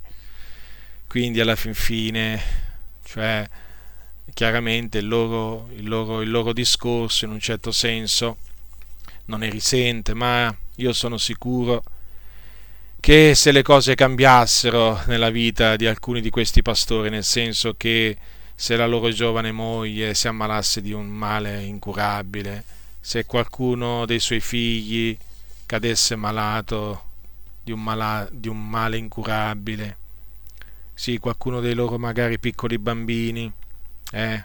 [1.06, 2.42] quindi alla fin fine,
[3.04, 3.48] cioè
[4.34, 8.38] chiaramente il loro, il loro, il loro discorso in un certo senso
[9.28, 11.82] non ne risente, ma io sono sicuro
[13.00, 18.16] che se le cose cambiassero nella vita di alcuni di questi pastori, nel senso che
[18.54, 22.64] se la loro giovane moglie si ammalasse di un male incurabile,
[23.00, 25.16] se qualcuno dei suoi figli
[25.64, 27.04] cadesse malato
[27.62, 29.96] di un, mala, di un male incurabile,
[30.94, 33.50] sì, qualcuno dei loro magari piccoli bambini,
[34.12, 34.44] eh,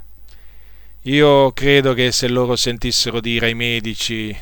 [1.03, 4.35] io credo che se loro sentissero dire ai medici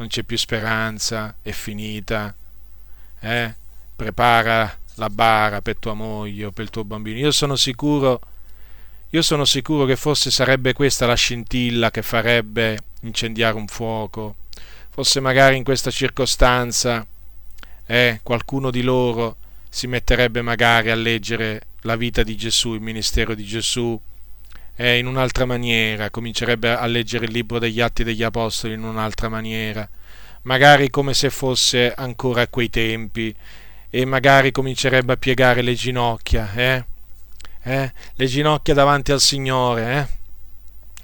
[0.00, 2.34] non c'è più speranza, è finita,
[3.20, 3.54] eh?
[3.94, 7.18] prepara la bara per tua moglie o per il tuo bambino.
[7.18, 8.18] Io sono sicuro,
[9.10, 14.36] io sono sicuro che forse sarebbe questa la scintilla che farebbe incendiare un fuoco.
[14.88, 17.06] Forse magari in questa circostanza
[17.84, 19.36] eh, qualcuno di loro
[19.68, 24.00] si metterebbe magari a leggere la vita di Gesù, il ministero di Gesù,
[24.80, 29.28] eh, in un'altra maniera, comincerebbe a leggere il libro degli Atti degli Apostoli in un'altra
[29.28, 29.86] maniera,
[30.42, 33.34] magari come se fosse ancora a quei tempi,
[33.90, 36.84] e magari comincerebbe a piegare le ginocchia, eh?
[37.62, 37.92] Eh?
[38.14, 40.08] le ginocchia davanti al Signore,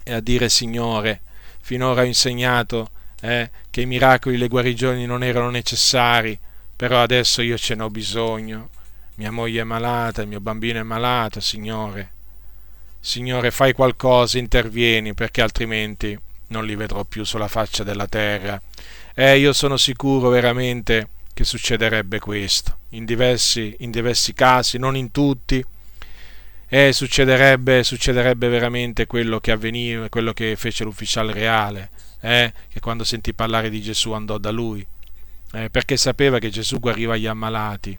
[0.05, 0.11] eh?
[0.11, 1.21] e a dire Signore,
[1.61, 2.89] finora ho insegnato
[3.21, 6.39] eh, che i miracoli e le guarigioni non erano necessari,
[6.75, 8.71] però adesso io ce n'ho bisogno,
[9.17, 12.15] mia moglie è malata, il mio bambino è malato, Signore,
[13.07, 16.19] Signore, fai qualcosa, intervieni, perché altrimenti
[16.49, 18.61] non li vedrò più sulla faccia della terra.
[19.15, 25.13] E io sono sicuro veramente che succederebbe questo, in diversi, in diversi casi, non in
[25.13, 25.65] tutti.
[26.69, 31.91] e succederebbe, succederebbe veramente quello che avveniva, quello che fece l'ufficiale reale,
[32.23, 34.85] eh, che quando sentì parlare di Gesù andò da lui,
[35.53, 37.97] eh, perché sapeva che Gesù guariva gli ammalati.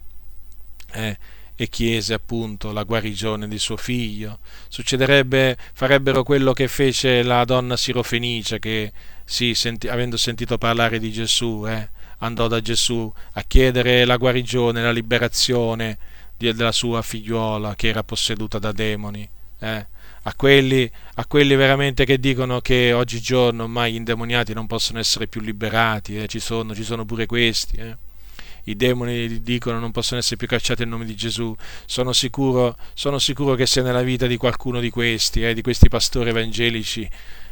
[0.92, 1.16] Eh,
[1.60, 4.38] e chiese appunto la guarigione di suo figlio.
[4.68, 8.92] Succederebbe, farebbero quello che fece la donna sirofenice che,
[9.24, 14.80] sì, senti, avendo sentito parlare di Gesù, eh, andò da Gesù a chiedere la guarigione,
[14.80, 15.98] la liberazione
[16.36, 19.28] della sua figliuola che era posseduta da demoni.
[19.58, 19.86] Eh.
[20.22, 25.26] A, quelli, a quelli, veramente che dicono che oggigiorno ormai gli indemoniati non possono essere
[25.26, 26.28] più liberati, eh.
[26.28, 27.96] ci, sono, ci sono pure questi.
[28.68, 31.56] I demoni dicono non possono essere più cacciati in nome di Gesù.
[31.86, 35.88] Sono sicuro, sono sicuro che se nella vita di qualcuno di questi, eh, di questi
[35.88, 37.08] pastori evangelici,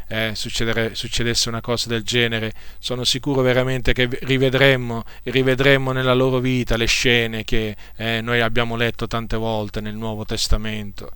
[0.08, 6.76] eh, succedesse una cosa del genere, sono sicuro veramente che rivedremmo, rivedremmo nella loro vita
[6.76, 11.12] le scene che eh, noi abbiamo letto tante volte nel Nuovo Testamento.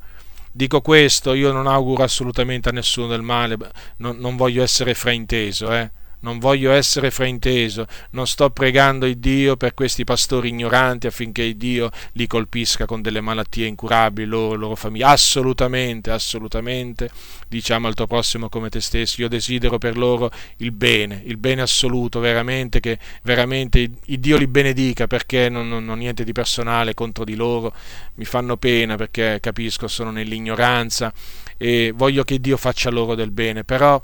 [0.50, 3.58] Dico questo, io non auguro assolutamente a nessuno del male,
[3.98, 5.90] non, non voglio essere frainteso, eh
[6.20, 11.56] non voglio essere frainteso, non sto pregando il Dio per questi pastori ignoranti affinché il
[11.56, 15.04] Dio li colpisca con delle malattie incurabili, loro, loro famiglie.
[15.04, 17.10] Assolutamente, assolutamente,
[17.48, 21.62] diciamo al tuo prossimo come te stesso, io desidero per loro il bene, il bene
[21.62, 26.94] assoluto, veramente, che veramente il Dio li benedica perché non, non, non niente di personale
[26.94, 27.72] contro di loro,
[28.14, 31.12] mi fanno pena perché capisco, sono nell'ignoranza
[31.56, 34.02] e voglio che Dio faccia loro del bene, però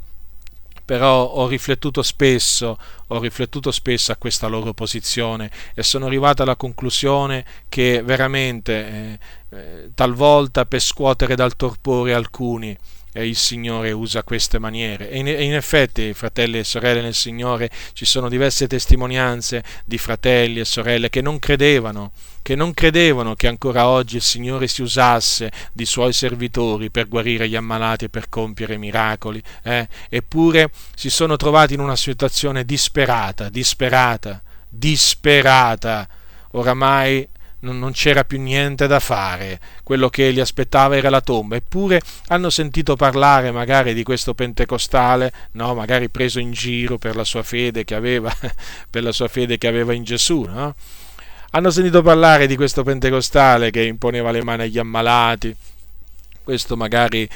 [0.87, 6.55] però ho riflettuto spesso, ho riflettuto spesso a questa loro posizione e sono arrivato alla
[6.55, 9.19] conclusione che veramente
[9.51, 12.79] eh, eh, talvolta per scuotere dal torpore alcuni
[13.25, 15.11] il Signore usa queste maniere.
[15.11, 20.65] E in, effetti, fratelli e sorelle nel Signore, ci sono diverse testimonianze di fratelli e
[20.65, 22.13] sorelle che non credevano,
[22.43, 27.49] che non credevano che ancora oggi il Signore si usasse di suoi servitori per guarire
[27.49, 29.89] gli ammalati e per compiere miracoli, eh?
[30.09, 36.09] eppure si sono trovati in una situazione disperata, disperata, disperata.
[36.53, 37.27] Oramai
[37.67, 42.01] non, non c'era più niente da fare, quello che li aspettava era la tomba, eppure
[42.29, 45.75] hanno sentito parlare magari di questo pentecostale, no?
[45.75, 48.33] magari preso in giro per la sua fede che aveva,
[48.89, 50.75] per la sua fede che aveva in Gesù, no?
[51.51, 55.57] hanno sentito parlare di questo pentecostale che imponeva le mani agli ammalati,
[56.47, 57.29] questo magari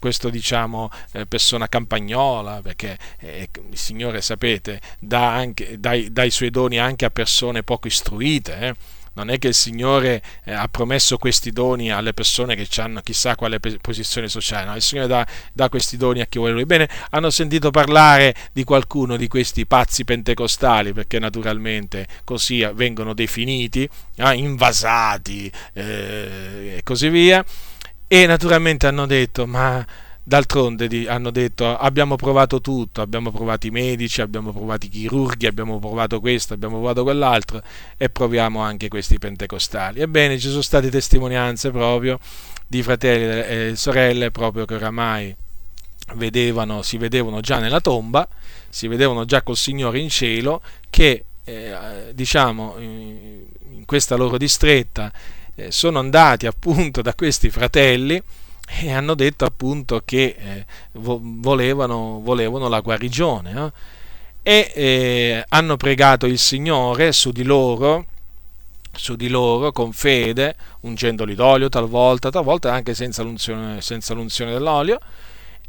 [0.00, 6.30] questo diciamo eh, persona campagnola perché eh, il Signore sapete dà, anche, dà, dà, i
[6.30, 8.74] suoi doni anche a persone poco istruite eh?
[9.16, 13.34] Non è che il Signore eh, ha promesso questi doni alle persone che hanno chissà
[13.34, 16.66] quale posizione sociale, no, il Signore dà, dà, questi doni a chi vuole lui.
[16.66, 23.88] Bene, hanno sentito parlare di qualcuno di questi pazzi pentecostali, perché naturalmente così vengono definiti,
[24.16, 27.42] eh, invasati eh, e così via,
[28.06, 29.84] e naturalmente hanno detto, ma
[30.28, 35.78] D'altronde hanno detto abbiamo provato tutto, abbiamo provato i medici, abbiamo provato i chirurghi, abbiamo
[35.78, 37.62] provato questo, abbiamo provato quell'altro
[37.96, 40.00] e proviamo anche questi pentecostali.
[40.00, 42.18] Ebbene, ci sono state testimonianze proprio
[42.66, 45.32] di fratelli e sorelle proprio che oramai
[46.14, 48.28] vedevano, si vedevano già nella tomba,
[48.68, 55.12] si vedevano già col Signore in cielo, che eh, diciamo in questa loro distretta
[55.54, 58.20] eh, sono andati appunto da questi fratelli
[58.66, 63.72] e hanno detto appunto che eh, volevano, volevano, la guarigione
[64.42, 64.70] eh?
[64.72, 68.06] e eh, hanno pregato il Signore su di loro
[68.96, 74.98] su di loro con fede, ungendoli d'olio talvolta, talvolta anche senza l'unzione, senza l'unzione dell'olio,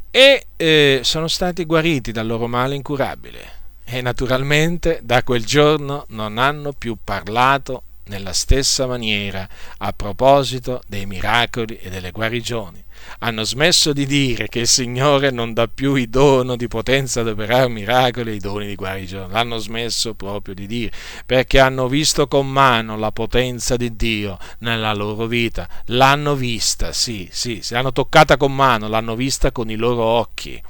[0.10, 3.56] e eh, sono stati guariti dal loro male incurabile.
[3.84, 9.48] E naturalmente da quel giorno non hanno più parlato nella stessa maniera
[9.80, 12.86] a proposito dei miracoli e delle guarigioni
[13.20, 17.28] hanno smesso di dire che il Signore non dà più i dono di potenza ad
[17.28, 19.32] operare miracoli e i doni di guarigione.
[19.32, 20.92] L'hanno smesso proprio di dire,
[21.26, 25.68] perché hanno visto con mano la potenza di Dio nella loro vita.
[25.86, 30.62] L'hanno vista, sì, sì, se l'hanno toccata con mano, l'hanno vista con i loro occhi.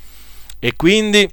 [0.59, 1.29] E quindi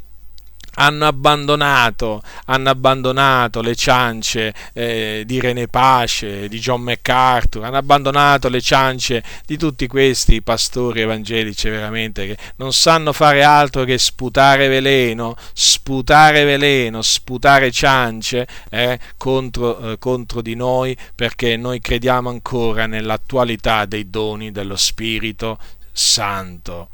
[0.74, 8.48] hanno abbandonato, hanno abbandonato le ciance eh, di René Pace, di John MacArthur, hanno abbandonato
[8.48, 14.68] le ciance di tutti questi pastori evangelici veramente che non sanno fare altro che sputare
[14.68, 22.86] veleno, sputare veleno, sputare ciance eh, contro, eh, contro di noi perché noi crediamo ancora
[22.86, 25.58] nell'attualità dei doni dello Spirito
[25.92, 26.88] Santo.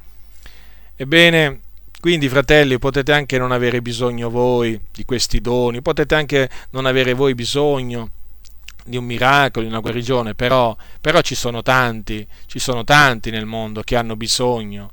[0.96, 1.60] Ebbene,
[2.00, 7.12] quindi, fratelli, potete anche non avere bisogno voi di questi doni, potete anche non avere
[7.12, 8.10] voi bisogno
[8.84, 13.44] di un miracolo, di una guarigione, però, però ci sono tanti, ci sono tanti nel
[13.44, 14.92] mondo che hanno bisogno,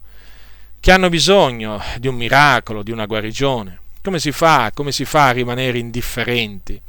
[0.80, 3.80] che hanno bisogno di un miracolo, di una guarigione.
[4.04, 4.72] Come si fa?
[4.74, 6.80] Come si fa a rimanere indifferenti?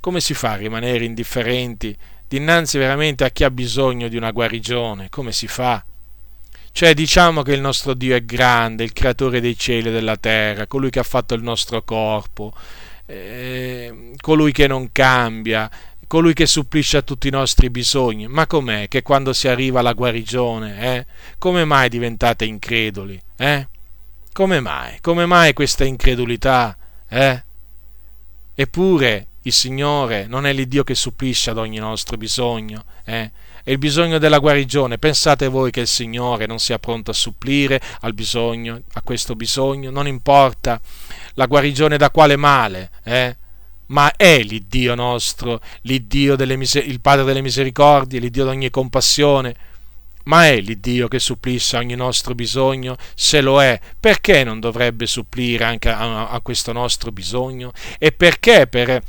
[0.00, 1.96] Come si fa a rimanere indifferenti
[2.26, 5.08] dinanzi veramente a chi ha bisogno di una guarigione?
[5.08, 5.82] Come si fa?
[6.78, 10.68] Cioè diciamo che il nostro Dio è grande, il creatore dei cieli e della terra,
[10.68, 12.54] colui che ha fatto il nostro corpo,
[13.04, 15.68] eh, colui che non cambia,
[16.06, 18.28] colui che supplisce a tutti i nostri bisogni.
[18.28, 21.06] Ma com'è che quando si arriva alla guarigione, eh,
[21.38, 23.20] come mai diventate increduli?
[23.36, 23.66] Eh?
[24.32, 25.00] Come mai?
[25.00, 26.76] Come mai questa incredulità?
[27.08, 27.42] Eh?
[28.54, 33.32] Eppure il Signore non è l'Iddio che supplisce ad ogni nostro bisogno, eh?
[33.68, 34.96] È il bisogno della guarigione.
[34.96, 39.90] Pensate voi che il Signore non sia pronto a supplire al bisogno, a questo bisogno?
[39.90, 40.80] Non importa
[41.34, 43.36] la guarigione da quale male, eh?
[43.88, 49.54] ma è l'Iddio nostro, l'Iddio miser- il Padre delle misericordie, l'Iddio di ogni compassione,
[50.24, 52.96] ma è l'Iddio che supplisce a ogni nostro bisogno?
[53.14, 57.72] Se lo è, perché non dovrebbe supplire anche a, a questo nostro bisogno?
[57.98, 59.02] E perché per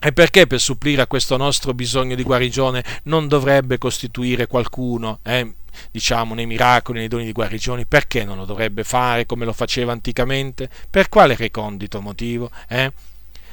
[0.00, 5.54] e perché per supplire a questo nostro bisogno di guarigione non dovrebbe costituire qualcuno, eh,
[5.90, 7.86] diciamo, nei miracoli, nei doni di guarigione?
[7.86, 10.70] Perché non lo dovrebbe fare come lo faceva anticamente?
[10.88, 12.50] Per quale recondito motivo?
[12.68, 12.92] Eh?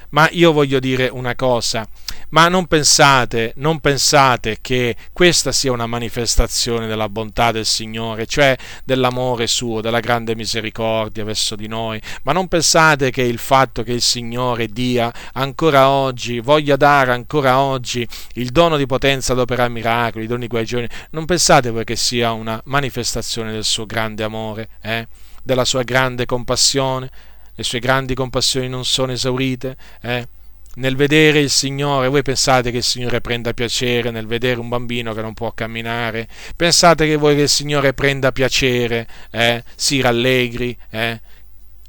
[0.09, 1.87] Ma io voglio dire una cosa,
[2.29, 8.57] ma non pensate, non pensate che questa sia una manifestazione della bontà del Signore, cioè
[8.83, 13.93] dell'amore suo, della grande misericordia verso di noi, ma non pensate che il fatto che
[13.93, 19.69] il Signore dia ancora oggi, voglia dare ancora oggi il dono di potenza ad operare
[19.69, 24.23] miracoli, i doni di guarigione, non pensate voi che sia una manifestazione del suo grande
[24.23, 25.07] amore, eh?
[25.43, 27.09] della sua grande compassione?
[27.55, 30.27] Le sue grandi compassioni non sono esaurite, eh?
[30.75, 35.13] nel vedere il Signore, voi pensate che il Signore prenda piacere nel vedere un bambino
[35.13, 36.27] che non può camminare?
[36.55, 39.63] Pensate che voi che il Signore prenda piacere, eh?
[39.75, 41.21] si rallegri, eh?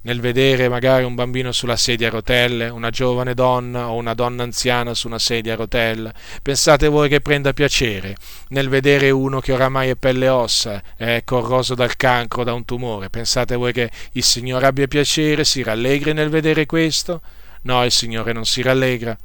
[0.07, 4.45] Nel vedere magari un bambino sulla sedia a rotelle, una giovane donna o una donna
[4.45, 6.15] anziana su una sedia a rotelle?
[6.43, 8.15] Pensate voi che prenda piacere
[8.51, 12.65] nel vedere uno che oramai è pelle e ossa, è corroso dal cancro, da un
[12.65, 13.11] tumore?
[13.11, 17.20] Pensate voi che il Signore abbia piacere, si rallegri nel vedere questo?
[17.62, 19.19] No, il Signore non si rallegra.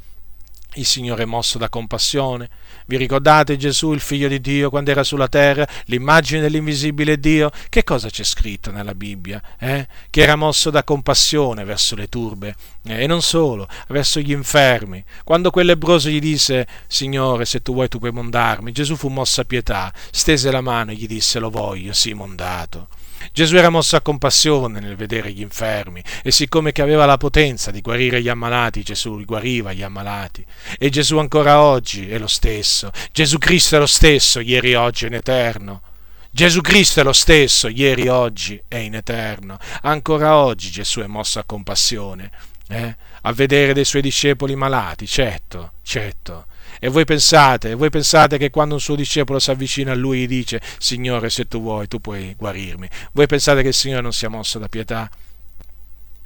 [0.75, 2.49] Il Signore è mosso da compassione.
[2.85, 7.51] Vi ricordate Gesù, il figlio di Dio, quando era sulla terra, l'immagine dell'invisibile Dio?
[7.67, 9.41] Che cosa c'è scritto nella Bibbia?
[9.59, 9.85] Eh?
[10.09, 13.03] Che era mosso da compassione verso le turbe eh?
[13.03, 15.03] e non solo, verso gli infermi.
[15.25, 19.41] Quando quel lebroso gli disse, Signore, se tu vuoi tu puoi mondarmi, Gesù fu mosso
[19.41, 22.87] a pietà, stese la mano e gli disse, lo voglio, sì, mondato.
[23.31, 27.71] Gesù era mosso a compassione nel vedere gli infermi e siccome che aveva la potenza
[27.71, 30.45] di guarire gli ammalati, Gesù guariva gli ammalati.
[30.77, 32.91] E Gesù ancora oggi è lo stesso.
[33.11, 35.81] Gesù Cristo è lo stesso, ieri, oggi e in eterno.
[36.29, 39.57] Gesù Cristo è lo stesso, ieri, oggi e in eterno.
[39.81, 42.31] Ancora oggi Gesù è mosso a compassione.
[42.69, 42.95] Eh?
[43.23, 46.45] A vedere dei suoi discepoli malati, certo, certo
[46.83, 50.27] e voi pensate, voi pensate che quando un suo discepolo si avvicina a lui e
[50.27, 52.89] dice, Signore, se tu vuoi, tu puoi guarirmi.
[53.11, 55.07] Voi pensate che il Signore non sia mosso da pietà?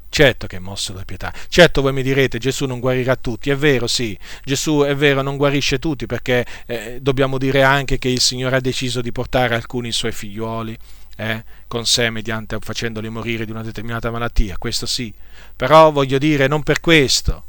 [0.07, 1.34] Certo che è mosso da pietà.
[1.49, 3.49] Certo voi mi direte Gesù non guarirà tutti.
[3.49, 4.18] È vero, sì.
[4.45, 8.61] Gesù è vero, non guarisce tutti perché eh, dobbiamo dire anche che il Signore ha
[8.61, 10.77] deciso di portare alcuni suoi figliuoli
[11.18, 14.56] eh, con sé mediante facendoli morire di una determinata malattia.
[14.57, 15.14] Questo sì.
[15.53, 17.44] Però voglio dire non per questo.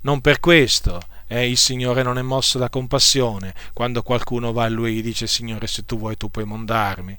[0.00, 4.68] Non per questo eh, il Signore non è mosso da compassione quando qualcuno va a
[4.68, 7.16] lui e dice Signore se tu vuoi tu puoi mondarmi.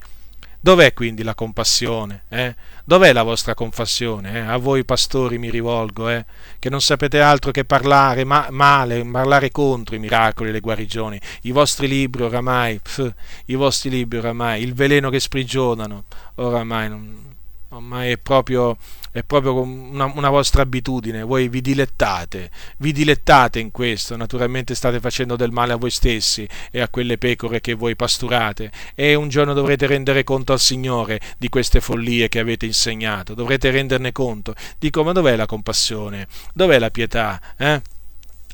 [0.62, 2.24] Dov'è quindi la compassione?
[2.28, 2.54] Eh?
[2.84, 4.34] Dov'è la vostra compassione?
[4.34, 4.40] Eh?
[4.40, 6.26] A voi pastori mi rivolgo, eh?
[6.60, 11.20] che non sapete altro che parlare ma- male, parlare contro i miracoli e le guarigioni.
[11.44, 13.14] I vostri libri oramai, pff,
[13.46, 16.04] i vostri libri oramai, il veleno che sprigionano,
[16.36, 17.36] oramai, non,
[17.70, 18.76] oramai è proprio
[19.12, 25.00] è proprio una, una, vostra abitudine, voi vi dilettate, vi dilettate in questo, naturalmente state
[25.00, 29.30] facendo del male a voi stessi e a quelle pecore che voi pasturate e un
[29.30, 34.54] giorno dovrete rendere conto al Signore di queste follie che avete insegnato, dovrete renderne conto,
[34.78, 37.82] dico ma dov'è la compassione, dov'è la pietà, eh?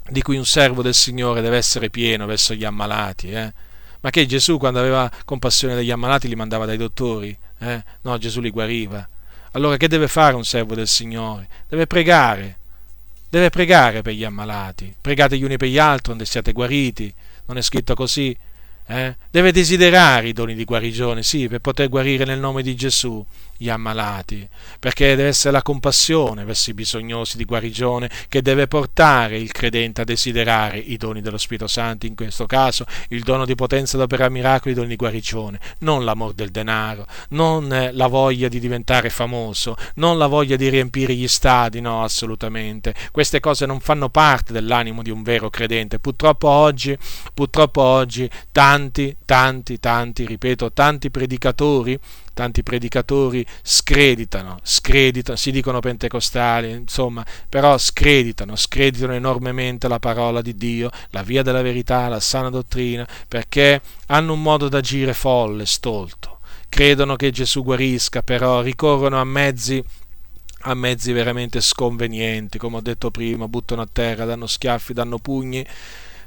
[0.07, 3.53] di cui un servo del Signore deve essere pieno verso gli ammalati, eh?
[4.05, 7.35] Ma che Gesù quando aveva compassione degli ammalati li mandava dai dottori?
[7.57, 7.83] Eh?
[8.01, 9.09] No, Gesù li guariva.
[9.55, 11.47] Allora che deve fare un servo del Signore?
[11.69, 12.57] Deve pregare,
[13.29, 17.11] deve pregare per gli ammalati, pregate gli uni per gli altri onde siate guariti,
[17.45, 18.35] non è scritto così?
[18.85, 19.15] Eh?
[19.31, 23.25] Deve desiderare i doni di guarigione, sì, per poter guarire nel nome di Gesù.
[23.57, 24.47] Gli ammalati,
[24.79, 30.01] perché deve essere la compassione verso i bisognosi di guarigione che deve portare il credente
[30.01, 34.29] a desiderare i doni dello Spirito Santo, in questo caso il dono di potenza d'opera
[34.29, 39.75] miracoli, i doni di guarigione, non l'amor del denaro, non la voglia di diventare famoso,
[39.95, 42.93] non la voglia di riempire gli stadi, no, assolutamente.
[43.11, 45.99] Queste cose non fanno parte dell'animo di un vero credente.
[45.99, 46.97] Purtroppo oggi,
[47.33, 51.99] purtroppo oggi tanti, tanti, tanti, ripeto, tanti predicatori
[52.35, 60.55] tanti predicatori screditano, screditano, si dicono pentecostali, insomma, però screditano, screditano enormemente la parola di
[60.55, 66.39] Dio, la via della verità, la sana dottrina, perché hanno un modo d'agire folle, stolto.
[66.69, 69.83] Credono che Gesù guarisca, però ricorrono a mezzi
[70.67, 75.63] a mezzi veramente sconvenienti, come ho detto prima, buttano a terra, danno schiaffi, danno pugni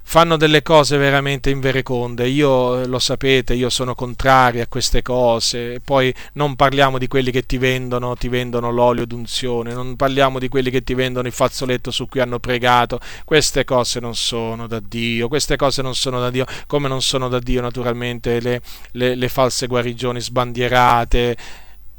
[0.08, 2.26] fanno delle cose veramente invereconde.
[2.28, 5.80] Io lo sapete, io sono contrario a queste cose.
[5.84, 10.48] Poi non parliamo di quelli che ti vendono, ti vendono l'olio d'unzione, non parliamo di
[10.48, 12.98] quelli che ti vendono il fazzoletto su cui hanno pregato.
[13.26, 17.28] Queste cose non sono da Dio, queste cose non sono da Dio, come non sono
[17.28, 18.62] da Dio naturalmente le,
[18.92, 21.36] le, le false guarigioni sbandierate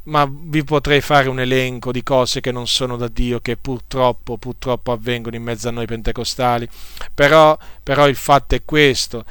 [0.03, 4.37] ma vi potrei fare un elenco di cose che non sono da Dio, che purtroppo,
[4.37, 6.67] purtroppo avvengono in mezzo a noi pentecostali.
[7.13, 9.25] Però, però il fatto è questo,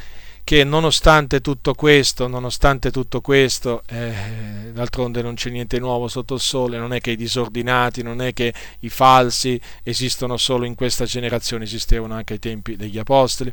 [0.49, 6.41] che nonostante tutto questo, nonostante tutto questo, eh, d'altronde non c'è niente nuovo sotto il
[6.41, 11.05] sole, non è che i disordinati, non è che i falsi esistono solo in questa
[11.05, 13.53] generazione, esistevano anche ai tempi degli apostoli,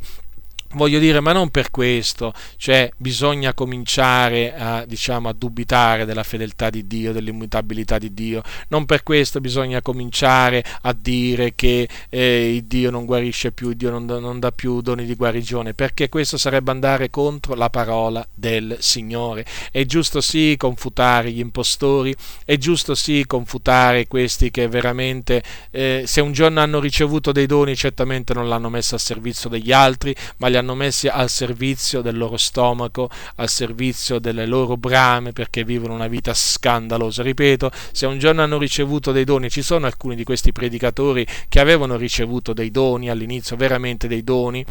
[0.75, 6.69] Voglio dire, ma non per questo, cioè bisogna cominciare a, diciamo, a dubitare della fedeltà
[6.69, 12.91] di Dio, dell'immutabilità di Dio, non per questo bisogna cominciare a dire che eh, Dio
[12.91, 17.09] non guarisce più, Dio non, non dà più doni di guarigione, perché questo sarebbe andare
[17.09, 19.45] contro la parola del Signore.
[19.71, 25.41] È giusto sì confutare gli impostori, è giusto sì confutare questi che veramente,
[25.71, 29.71] eh, se un giorno hanno ricevuto dei doni, certamente non l'hanno messo a servizio degli
[29.71, 34.75] altri, ma li hanno hanno messi al servizio del loro stomaco, al servizio delle loro
[34.75, 37.21] brame, perché vivono una vita scandalosa.
[37.21, 41.59] Ripeto, se un giorno hanno ricevuto dei doni, ci sono alcuni di questi predicatori che
[41.59, 44.65] avevano ricevuto dei doni all'inizio, veramente dei doni,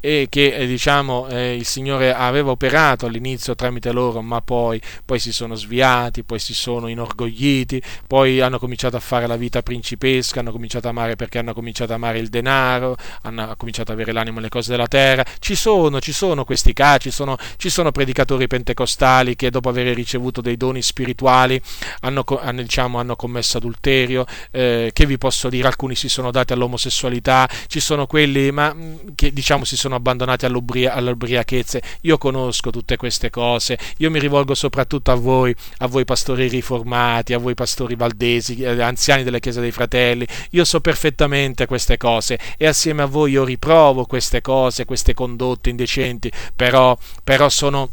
[0.00, 5.18] e che eh, diciamo, eh, il Signore aveva operato all'inizio tramite loro, ma poi, poi,
[5.18, 10.40] si sono sviati, poi si sono inorgogliti, poi hanno cominciato a fare la vita principesca,
[10.40, 14.12] hanno cominciato a amare perché hanno cominciato a amare il denaro, hanno cominciato ad avere
[14.12, 15.24] l'animo nelle cose della terra.
[15.38, 19.94] Ci sono, ci sono questi casi, ci sono, ci sono predicatori pentecostali che dopo aver
[19.94, 21.60] ricevuto dei doni spirituali
[22.00, 26.54] hanno, hanno, diciamo, hanno commesso adulterio, eh, che vi posso dire, alcuni si sono dati
[26.54, 28.74] all'omosessualità, ci sono quelli ma,
[29.14, 31.82] che diciamo si sono sono abbandonati all'ubria- all'ubriachezze.
[32.02, 37.32] Io conosco tutte queste cose, io mi rivolgo soprattutto a voi, a voi pastori riformati,
[37.32, 40.26] a voi pastori valdesi, eh, anziani della Chiesa dei Fratelli.
[40.50, 45.70] Io so perfettamente queste cose e assieme a voi io riprovo queste cose, queste condotte
[45.70, 47.90] indecenti, però, però sono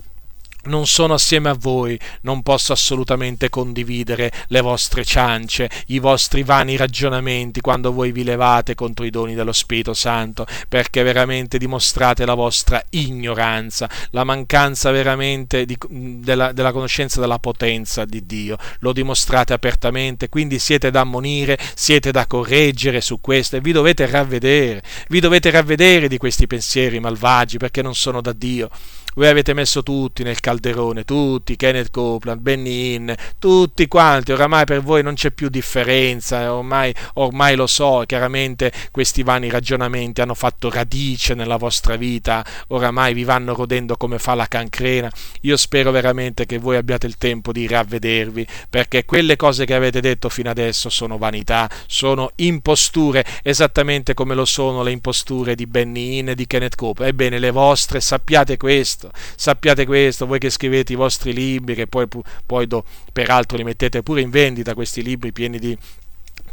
[0.67, 6.75] non sono assieme a voi, non posso assolutamente condividere le vostre ciance, i vostri vani
[6.75, 12.33] ragionamenti quando voi vi levate contro i doni dello Spirito Santo, perché veramente dimostrate la
[12.33, 19.53] vostra ignoranza, la mancanza veramente di, della, della conoscenza della potenza di Dio, lo dimostrate
[19.53, 25.19] apertamente, quindi siete da ammonire, siete da correggere su questo e vi dovete ravvedere, vi
[25.19, 28.69] dovete ravvedere di questi pensieri malvagi perché non sono da Dio.
[29.17, 34.83] Voi avete messo tutti nel calderone, tutti, Kenneth Copeland, Benny Hinn, tutti quanti, oramai per
[34.83, 40.69] voi non c'è più differenza, ormai, ormai lo so, chiaramente questi vani ragionamenti hanno fatto
[40.69, 45.11] radice nella vostra vita, oramai vi vanno rodendo come fa la cancrena.
[45.41, 49.99] Io spero veramente che voi abbiate il tempo di ravvedervi, perché quelle cose che avete
[49.99, 56.19] detto fino adesso sono vanità, sono imposture, esattamente come lo sono le imposture di Benny
[56.19, 57.11] Hinn e di Kenneth Copeland.
[57.11, 61.87] Ebbene, le vostre, sappiate questo questo, sappiate questo, voi che scrivete i vostri libri, che
[61.87, 62.07] poi,
[62.45, 65.77] poi do, peraltro li mettete pure in vendita, questi libri pieni di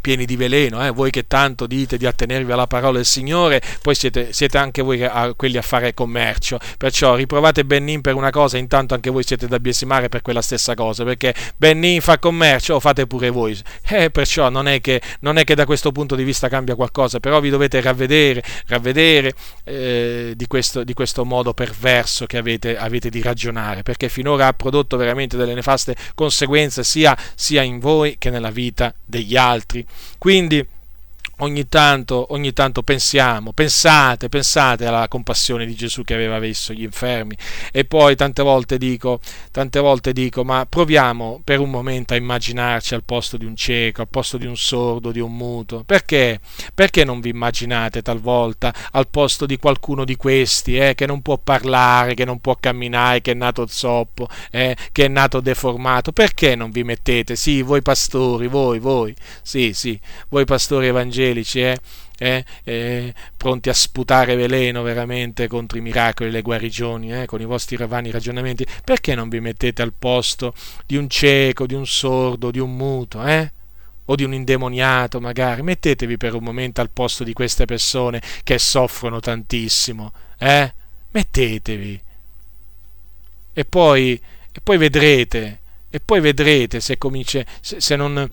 [0.04, 0.90] pieni di veleno, eh?
[0.90, 5.02] voi che tanto dite di attenervi alla parola del Signore, poi siete, siete anche voi
[5.02, 9.48] a, quelli a fare commercio, perciò riprovate Benin per una cosa, intanto anche voi siete
[9.48, 13.58] da biesimare per quella stessa cosa, perché Benin fa commercio, o fate pure voi,
[13.88, 17.18] eh, perciò non è, che, non è che da questo punto di vista cambia qualcosa,
[17.18, 19.32] però vi dovete ravvedere, ravvedere
[19.64, 24.52] eh, di, questo, di, questo, modo perverso che avete, avete, di ragionare, perché finora ha
[24.52, 29.86] prodotto veramente delle nefaste conseguenze sia, sia in voi che nella vita degli altri.
[30.18, 30.66] Quindi
[31.38, 36.82] ogni tanto, ogni tanto pensiamo, pensate, pensate alla compassione di Gesù che aveva visto gli
[36.82, 37.36] infermi.
[37.72, 39.20] E poi tante volte dico,
[39.50, 44.02] tante volte dico, ma proviamo per un momento a immaginarci al posto di un cieco,
[44.02, 46.40] al posto di un sordo, di un muto, perché?
[46.72, 51.38] Perché non vi immaginate talvolta al posto di qualcuno di questi eh, che non può
[51.38, 56.54] parlare, che non può camminare, che è nato zoppo, eh, che è nato deformato, perché
[56.54, 59.98] non vi mettete, sì, voi pastori, voi, voi, sì, sì,
[60.28, 61.78] voi pastori evangelici, evangelici, eh,
[62.18, 67.40] eh, eh, pronti a sputare veleno veramente contro i miracoli e le guarigioni, eh, con
[67.40, 70.54] i vostri vani ragionamenti, perché non vi mettete al posto
[70.86, 73.52] di un cieco, di un sordo, di un muto, eh?
[74.06, 78.58] o di un indemoniato magari, mettetevi per un momento al posto di queste persone che
[78.58, 80.74] soffrono tantissimo, eh?
[81.10, 82.02] Mettetevi.
[83.56, 84.20] E poi,
[84.52, 88.28] e poi vedrete, e poi vedrete se, comince, se, se non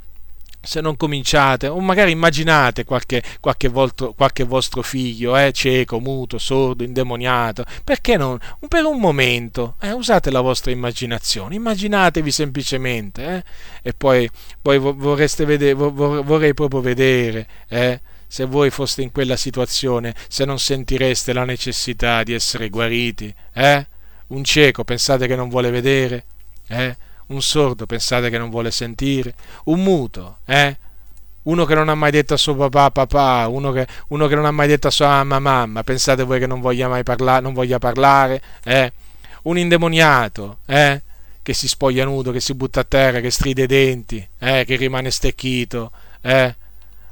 [0.61, 6.37] se non cominciate, o magari immaginate qualche, qualche, volto, qualche vostro figlio, eh, cieco, muto,
[6.37, 8.37] sordo, indemoniato, perché non?
[8.67, 13.43] Per un momento, eh, usate la vostra immaginazione, immaginatevi semplicemente, eh,
[13.81, 14.29] e poi,
[14.61, 20.59] poi vorreste vedere, vorrei proprio vedere, eh, se voi foste in quella situazione, se non
[20.59, 23.85] sentireste la necessità di essere guariti, eh?
[24.27, 26.23] Un cieco pensate che non vuole vedere,
[26.67, 26.95] eh?
[27.31, 29.33] Un sordo pensate che non vuole sentire?
[29.65, 30.77] Un muto, eh?
[31.43, 34.43] Uno che non ha mai detto a suo papà papà, uno che, uno che non
[34.43, 37.53] ha mai detto a sua mamma mamma, pensate voi che non voglia mai parlare, non
[37.53, 38.41] voglia parlare?
[38.65, 38.91] Eh?
[39.43, 41.01] Un indemoniato, eh?
[41.41, 44.65] Che si spoglia nudo, che si butta a terra, che stride i denti, eh?
[44.65, 45.91] Che rimane stecchito,
[46.21, 46.53] eh?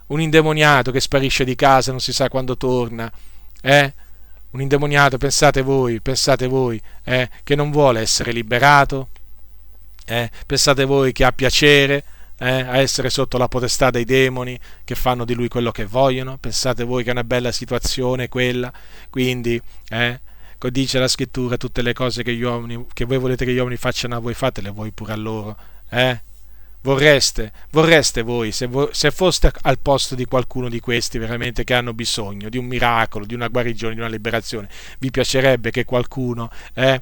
[0.08, 3.10] Un indemoniato che sparisce di casa, non si sa quando torna,
[3.62, 3.94] eh?
[4.52, 7.30] Un indemoniato, pensate voi, pensate voi, eh?
[7.42, 9.08] Che non vuole essere liberato?
[10.10, 10.30] Eh?
[10.46, 12.04] Pensate voi che ha piacere
[12.40, 16.38] eh, a essere sotto la potestà dei demoni che fanno di lui quello che vogliono?
[16.40, 18.74] Pensate voi che è una bella situazione quella?
[19.12, 20.20] Quindi, eh,
[20.72, 24.16] dice la scrittura, tutte le cose che, uomini, che, voi volete che gli uomini facciano
[24.16, 25.58] a voi, fatele voi pure a loro.
[25.90, 26.22] Eh?
[26.82, 31.74] Vorreste, vorreste voi, se, vo, se foste al posto di qualcuno di questi veramente che
[31.76, 36.50] hanno bisogno di un miracolo, di una guarigione, di una liberazione, vi piacerebbe che qualcuno
[36.74, 37.02] eh,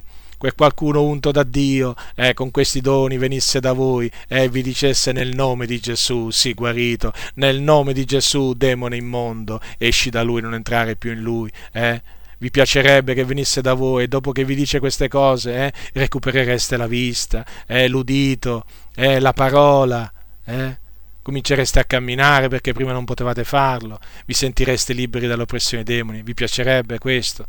[0.54, 5.12] qualcuno unto da Dio, eh, con questi doni venisse da voi e eh, vi dicesse
[5.12, 10.40] nel nome di Gesù, sii guarito, nel nome di Gesù, demone immondo, esci da lui,
[10.40, 12.00] non entrare più in lui, eh?
[12.38, 16.76] vi piacerebbe che venisse da voi e dopo che vi dice queste cose eh, recuperereste
[16.76, 20.10] la vista, eh, l'udito, eh, la parola,
[20.44, 20.78] eh?
[21.20, 26.32] comincereste a camminare perché prima non potevate farlo, vi sentireste liberi dall'oppressione dei demoni, vi
[26.32, 27.46] piacerebbe questo?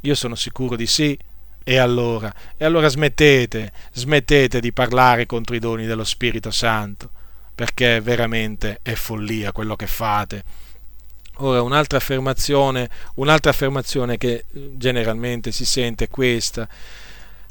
[0.00, 1.16] Io sono sicuro di sì.
[1.68, 2.32] E allora?
[2.56, 7.10] E allora smettete, smettete di parlare contro i doni dello Spirito Santo,
[7.52, 10.44] perché veramente è follia quello che fate.
[11.38, 16.68] Ora, un'altra affermazione, un'altra affermazione che eh, generalmente si sente è questa.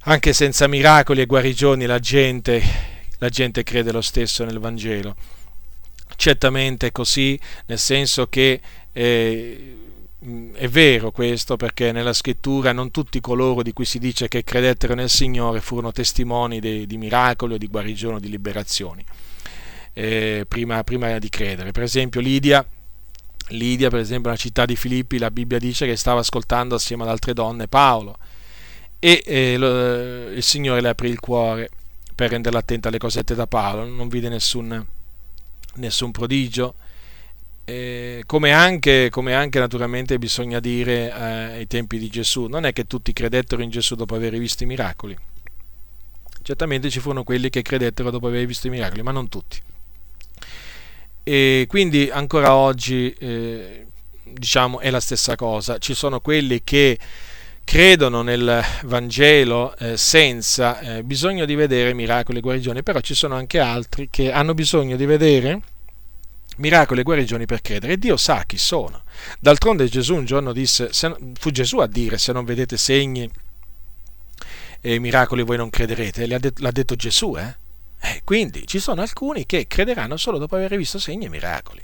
[0.03, 2.63] Anche senza miracoli e guarigioni la gente,
[3.17, 5.13] la gente crede lo stesso nel Vangelo.
[6.15, 8.61] Certamente è così, nel senso che
[8.93, 9.75] eh,
[10.53, 14.95] è vero questo perché nella scrittura non tutti coloro di cui si dice che credettero
[14.95, 19.05] nel Signore furono testimoni di, di miracoli o di guarigione o di liberazioni
[19.93, 21.71] eh, prima, prima, di credere.
[21.71, 22.65] Per esempio Lidia,
[23.49, 27.09] Lidia, per esempio nella città di Filippi, la Bibbia dice che stava ascoltando assieme ad
[27.09, 28.17] altre donne Paolo
[28.99, 31.69] e eh, lo, il Signore le aprì il cuore
[32.13, 34.85] per renderla attenta alle cosette da Paolo, non vide nessun,
[35.75, 36.75] nessun prodigio
[37.65, 41.21] eh, come, anche, come, anche, naturalmente bisogna dire eh,
[41.57, 44.67] ai tempi di Gesù, non è che tutti credettero in Gesù dopo aver visto i
[44.67, 45.17] miracoli.
[46.43, 49.59] Certamente ci furono quelli che credettero dopo aver visto i miracoli, ma non tutti.
[51.23, 53.87] E quindi ancora oggi eh,
[54.23, 55.79] diciamo è la stessa cosa.
[55.79, 56.99] Ci sono quelli che
[57.63, 63.33] credono nel Vangelo eh, senza eh, bisogno di vedere miracoli e guarigioni, però ci sono
[63.33, 65.61] anche altri che hanno bisogno di vedere
[66.57, 69.03] miracoli e guarigioni per credere e Dio sa chi sono.
[69.39, 73.29] D'altronde Gesù un giorno disse, se, fu Gesù a dire se non vedete segni
[74.81, 77.55] e miracoli voi non crederete, l'ha detto Gesù, eh?
[77.99, 78.21] eh?
[78.23, 81.83] Quindi ci sono alcuni che crederanno solo dopo aver visto segni e miracoli.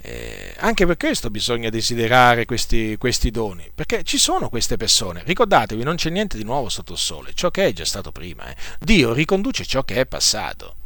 [0.00, 5.22] Eh, anche per questo bisogna desiderare questi, questi, doni, perché ci sono queste persone.
[5.24, 8.48] Ricordatevi, non c'è niente di nuovo sotto il sole, ciò che è già stato prima.
[8.48, 8.56] Eh.
[8.78, 10.76] Dio riconduce ciò che è passato.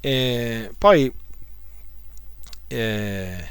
[0.00, 1.12] E poi
[2.68, 3.48] eh,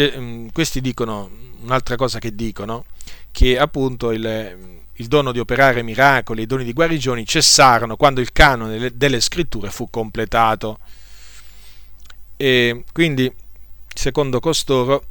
[0.00, 1.30] mm, questi dicono
[1.62, 2.84] un'altra cosa che dicono,
[3.30, 8.32] che appunto il, il, dono di operare miracoli, i doni di guarigioni cessarono quando il
[8.32, 10.78] canone delle, delle scritture fu completato.
[12.36, 13.32] E quindi,
[13.94, 15.04] secondo costoro,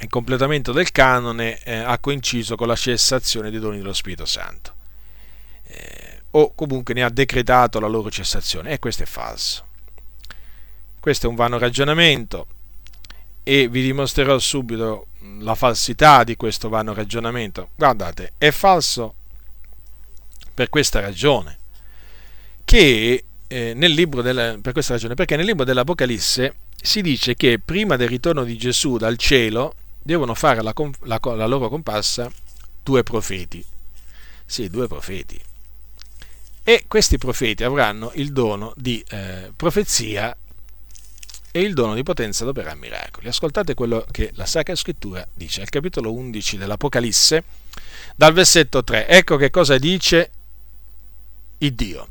[0.00, 4.74] il completamento del canone eh, ha coinciso con la cessazione dei doni dello Spirito Santo.
[5.64, 8.72] Eh, o comunque ne ha decretato la loro cessazione.
[8.72, 9.66] E questo è falso.
[11.02, 12.46] Questo è un vano ragionamento
[13.42, 15.08] e vi dimostrerò subito
[15.40, 17.70] la falsità di questo vano ragionamento.
[17.74, 19.16] Guardate, è falso
[20.54, 21.58] per questa ragione,
[22.62, 27.58] che eh, nel libro del, per questa ragione, perché nel libro dell'Apocalisse si dice che
[27.58, 32.30] prima del ritorno di Gesù dal cielo devono fare la, la, la loro comparsa
[32.80, 33.64] due profeti.
[34.46, 35.36] Sì, due profeti.
[36.62, 40.36] E questi profeti avranno il dono di eh, profezia
[41.52, 43.28] e il dono di potenza ad miracoli.
[43.28, 47.44] Ascoltate quello che la Sacra Scrittura dice al capitolo 11 dell'Apocalisse,
[48.16, 49.06] dal versetto 3.
[49.06, 50.30] Ecco che cosa dice
[51.58, 52.08] il Dio.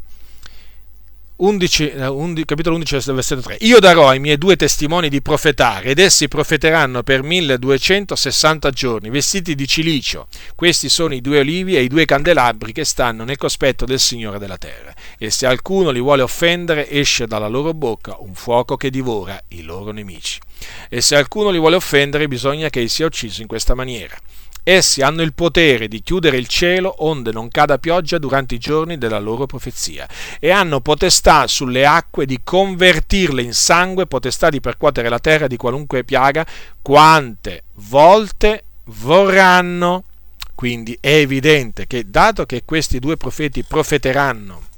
[1.43, 3.57] 11, 11, capitolo 11, versetto 3.
[3.61, 9.55] Io darò ai miei due testimoni di profetare, ed essi profeteranno per 1260 giorni, vestiti
[9.55, 10.27] di cilicio.
[10.53, 14.38] Questi sono i due olivi e i due candelabri che stanno nel cospetto del Signore
[14.38, 14.93] della terra.
[15.18, 19.63] E se qualcuno li vuole offendere, esce dalla loro bocca un fuoco che divora i
[19.63, 20.39] loro nemici.
[20.89, 24.15] E se qualcuno li vuole offendere, bisogna che sia ucciso in questa maniera.
[24.64, 29.00] Essi hanno il potere di chiudere il cielo onde non cada pioggia durante i giorni
[29.00, 30.08] della loro profezia
[30.40, 35.58] e hanno potestà sulle acque di convertirle in sangue, potestà di percuotere la terra di
[35.58, 36.46] qualunque piaga,
[36.82, 40.04] quante volte vorranno.
[40.54, 44.70] Quindi è evidente che dato che questi due profeti profeteranno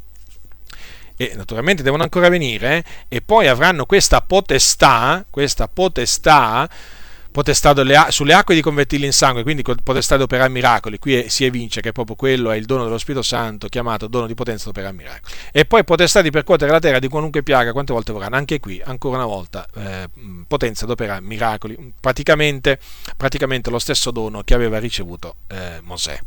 [1.18, 2.84] e naturalmente devono ancora venire, eh,
[3.18, 6.70] e poi avranno questa potestà, questa potestà
[7.34, 7.74] potestà
[8.12, 11.00] sulle acque di convertirli in sangue, quindi potestà di operare miracoli.
[11.00, 14.36] Qui si evince che proprio quello è il dono dello Spirito Santo, chiamato dono di
[14.36, 15.34] potenza di operare miracoli.
[15.52, 18.36] E poi potestà di percuotere la terra di qualunque piaga, quante volte vorranno.
[18.36, 20.10] Anche qui, ancora una volta, eh,
[20.48, 21.94] potenza di operare miracoli.
[22.00, 22.80] Praticamente,
[23.18, 26.20] praticamente, lo stesso dono che aveva ricevuto eh, Mosè.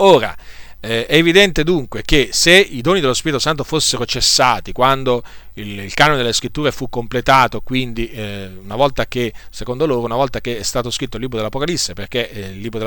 [0.00, 0.32] Ora,
[0.80, 5.22] eh, è evidente dunque che se i doni dello Spirito Santo fossero cessati quando
[5.54, 10.14] il, il canone delle scritture fu completato, quindi eh, una volta che, secondo loro, una
[10.14, 12.78] volta che è stato scritto il libro dell'Apocalisse, perché eh, il libro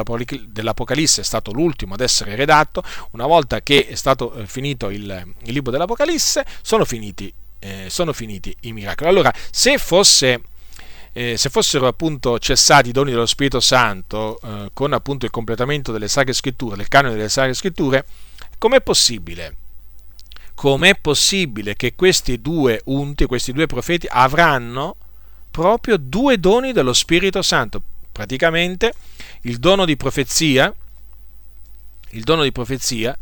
[0.47, 2.81] dell'Apocalisse è stato l'ultimo ad essere redatto,
[3.11, 8.13] una volta che è stato eh, finito il, il, libro dell'Apocalisse, sono finiti, eh, sono
[8.13, 9.09] finiti i miracoli.
[9.09, 10.41] Allora, se fosse
[11.13, 15.91] eh, se fossero appunto cessati i doni dello Spirito Santo eh, con appunto il completamento
[15.91, 18.05] delle Sacre Scritture, del canone delle Sacre Scritture,
[18.57, 19.57] com'è possibile?
[20.53, 24.95] Com'è possibile che questi due unti, questi due profeti avranno
[25.49, 27.81] proprio due doni dello Spirito Santo?
[28.11, 28.93] Praticamente
[29.41, 30.73] il dono di profezia,
[32.11, 33.17] il dono di profezia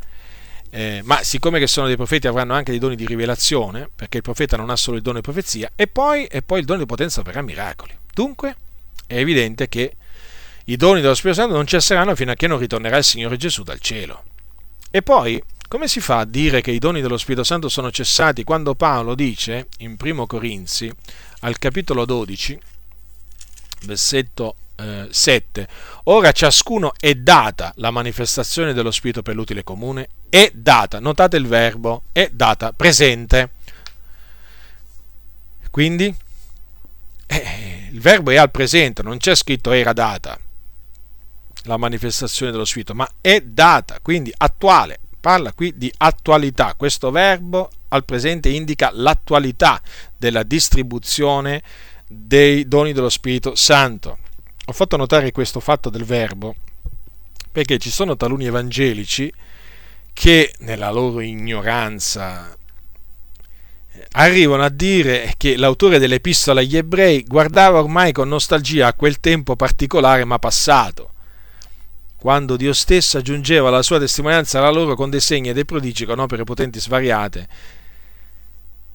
[0.72, 4.24] eh, ma siccome che sono dei profeti avranno anche dei doni di rivelazione, perché il
[4.24, 6.86] profeta non ha solo il dono di profezia, e poi, e poi il dono di
[6.86, 7.98] potenza per miracoli.
[8.14, 8.56] Dunque
[9.08, 9.96] è evidente che
[10.66, 13.64] i doni dello Spirito Santo non cesseranno fino a che non ritornerà il Signore Gesù
[13.64, 14.24] dal cielo.
[14.92, 18.44] E poi, come si fa a dire che i doni dello Spirito Santo sono cessati
[18.44, 20.92] quando Paolo dice in 1 Corinzi,
[21.42, 22.60] al capitolo 12,
[23.86, 24.56] versetto
[25.10, 25.68] 7.
[26.06, 31.48] Ora ciascuno è data la manifestazione dello Spirito per l'utile comune, è data, notate il
[31.48, 33.52] verbo, è data presente.
[35.70, 36.14] Quindi
[37.28, 40.38] eh, il verbo è al presente, non c'è scritto era data
[41.64, 45.00] la manifestazione dello Spirito, ma è data, quindi attuale.
[45.20, 46.76] Parla qui di attualità.
[46.76, 49.82] Questo verbo al presente indica l'attualità
[50.16, 51.62] della distribuzione
[52.08, 54.20] dei doni dello Spirito Santo.
[54.70, 56.54] Ho fatto notare questo fatto del verbo
[57.52, 59.34] perché ci sono taluni evangelici
[60.14, 62.56] che nella loro ignoranza
[64.12, 69.56] arrivano a dire che l'autore dell'epistola agli ebrei guardava ormai con nostalgia a quel tempo
[69.56, 71.14] particolare ma passato,
[72.18, 76.06] quando Dio stesso aggiungeva la sua testimonianza alla loro con dei segni e dei prodigi
[76.06, 77.48] con opere potenti svariate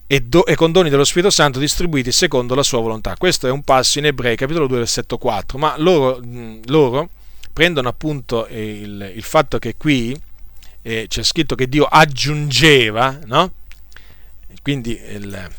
[0.07, 3.15] e, do, e, con doni dello Spirito Santo distribuiti secondo la sua volontà.
[3.17, 5.57] Questo è un passo in Ebrei, capitolo 2, versetto 4.
[5.57, 6.21] Ma loro,
[6.65, 7.09] loro
[7.51, 10.15] prendono appunto il, il, fatto che qui
[10.81, 13.53] eh, c'è scritto che Dio aggiungeva, no?
[14.61, 15.49] quindi il,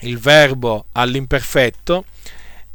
[0.00, 2.04] il verbo all'imperfetto,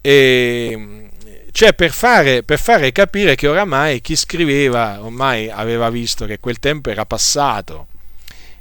[0.01, 1.09] e,
[1.51, 6.59] cioè per fare, per fare capire che oramai chi scriveva ormai aveva visto che quel
[6.59, 7.87] tempo era passato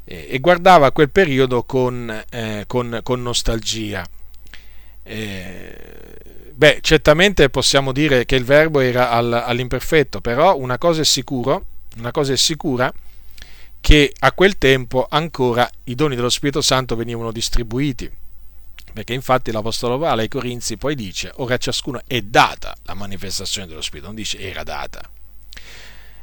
[0.05, 4.07] e guardava quel periodo con, eh, con, con nostalgia.
[5.03, 5.75] Eh,
[6.53, 11.67] beh, certamente possiamo dire che il verbo era al, all'imperfetto, però una cosa è sicuro,
[11.99, 12.93] una cosa è sicura
[13.81, 18.11] che a quel tempo ancora i doni dello Spirito Santo venivano distribuiti,
[18.95, 23.67] Perché infatti l'Apostolo Paolo ai Corinzi poi dice, ora a ciascuno è data la manifestazione
[23.67, 25.03] dello Spirito, non dice era data.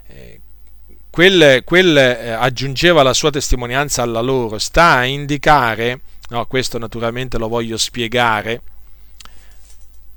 [0.08, 0.40] Eh,
[1.12, 7.38] quel, quel eh, aggiungeva la sua testimonianza alla loro, sta a indicare, no, questo naturalmente
[7.38, 8.62] lo voglio spiegare,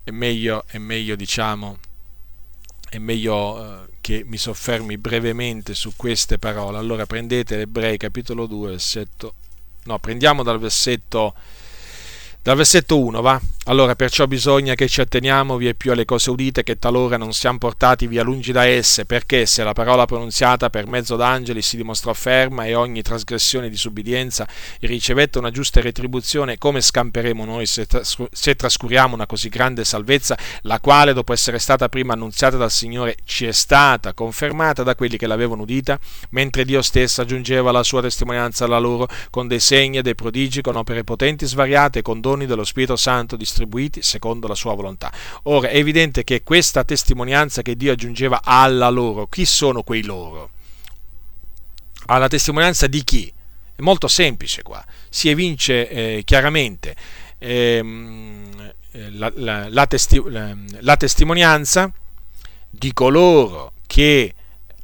[0.05, 1.79] è meglio, è meglio diciamo,
[2.89, 6.79] è meglio eh, che mi soffermi brevemente su queste parole.
[6.79, 9.35] Allora prendete l'Ebrei capitolo 2, versetto,
[9.85, 11.35] no, prendiamo dal versetto
[12.45, 13.41] dal versetto 1 va.
[13.67, 17.57] Allora, perciò bisogna che ci atteniamo via più alle cose udite, che talora non siamo
[17.57, 22.13] portati via lungi da esse, perché se la parola pronunziata per mezzo d'angeli si dimostrò
[22.13, 24.47] ferma e ogni trasgressione di subbidienza
[24.81, 30.37] ricevette una giusta retribuzione, come scamperemo noi se, tras- se trascuriamo una così grande salvezza,
[30.63, 35.17] la quale, dopo essere stata prima annunziata dal Signore, ci è stata confermata da quelli
[35.17, 35.99] che l'avevano udita,
[36.31, 40.61] mentre Dio stesso aggiungeva la sua testimonianza alla loro con dei segni e dei prodigi,
[40.61, 45.13] con opere potenti svariate, con doni dello Spirito Santo distribuiti secondo la sua volontà.
[45.45, 50.51] Ora è evidente che questa testimonianza che Dio aggiungeva alla loro, chi sono quei loro?
[52.07, 53.33] Alla testimonianza di chi?
[53.77, 56.95] È molto semplice qua, si evince eh, chiaramente
[57.39, 58.73] ehm,
[59.13, 61.93] la, la, la, testi- la testimonianza
[62.71, 64.35] di coloro che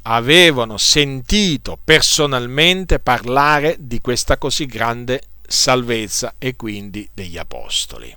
[0.02, 5.20] avevano sentito personalmente parlare di questa così grande
[5.52, 8.16] salvezza e quindi degli apostoli,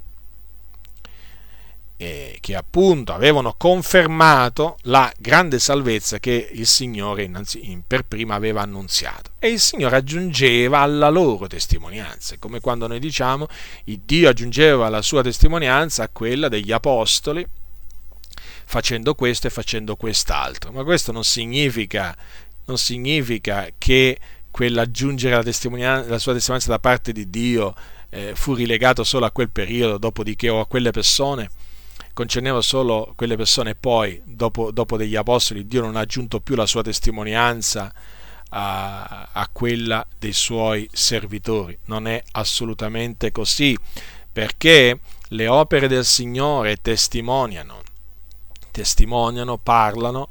[1.98, 8.62] e che appunto avevano confermato la grande salvezza che il Signore innanzi, per prima aveva
[8.62, 9.32] annunziato.
[9.40, 13.48] E il Signore aggiungeva alla loro testimonianza, come quando noi diciamo,
[13.86, 17.44] il Dio aggiungeva la sua testimonianza a quella degli apostoli,
[18.66, 20.72] facendo questo e facendo quest'altro.
[20.72, 22.16] Ma questo non significa,
[22.66, 24.20] non significa che
[24.54, 27.74] quell'aggiungere la, la sua testimonianza da parte di Dio
[28.10, 31.50] eh, fu rilegato solo a quel periodo, dopodiché o a quelle persone,
[32.14, 36.68] concerneva solo quelle persone poi, dopo, dopo, degli apostoli, Dio non ha aggiunto più la
[36.68, 37.92] sua testimonianza
[38.50, 41.76] a, a quella dei suoi servitori.
[41.86, 43.76] Non è assolutamente così,
[44.32, 45.00] perché
[45.30, 47.82] le opere del Signore testimoniano,
[48.70, 50.30] testimoniano, parlano,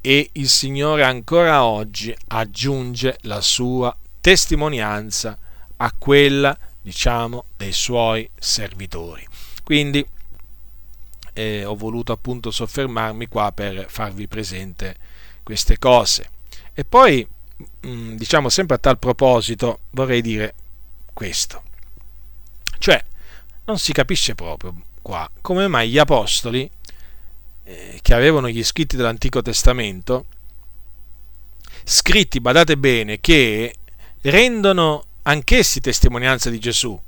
[0.00, 5.36] e il Signore ancora oggi aggiunge la sua testimonianza
[5.76, 9.26] a quella, diciamo, dei suoi servitori.
[9.62, 10.06] Quindi
[11.32, 14.96] eh, ho voluto appunto soffermarmi qua per farvi presente
[15.42, 16.30] queste cose.
[16.74, 17.26] E poi,
[17.80, 20.54] mh, mm, diciamo sempre a tal proposito, vorrei dire
[21.12, 21.62] questo.
[22.78, 23.04] Cioè,
[23.64, 26.68] non si capisce proprio qua come mai gli apostoli
[27.68, 30.24] eh, che avevano gli scritti dell'Antico Testamento,
[31.84, 33.74] scritti, badate bene, che
[34.22, 36.98] rendono anch'essi testimonianza di Gesù.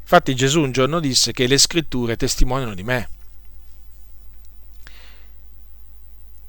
[0.00, 3.08] Infatti Gesù un giorno disse che le scritture testimoniano di me.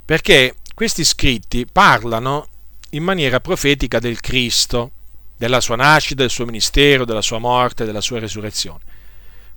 [0.06, 2.48] Perché questi scritti parlano
[2.91, 4.91] in maniera profetica del Cristo,
[5.35, 8.84] della sua nascita, del suo ministero, della sua morte, della sua resurrezione,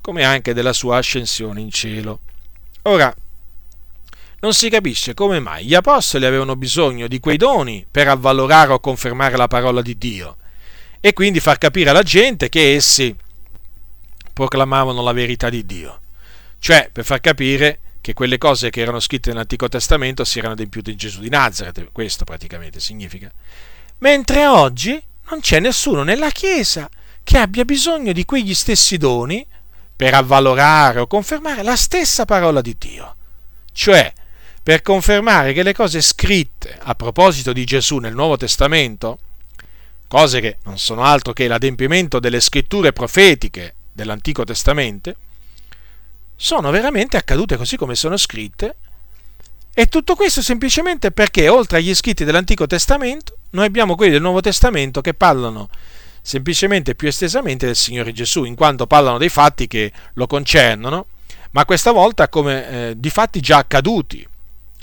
[0.01, 2.21] come anche della sua ascensione in cielo.
[2.85, 3.15] Ora,
[4.41, 8.81] non si capisce come mai gli apostoli avevano bisogno di quei doni per avvalorare o
[8.81, 10.37] confermare la parola di Dio
[11.01, 13.15] e quindi far capire alla gente che essi
[14.33, 16.01] proclamavano la verità di Dio,
[16.59, 20.91] cioè per far capire che quelle cose che erano scritte nell'Antico Testamento si erano adempiute
[20.91, 23.31] in Gesù di Nazareth, questo praticamente significa.
[23.99, 26.89] Mentre oggi non c'è nessuno nella Chiesa
[27.23, 29.47] che abbia bisogno di quegli stessi doni
[29.95, 33.17] per avvalorare o confermare la stessa parola di Dio.
[33.73, 34.13] Cioè,
[34.63, 39.19] per confermare che le cose scritte a proposito di Gesù nel Nuovo Testamento,
[40.07, 45.15] cose che non sono altro che l'adempimento delle scritture profetiche dell'Antico Testamento,
[46.37, 48.77] sono veramente accadute così come sono scritte.
[49.73, 54.41] E tutto questo semplicemente perché oltre agli scritti dell'Antico Testamento noi abbiamo quelli del Nuovo
[54.41, 55.69] Testamento che parlano
[56.23, 61.07] semplicemente più estesamente del Signore Gesù, in quanto parlano dei fatti che lo concernono,
[61.53, 64.27] ma questa volta come eh, di fatti già accaduti,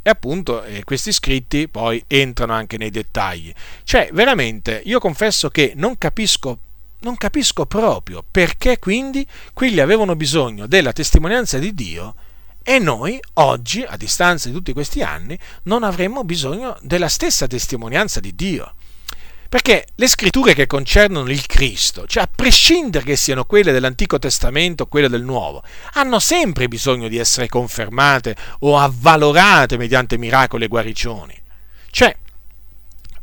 [0.07, 3.53] e appunto eh, questi scritti poi entrano anche nei dettagli.
[3.84, 6.59] Cioè, veramente, io confesso che non capisco,
[6.99, 12.15] non capisco proprio perché quindi quelli avevano bisogno della testimonianza di Dio
[12.63, 18.21] e noi oggi, a distanza di tutti questi anni, non avremmo bisogno della stessa testimonianza
[18.21, 18.75] di Dio.
[19.49, 24.84] Perché le scritture che concernono il Cristo, cioè a prescindere che siano quelle dell'Antico Testamento
[24.84, 25.64] o quelle del Nuovo,
[25.94, 31.41] hanno sempre bisogno di essere confermate o avvalorate mediante miracoli e guarigioni.
[31.90, 32.15] Cioè,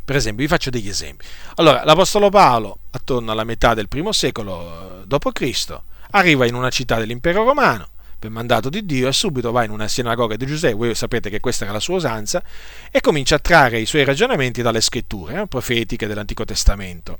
[0.04, 1.26] per esempio, vi faccio degli esempi.
[1.56, 5.78] Allora, l'Apostolo Paolo, attorno alla metà del primo secolo eh, d.C.,
[6.10, 7.88] arriva in una città dell'impero romano
[8.24, 11.40] per mandato di Dio e subito va in una sinagoga di Giuseppe, voi sapete che
[11.40, 12.42] questa era la sua usanza,
[12.90, 17.18] e comincia a trarre i suoi ragionamenti dalle scritture eh, profetiche dell'Antico Testamento,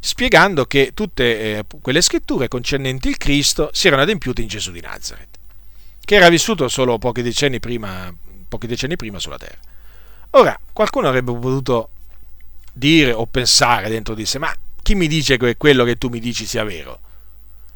[0.00, 4.80] spiegando che tutte eh, quelle scritture concernenti il Cristo si erano adempiute in Gesù di
[4.80, 5.38] Nazareth,
[6.04, 8.12] che era vissuto solo pochi decenni prima,
[8.48, 9.58] pochi decenni prima sulla terra.
[10.30, 11.90] Ora, qualcuno avrebbe potuto
[12.72, 14.52] dire o pensare dentro di sé, ma
[14.82, 16.98] chi mi dice che quello che tu mi dici sia vero?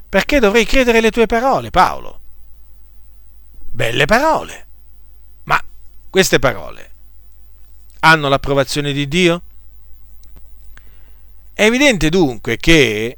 [0.09, 2.23] Perché dovrei credere le tue parole, Paolo?
[3.75, 4.67] Belle parole.
[5.45, 5.61] Ma
[6.09, 6.91] queste parole
[8.01, 9.43] hanno l'approvazione di Dio?
[11.53, 13.17] È evidente dunque che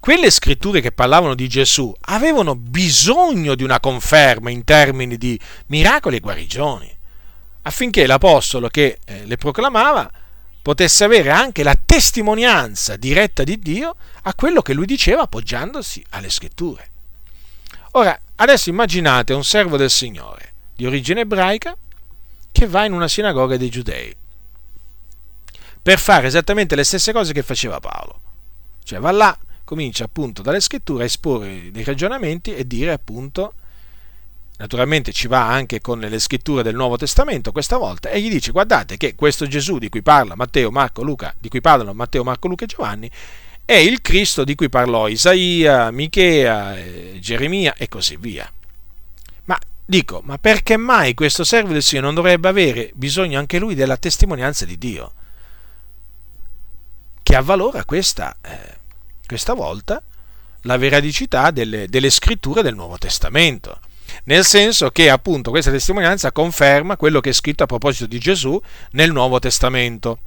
[0.00, 6.16] quelle scritture che parlavano di Gesù avevano bisogno di una conferma in termini di miracoli
[6.16, 6.96] e guarigioni,
[7.62, 10.10] affinché l'Apostolo che eh, le proclamava
[10.60, 16.28] potesse avere anche la testimonianza diretta di Dio a quello che lui diceva appoggiandosi alle
[16.28, 16.90] scritture.
[17.92, 21.76] Ora, adesso immaginate un servo del Signore di origine ebraica
[22.50, 24.14] che va in una sinagoga dei giudei
[25.82, 28.20] per fare esattamente le stesse cose che faceva Paolo.
[28.84, 33.54] Cioè va là, comincia appunto dalle scritture a esporre dei ragionamenti e dire appunto,
[34.58, 38.52] naturalmente ci va anche con le scritture del Nuovo Testamento questa volta, e gli dice
[38.52, 42.46] guardate che questo Gesù di cui parla Matteo, Marco, Luca, di cui parlano Matteo, Marco,
[42.46, 43.10] Luca e Giovanni,
[43.72, 48.50] è il Cristo di cui parlò Isaia, Michea, eh, Geremia e così via.
[49.44, 53.74] Ma dico, ma perché mai questo servo del Signore non dovrebbe avere bisogno anche lui
[53.74, 55.12] della testimonianza di Dio?
[57.22, 58.76] Che avvalora questa, eh,
[59.26, 60.02] questa volta
[60.62, 63.80] la veridicità delle, delle scritture del Nuovo Testamento
[64.24, 68.60] nel senso che appunto questa testimonianza conferma quello che è scritto a proposito di Gesù
[68.90, 70.18] nel Nuovo Testamento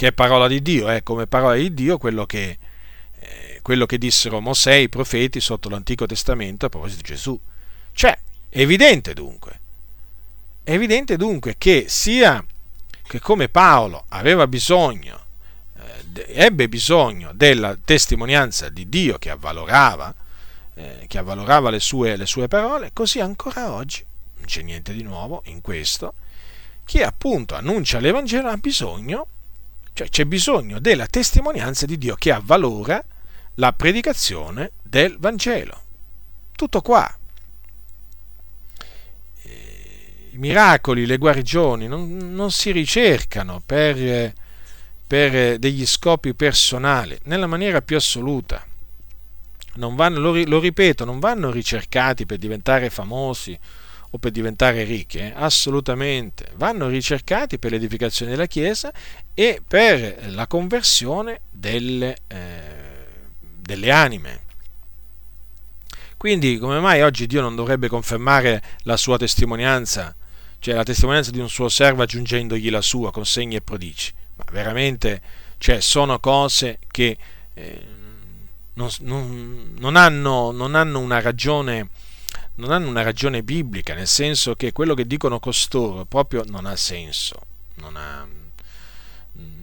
[0.00, 2.56] che è parola di Dio, è come parola di Dio quello che,
[3.18, 7.38] eh, quello che dissero Mosè e i profeti sotto l'Antico Testamento a proposito di Gesù.
[7.92, 8.18] Cioè,
[8.48, 9.60] è evidente dunque,
[10.64, 12.42] è evidente dunque che sia
[13.02, 15.22] che come Paolo aveva bisogno,
[15.76, 20.14] eh, ebbe bisogno della testimonianza di Dio che avvalorava,
[20.76, 24.02] eh, che avvalorava le sue, le sue parole, così ancora oggi,
[24.36, 26.14] non c'è niente di nuovo in questo,
[26.86, 29.26] chi appunto annuncia l'Evangelo ha bisogno
[29.92, 33.02] cioè c'è bisogno della testimonianza di Dio che avvalora
[33.54, 35.82] la predicazione del Vangelo.
[36.52, 37.14] Tutto qua.
[40.32, 44.32] I miracoli, le guarigioni non, non si ricercano per,
[45.06, 48.64] per, degli scopi personali, nella maniera più assoluta.
[49.74, 53.58] Vanno, lo ripeto, non vanno ricercati per diventare famosi
[54.10, 55.32] o per diventare ricchi, eh?
[55.34, 58.92] assolutamente, vanno ricercati per l'edificazione della Chiesa
[59.34, 62.60] e per la conversione delle, eh,
[63.60, 64.48] delle anime.
[66.16, 70.14] Quindi come mai oggi Dio non dovrebbe confermare la sua testimonianza,
[70.58, 74.12] cioè la testimonianza di un suo servo aggiungendogli la sua con segni e prodigi?
[74.36, 75.22] Ma veramente
[75.56, 77.16] cioè, sono cose che
[77.54, 77.86] eh,
[78.74, 81.88] non, non, non, hanno, non hanno una ragione
[82.56, 86.76] non hanno una ragione biblica, nel senso che quello che dicono costoro proprio non ha
[86.76, 87.40] senso,
[87.76, 88.26] non, ha,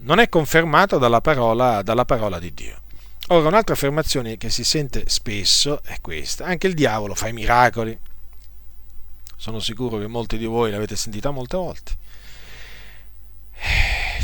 [0.00, 2.82] non è confermato dalla parola, dalla parola di Dio.
[3.28, 7.96] Ora, un'altra affermazione che si sente spesso è questa, anche il diavolo fa i miracoli.
[9.36, 11.92] Sono sicuro che molti di voi l'avete sentita molte volte.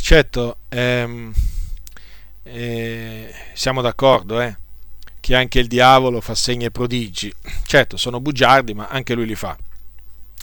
[0.00, 1.32] Certo, ehm,
[2.44, 4.56] eh, siamo d'accordo, eh?
[5.24, 7.34] Che anche il diavolo fa segni e prodigi.
[7.64, 9.56] Certo, sono bugiardi, ma anche lui li fa.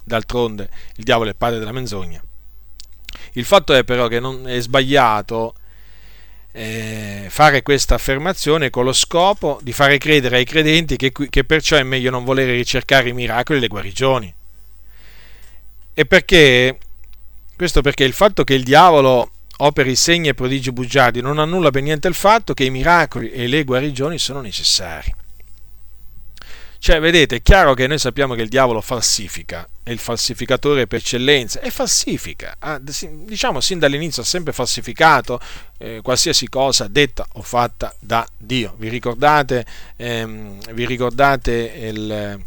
[0.03, 2.19] D'altronde il diavolo è padre della menzogna.
[3.33, 5.53] Il fatto è però che non è sbagliato
[6.51, 11.77] eh, fare questa affermazione con lo scopo di fare credere ai credenti che, che perciò
[11.77, 14.33] è meglio non volere ricercare i miracoli e le guarigioni.
[15.93, 16.79] E perché?
[17.55, 19.29] Questo perché il fatto che il diavolo
[19.63, 23.47] operi segni e prodigi bugiardi, non annulla per niente il fatto che i miracoli e
[23.47, 25.13] le guarigioni sono necessari.
[26.83, 30.97] Cioè, vedete, è chiaro che noi sappiamo che il diavolo falsifica, è il falsificatore per
[30.97, 35.39] eccellenza, e falsifica, diciamo sin dall'inizio ha sempre falsificato
[35.77, 38.73] eh, qualsiasi cosa detta o fatta da Dio.
[38.79, 39.63] Vi ricordate,
[39.95, 42.39] ehm, vi ricordate il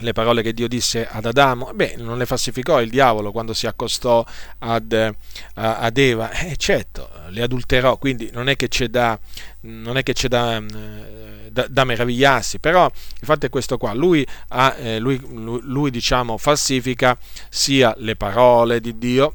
[0.00, 3.66] le parole che Dio disse ad Adamo, beh, non le falsificò il diavolo quando si
[3.66, 4.24] accostò
[4.58, 5.14] ad,
[5.54, 9.18] ad Eva, eh, certo, le adulterò, quindi non è che c'è da,
[9.60, 14.74] che c'è da, eh, da, da, meravigliarsi, però il fatto è questo qua, lui, ha,
[14.78, 17.18] eh, lui, lui, lui diciamo, falsifica
[17.48, 19.34] sia le parole di Dio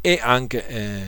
[0.00, 1.02] e anche, eh,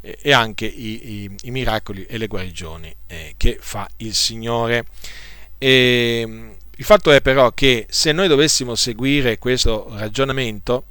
[0.00, 4.86] eh, e anche i, i, i, miracoli e le guarigioni eh, che fa il Signore.
[5.58, 10.84] E, il fatto è però che se noi dovessimo seguire questo ragionamento,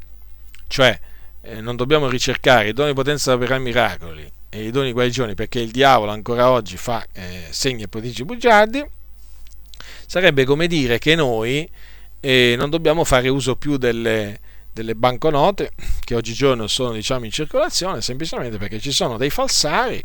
[0.68, 0.98] cioè
[1.42, 5.36] eh, non dobbiamo ricercare i doni di potenza operare miracoli e i doni di guarigioni
[5.36, 8.84] perché il diavolo ancora oggi fa eh, segni e prodigi bugiardi,
[10.06, 11.70] sarebbe come dire che noi
[12.22, 14.40] eh, non dobbiamo fare uso più delle,
[14.72, 15.72] delle banconote
[16.06, 20.02] che oggigiorno sono diciamo, in circolazione semplicemente perché ci sono dei falsari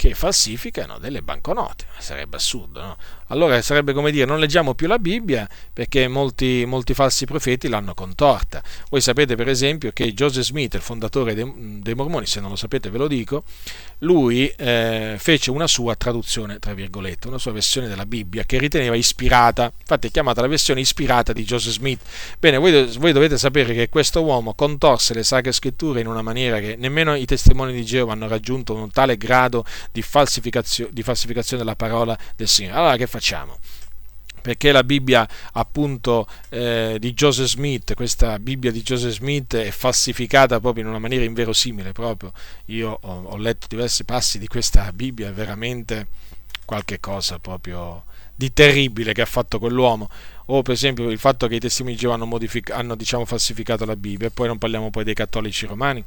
[0.00, 1.84] che falsificano delle banconote.
[1.98, 2.96] Sarebbe assurdo, no?
[3.26, 7.92] Allora sarebbe come dire, non leggiamo più la Bibbia perché molti, molti falsi profeti l'hanno
[7.92, 8.62] contorta.
[8.88, 12.56] Voi sapete per esempio che Joseph Smith, il fondatore dei, dei Mormoni, se non lo
[12.56, 13.44] sapete ve lo dico,
[13.98, 18.96] lui eh, fece una sua traduzione, tra virgolette, una sua versione della Bibbia che riteneva
[18.96, 22.00] ispirata, infatti è chiamata la versione ispirata di Joseph Smith.
[22.38, 26.58] Bene, voi, voi dovete sapere che questo uomo contorse le sacre scritture in una maniera
[26.58, 31.62] che nemmeno i testimoni di Geova hanno raggiunto un tale grado di, falsificazio- di falsificazione
[31.62, 32.78] della parola del Signore.
[32.78, 33.58] Allora che facciamo?
[34.40, 40.60] perché la Bibbia appunto eh, di Joseph Smith, questa Bibbia di Joseph Smith è falsificata
[40.60, 42.32] proprio in una maniera inverosimile proprio.
[42.66, 46.08] Io ho, ho letto diversi passi di questa Bibbia, è veramente
[46.64, 48.04] qualche cosa proprio
[48.34, 50.08] di terribile che ha fatto quell'uomo.
[50.46, 53.84] O per esempio il fatto che i testimoni di Geova hanno, modific- hanno diciamo, falsificato
[53.84, 56.04] la Bibbia, e poi non parliamo poi dei cattolici romani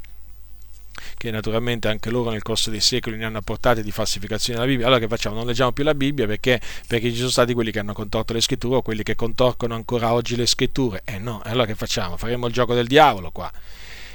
[1.17, 4.85] che naturalmente anche loro nel corso dei secoli ne hanno apportate di falsificazioni della Bibbia.
[4.87, 5.35] Allora che facciamo?
[5.35, 6.59] Non leggiamo più la Bibbia perché?
[6.87, 10.13] Perché ci sono stati quelli che hanno contorto le scritture o quelli che contorcono ancora
[10.13, 11.01] oggi le scritture.
[11.05, 12.17] Eh no, allora che facciamo?
[12.17, 13.51] Faremo il gioco del diavolo qua.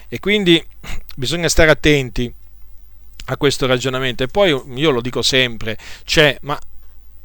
[0.09, 0.63] E quindi
[1.17, 2.33] bisogna stare attenti
[3.27, 4.23] a questo ragionamento.
[4.23, 6.59] E poi io lo dico sempre, c'è, ma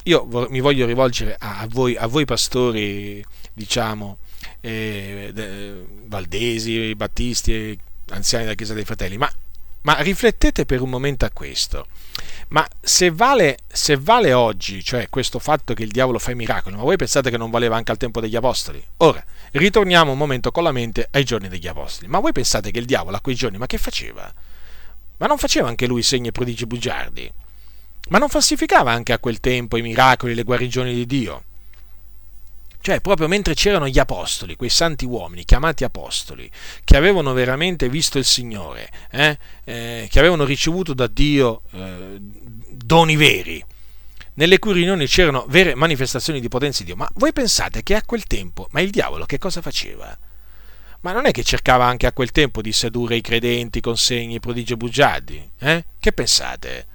[0.04, 3.24] io mi voglio rivolgere a voi, a voi pastori,
[3.54, 4.18] diciamo,
[4.60, 5.32] eh,
[6.06, 7.78] valdesi, battisti,
[8.10, 9.32] anziani della Chiesa dei Fratelli, ma
[9.84, 11.88] ma riflettete per un momento a questo.
[12.50, 16.76] Ma se vale, se vale, oggi, cioè questo fatto che il diavolo fa i miracoli,
[16.76, 18.84] ma voi pensate che non valeva anche al tempo degli apostoli?
[18.98, 22.10] Ora, ritorniamo un momento con la mente ai giorni degli apostoli.
[22.10, 24.32] Ma voi pensate che il diavolo a quei giorni, ma che faceva?
[25.18, 27.32] Ma non faceva anche lui segni e prodigi bugiardi?
[28.10, 31.44] Ma non falsificava anche a quel tempo i miracoli le guarigioni di Dio?
[32.84, 36.52] Cioè, proprio mentre c'erano gli apostoli, quei santi uomini chiamati apostoli,
[36.84, 43.16] che avevano veramente visto il Signore, eh, eh, che avevano ricevuto da Dio eh, doni
[43.16, 43.64] veri,
[44.34, 46.98] nelle cui riunioni c'erano vere manifestazioni di potenza di Dio.
[46.98, 50.18] Ma voi pensate che a quel tempo, ma il diavolo che cosa faceva?
[51.00, 54.42] Ma non è che cercava anche a quel tempo di sedurre i credenti con segni,
[54.42, 55.52] prodigi e bugiardi?
[55.58, 55.86] Eh?
[55.98, 56.88] Che pensate?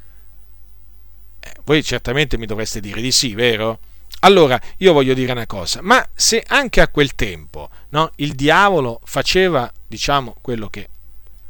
[1.40, 3.78] Eh, voi certamente mi dovreste dire di sì, vero?
[4.20, 9.00] Allora, io voglio dire una cosa, ma se anche a quel tempo no, il diavolo
[9.04, 10.88] faceva, diciamo, quello che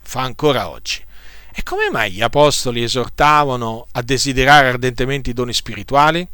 [0.01, 1.03] fa ancora oggi,
[1.51, 6.27] e come mai gli apostoli esortavano a desiderare ardentemente i doni spirituali?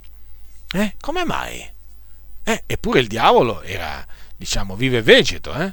[0.72, 1.66] Eh, come mai?
[2.42, 4.04] Eh, eppure il diavolo era,
[4.36, 5.72] diciamo, vive e vegeto, eh?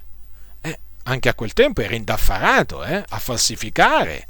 [0.61, 0.79] eh?
[1.03, 3.03] Anche a quel tempo era indaffarato eh?
[3.09, 4.27] a falsificare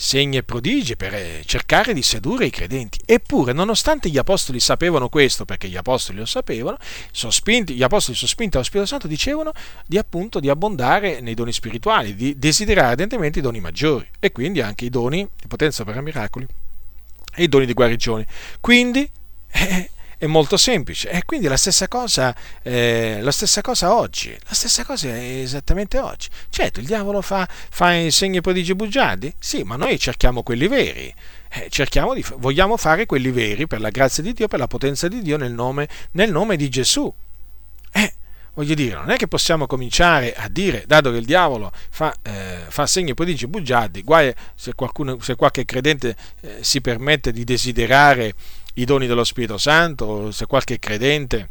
[0.00, 2.98] segni e prodigi per eh, cercare di sedurre i credenti.
[3.04, 6.78] Eppure, nonostante gli apostoli sapevano questo, perché gli apostoli lo sapevano,
[7.12, 9.52] sospinti, gli apostoli sospinti dallo Spirito Santo dicevano
[9.86, 14.62] di appunto di abbondare nei doni spirituali, di desiderare ardentemente i doni maggiori e quindi
[14.62, 16.46] anche i doni di potenza per miracoli
[17.34, 18.26] e i doni di guarigione.
[18.58, 19.00] Quindi
[19.52, 19.90] eh,
[20.20, 21.08] è molto semplice.
[21.08, 26.28] E quindi la stessa cosa, eh, la stessa cosa oggi, la stessa cosa esattamente oggi.
[26.50, 29.32] Certo, il diavolo fa, fa i segni prodigi bugiardi?
[29.38, 31.12] Sì, ma noi cerchiamo quelli veri.
[31.48, 35.08] Eh, cerchiamo di, vogliamo fare quelli veri per la grazia di Dio, per la potenza
[35.08, 37.10] di Dio nel nome, nel nome di Gesù.
[37.90, 38.12] Eh,
[38.52, 42.58] voglio dire, non è che possiamo cominciare a dire, dato che il diavolo fa, eh,
[42.68, 48.34] fa segni prodigi bugiardi, guai se, qualcuno, se qualche credente eh, si permette di desiderare
[48.80, 51.48] i doni dello Spirito Santo, se qualche credente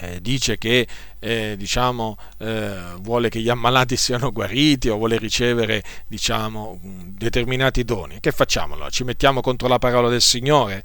[0.00, 0.86] eh, dice che
[1.18, 8.18] eh, diciamo, eh, vuole che gli ammalati siano guariti o vuole ricevere diciamo, determinati doni,
[8.20, 8.90] che facciamo?
[8.90, 10.84] Ci mettiamo contro la parola del Signore?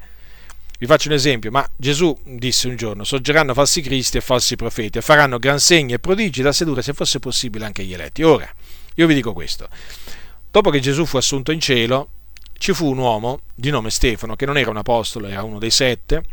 [0.77, 4.97] Vi faccio un esempio, ma Gesù disse un giorno, sorgeranno falsi cristi e falsi profeti
[4.97, 8.23] e faranno gran segni e prodigi da sedurre se fosse possibile anche gli eletti.
[8.23, 8.47] Ora,
[8.95, 9.69] io vi dico questo,
[10.51, 12.09] dopo che Gesù fu assunto in cielo,
[12.57, 15.71] ci fu un uomo di nome Stefano, che non era un apostolo, era uno dei
[15.71, 16.23] sette,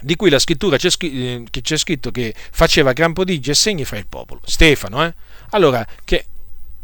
[0.00, 4.06] di cui la scrittura c'è, eh, scritto che faceva gran prodigi e segni fra il
[4.06, 4.40] popolo.
[4.44, 5.14] Stefano, eh?
[5.50, 6.26] Allora, che,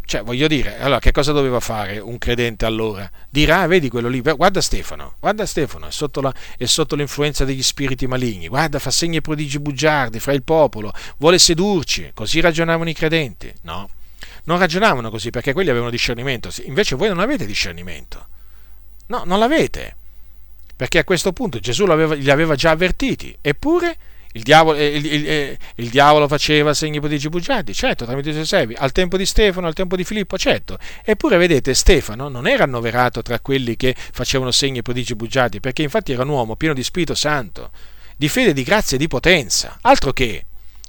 [0.04, 3.10] cioè, voglio dire, allora, che cosa doveva fare un credente allora?
[3.28, 7.44] Dirà, ah, vedi quello lì, guarda Stefano, guarda Stefano, è sotto, la, è sotto l'influenza
[7.44, 12.40] degli spiriti maligni, guarda, fa segni e prodigi bugiardi fra il popolo, vuole sedurci, così
[12.40, 13.52] ragionavano i credenti.
[13.62, 13.88] No,
[14.44, 18.28] non ragionavano così perché quelli avevano discernimento, invece voi non avete discernimento.
[19.08, 19.96] No, non l'avete.
[20.74, 23.36] Perché a questo punto Gesù li aveva già avvertiti.
[23.40, 23.96] Eppure
[24.32, 28.46] il diavolo, il, il, il, il diavolo, faceva segni prodigi bugiardi, certo, tramite i suoi
[28.46, 30.78] servi, al tempo di Stefano, al tempo di Filippo, certo.
[31.02, 36.12] Eppure, vedete, Stefano non era annoverato tra quelli che facevano segni prodigi bugiardi, perché infatti
[36.12, 37.70] era un uomo pieno di Spirito Santo,
[38.16, 39.78] di fede, di grazia e di potenza.
[39.80, 40.44] Altro che,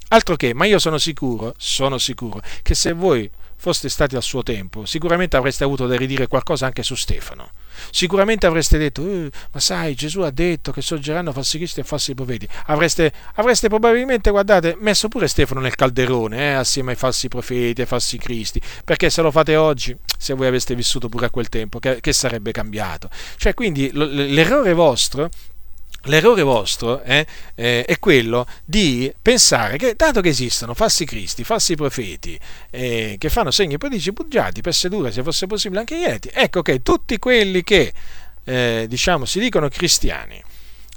[0.08, 3.28] altro che, ma io sono sicuro, sono sicuro, che se voi
[3.60, 7.50] foste stati al suo tempo, sicuramente avreste avuto da ridire qualcosa anche su Stefano.
[7.90, 12.14] Sicuramente avreste detto, eh, ma sai, Gesù ha detto che sorgeranno falsi cristi e falsi
[12.14, 12.48] profeti.
[12.66, 17.86] Avreste, avreste, probabilmente, guardate, messo pure Stefano nel calderone, eh, assieme ai falsi profeti, ai
[17.86, 21.78] falsi cristi, perché se lo fate oggi, se voi aveste vissuto pure a quel tempo,
[21.78, 23.10] che, che sarebbe cambiato?
[23.36, 25.28] Cioè, quindi l'errore vostro
[26.04, 31.74] L'errore vostro eh, eh, è quello di pensare che, dato che esistono falsi cristi, falsi
[31.74, 32.38] profeti,
[32.70, 36.62] eh, che fanno segni e prodigi bugiati per sedurre, se fosse possibile, anche eletti, ecco
[36.62, 37.92] che tutti quelli che
[38.44, 40.42] eh, diciamo, si dicono cristiani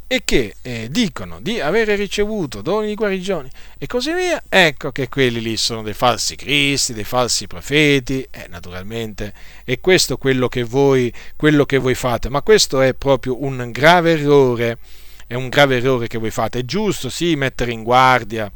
[0.08, 5.10] e che eh, dicono di avere ricevuto doni di guarigione e così via, ecco che
[5.10, 10.48] quelli lì sono dei falsi cristi, dei falsi profeti, eh, naturalmente, e questo è quello
[10.48, 14.78] che, voi, quello che voi fate, ma questo è proprio un grave errore,
[15.26, 18.52] è un grave errore che voi fate, è giusto sì mettere in guardia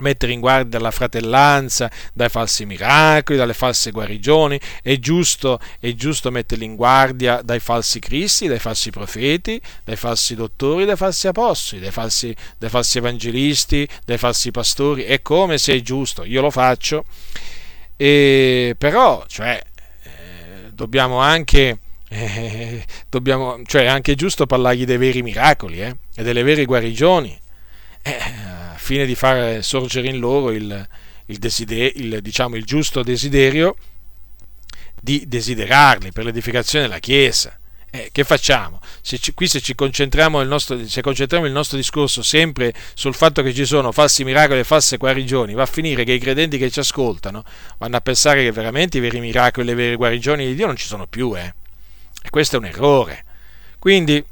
[0.00, 6.30] mettere in guardia la fratellanza dai falsi miracoli, dalle false guarigioni, è giusto, è giusto
[6.30, 11.80] metterli in guardia dai falsi cristi, dai falsi profeti, dai falsi dottori, dai falsi apostoli,
[11.80, 16.50] dai falsi, dai falsi evangelisti, dai falsi pastori, è come se è giusto, io lo
[16.50, 17.04] faccio,
[18.00, 19.60] e, però, cioè,
[20.02, 21.80] eh, dobbiamo anche...
[22.10, 27.38] Eh, dobbiamo, cioè, è anche giusto parlargli dei veri miracoli eh, e delle vere guarigioni.
[28.00, 28.18] Eh,
[28.88, 30.88] fine di far sorgere in loro il,
[31.26, 33.76] il, desider, il, diciamo, il giusto desiderio
[34.98, 37.54] di desiderarli per l'edificazione della Chiesa.
[37.90, 38.80] Eh, che facciamo?
[39.02, 43.14] Se ci, qui se ci concentriamo il, nostro, se concentriamo il nostro discorso sempre sul
[43.14, 46.56] fatto che ci sono falsi miracoli e false guarigioni, va a finire che i credenti
[46.56, 47.44] che ci ascoltano
[47.76, 50.76] vanno a pensare che veramente i veri miracoli e le vere guarigioni di Dio non
[50.76, 51.36] ci sono più.
[51.36, 51.52] Eh?
[52.22, 53.22] E questo è un errore.
[53.78, 54.24] Quindi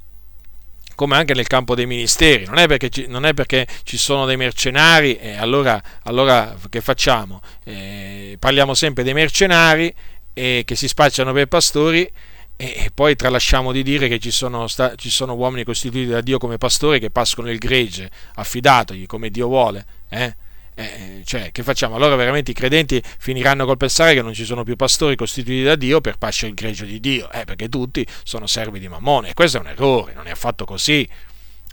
[0.97, 4.24] come anche nel campo dei ministeri, non è perché ci, non è perché ci sono
[4.24, 7.40] dei mercenari, e allora, allora che facciamo?
[7.62, 9.94] Eh, parliamo sempre dei mercenari
[10.35, 12.10] eh, che si spacciano per pastori
[12.59, 14.66] e poi tralasciamo di dire che ci sono,
[14.97, 19.47] ci sono, uomini costituiti da Dio come pastori che pascono il gregge affidatogli come Dio
[19.47, 19.85] vuole.
[20.09, 20.35] Eh?
[20.78, 21.97] Eh, cioè, che facciamo?
[21.97, 25.74] Allora veramente i credenti finiranno col pensare che non ci sono più pastori costituiti da
[25.74, 29.31] Dio per pascere il gregge di Dio, eh, perché tutti sono servi di Mammone.
[29.31, 31.09] E questo è un errore, non è affatto così.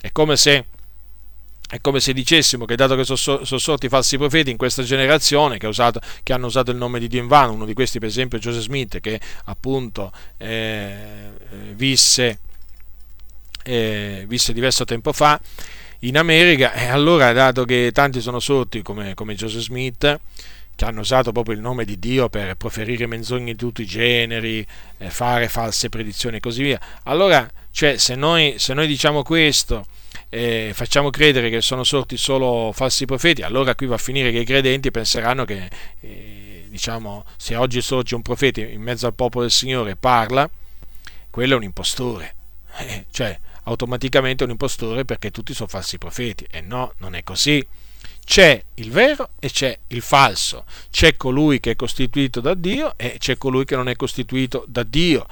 [0.00, 0.64] È come se,
[1.68, 5.66] è come se dicessimo che dato che sono, sorti falsi profeti in questa generazione che,
[5.66, 8.38] usato, che, hanno usato il nome di Dio in vano, uno di questi per esempio
[8.38, 11.30] è Joseph Smith che appunto eh,
[11.74, 12.38] visse,
[13.64, 15.38] eh, visse diverso tempo fa,
[16.04, 20.20] in America e allora dato che tanti sono sorti come, come Joseph Smith
[20.76, 24.66] che hanno usato proprio il nome di Dio per proferire menzogne di tutti i generi,
[24.98, 26.80] eh, fare false predizioni e così via.
[27.04, 29.86] Allora, cioè, se noi, se noi diciamo questo,
[30.28, 34.40] eh, facciamo credere che sono sorti solo falsi profeti, allora qui va a finire che
[34.40, 35.70] i credenti penseranno che,
[36.00, 40.50] eh, diciamo, se oggi sorge un profeta in mezzo al popolo del Signore e parla,
[41.30, 42.34] quello è un impostore.
[42.78, 46.46] Eh, cioè, automaticamente un impostore perché tutti sono falsi profeti.
[46.50, 47.64] E no, non è così.
[48.24, 50.64] C'è il vero e c'è il falso.
[50.90, 54.82] C'è colui che è costituito da Dio e c'è colui che non è costituito da
[54.82, 55.26] Dio.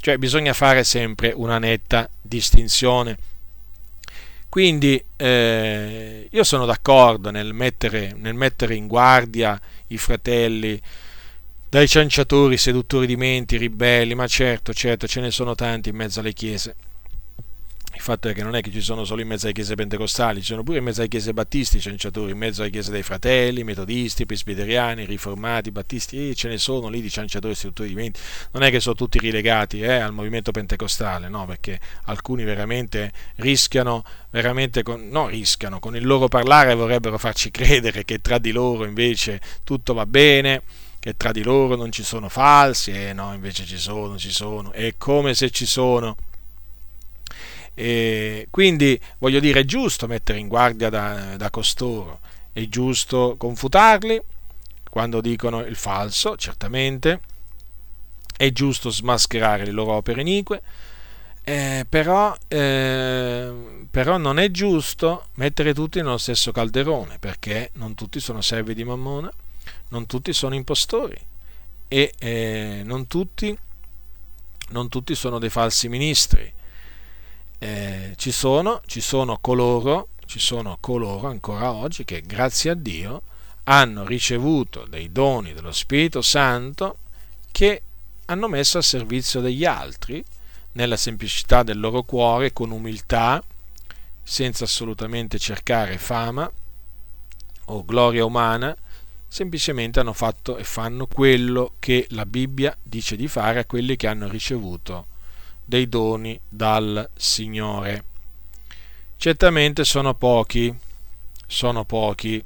[0.00, 3.16] Cioè bisogna fare sempre una netta distinzione.
[4.48, 10.80] Quindi eh, io sono d'accordo nel mettere, nel mettere in guardia i fratelli
[11.68, 16.20] dai cianciatori, seduttori di menti, ribelli, ma certo, certo, ce ne sono tanti in mezzo
[16.20, 16.76] alle chiese
[17.94, 20.40] il fatto è che non è che ci sono solo in mezzo alle chiese pentecostali,
[20.40, 23.64] ci sono pure in mezzo alle chiese battisti cianciatori, in mezzo alle chiese dei fratelli,
[23.64, 28.20] metodisti, presbiteriani, riformati, battisti, e ce ne sono lì di cianciatori istruttori di menti.
[28.52, 34.04] Non è che sono tutti rilegati eh, al movimento pentecostale, no, perché alcuni veramente rischiano,
[34.30, 38.84] veramente con, no, rischiano, con il loro parlare vorrebbero farci credere che tra di loro
[38.84, 40.62] invece tutto va bene
[41.00, 44.32] che tra di loro non ci sono falsi, e eh, no, invece ci sono, ci
[44.32, 46.16] sono, è come se ci sono.
[47.78, 52.18] E quindi voglio dire, è giusto mettere in guardia da, da costoro,
[52.52, 54.20] è giusto confutarli
[54.90, 57.20] quando dicono il falso, certamente,
[58.36, 60.60] è giusto smascherare le loro opere inique,
[61.44, 63.52] eh, però, eh,
[63.88, 68.82] però, non è giusto mettere tutti nello stesso calderone, perché non tutti sono servi di
[68.82, 69.30] Mammona,
[69.90, 71.16] non tutti sono impostori
[71.86, 73.56] e eh, non tutti
[74.70, 76.52] non tutti sono dei falsi ministri.
[77.58, 83.22] Eh, ci, sono, ci sono coloro, ci sono coloro ancora oggi che grazie a Dio
[83.64, 86.98] hanno ricevuto dei doni dello Spirito Santo
[87.50, 87.82] che
[88.26, 90.22] hanno messo a servizio degli altri
[90.72, 93.42] nella semplicità del loro cuore, con umiltà,
[94.22, 96.50] senza assolutamente cercare fama
[97.70, 98.76] o gloria umana,
[99.26, 104.06] semplicemente hanno fatto e fanno quello che la Bibbia dice di fare a quelli che
[104.06, 105.06] hanno ricevuto
[105.68, 108.04] dei doni dal Signore.
[109.18, 110.74] Certamente sono pochi,
[111.46, 112.42] sono pochi,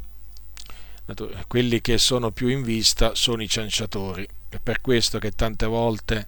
[1.46, 4.26] quelli che sono più in vista sono i cianciatori.
[4.48, 6.26] È per questo che tante volte,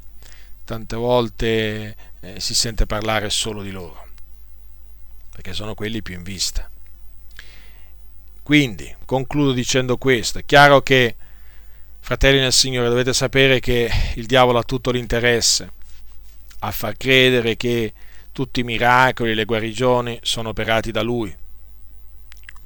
[0.65, 4.07] tante volte eh, si sente parlare solo di loro,
[5.33, 6.71] perché sono quelli più in vista.
[8.41, 11.17] Quindi, concludo dicendo questo, è chiaro che,
[11.99, 15.74] fratelli nel Signore, dovete sapere che il diavolo ha tutto l'interesse
[16.65, 17.93] a far credere che
[18.33, 21.35] tutti i miracoli e le guarigioni sono operati da lui,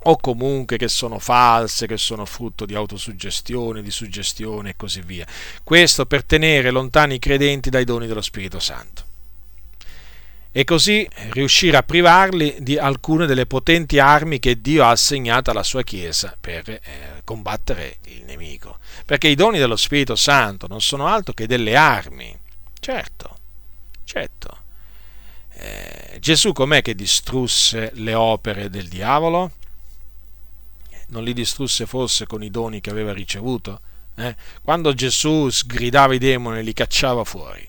[0.00, 5.26] o comunque che sono false, che sono frutto di autosuggestione, di suggestione e così via.
[5.62, 9.06] Questo per tenere lontani i credenti dai doni dello Spirito Santo
[10.50, 15.62] e così riuscire a privarli di alcune delle potenti armi che Dio ha assegnato alla
[15.62, 16.80] sua Chiesa per eh,
[17.22, 18.78] combattere il nemico.
[19.04, 22.36] Perché i doni dello Spirito Santo non sono altro che delle armi.
[22.80, 23.37] Certo,
[24.08, 24.56] certo.
[25.52, 29.52] Eh, Gesù com'è che distrusse le opere del diavolo?
[31.08, 33.80] Non li distrusse forse con i doni che aveva ricevuto?
[34.14, 34.34] Eh?
[34.62, 37.68] Quando Gesù sgridava i demoni e li cacciava fuori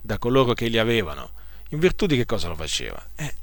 [0.00, 1.30] da coloro che li avevano,
[1.70, 3.04] in virtù di che cosa lo faceva?
[3.14, 3.34] Eh,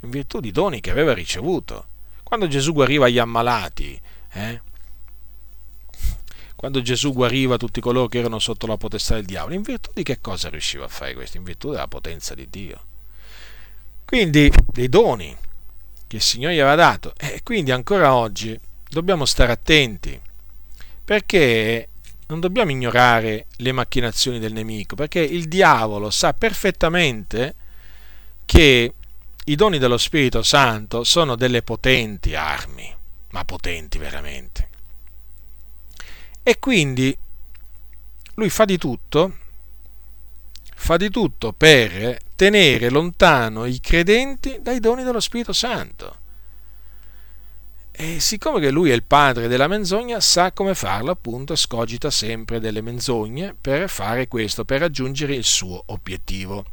[0.00, 1.86] in virtù di doni che aveva ricevuto.
[2.24, 4.00] Quando Gesù guariva gli ammalati,
[4.32, 4.62] eh,
[6.60, 10.02] quando Gesù guariva tutti coloro che erano sotto la potestà del diavolo, in virtù di
[10.02, 11.38] che cosa riusciva a fare questo?
[11.38, 12.84] In virtù della potenza di Dio.
[14.04, 15.34] Quindi dei doni
[16.06, 17.14] che il Signore gli aveva dato.
[17.16, 18.60] E quindi ancora oggi
[18.90, 20.20] dobbiamo stare attenti
[21.02, 21.88] perché
[22.26, 27.54] non dobbiamo ignorare le macchinazioni del nemico, perché il diavolo sa perfettamente
[28.44, 28.94] che
[29.42, 32.94] i doni dello Spirito Santo sono delle potenti armi,
[33.30, 34.68] ma potenti veramente.
[36.42, 37.16] E quindi
[38.34, 39.36] lui fa di tutto,
[40.74, 46.18] fa di tutto per tenere lontano i credenti dai doni dello Spirito Santo.
[47.92, 52.58] E siccome che lui è il padre della menzogna, sa come farlo, appunto, scogita sempre
[52.58, 56.64] delle menzogne per fare questo, per raggiungere il suo obiettivo.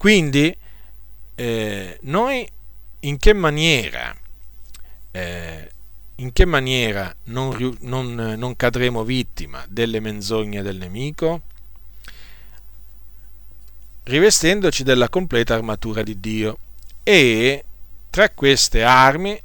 [0.00, 0.56] Quindi,
[1.34, 2.50] eh, noi
[3.00, 4.16] in che maniera,
[5.10, 5.70] eh,
[6.20, 11.42] in che maniera non, non, non cadremo vittima delle menzogne del nemico?
[14.02, 16.58] Rivestendoci della completa armatura di Dio
[17.02, 17.64] e
[18.10, 19.40] tra queste armi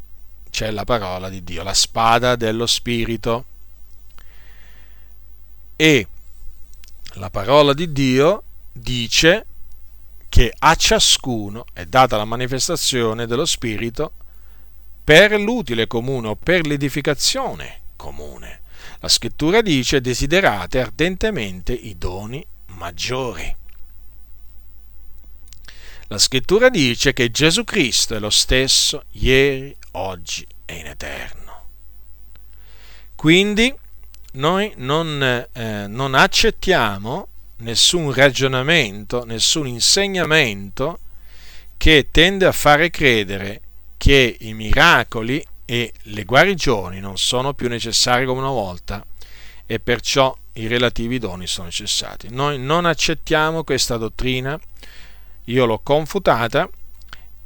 [0.50, 3.46] c'è la parola di Dio, la spada dello Spirito.
[5.78, 6.08] E
[7.14, 9.46] la parola di Dio dice
[10.28, 14.14] che a ciascuno è data la manifestazione dello Spirito
[15.06, 18.62] per l'utile comune o per l'edificazione comune.
[19.02, 23.56] La scrittura dice desiderate ardentemente i doni maggiori.
[26.08, 31.68] La scrittura dice che Gesù Cristo è lo stesso ieri, oggi e in eterno.
[33.16, 33.74] Quindi
[34.34, 37.28] noi non, eh, non accettiamo
[37.58, 41.00] nessun ragionamento, nessun insegnamento
[41.78, 43.62] che tende a fare credere
[44.06, 49.04] che i miracoli e le guarigioni non sono più necessari come una volta
[49.66, 52.28] e perciò i relativi doni sono cessati.
[52.30, 54.60] Noi non accettiamo questa dottrina
[55.46, 56.70] io l'ho confutata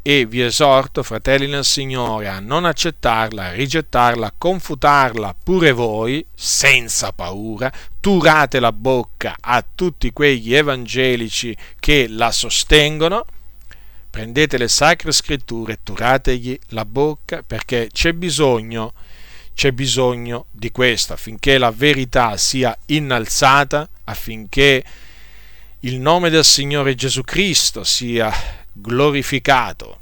[0.01, 6.25] e vi esorto, fratelli nel Signore, a non accettarla, a rigettarla, a confutarla pure voi,
[6.35, 7.71] senza paura,
[8.01, 13.25] turate la bocca a tutti quegli evangelici che la sostengono,
[14.09, 18.93] prendete le sacre scritture e turategli la bocca perché c'è bisogno,
[19.53, 24.83] c'è bisogno di questo affinché la verità sia innalzata, affinché
[25.81, 28.33] il nome del Signore Gesù Cristo sia
[28.73, 29.99] glorificato,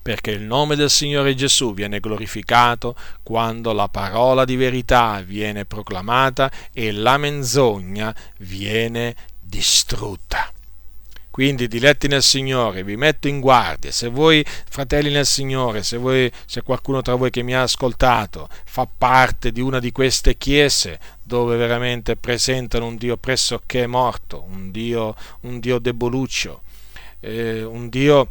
[0.00, 6.50] perché il nome del Signore Gesù viene glorificato quando la parola di verità viene proclamata
[6.72, 10.52] e la menzogna viene distrutta.
[11.32, 13.90] Quindi, diletti nel Signore, vi metto in guardia.
[13.90, 18.50] Se voi, fratelli nel Signore, se, voi, se qualcuno tra voi che mi ha ascoltato
[18.66, 24.70] fa parte di una di queste chiese dove veramente presentano un Dio pressoché morto, un
[24.70, 26.60] Dio, un Dio deboluccio,
[27.20, 28.28] eh, un Dio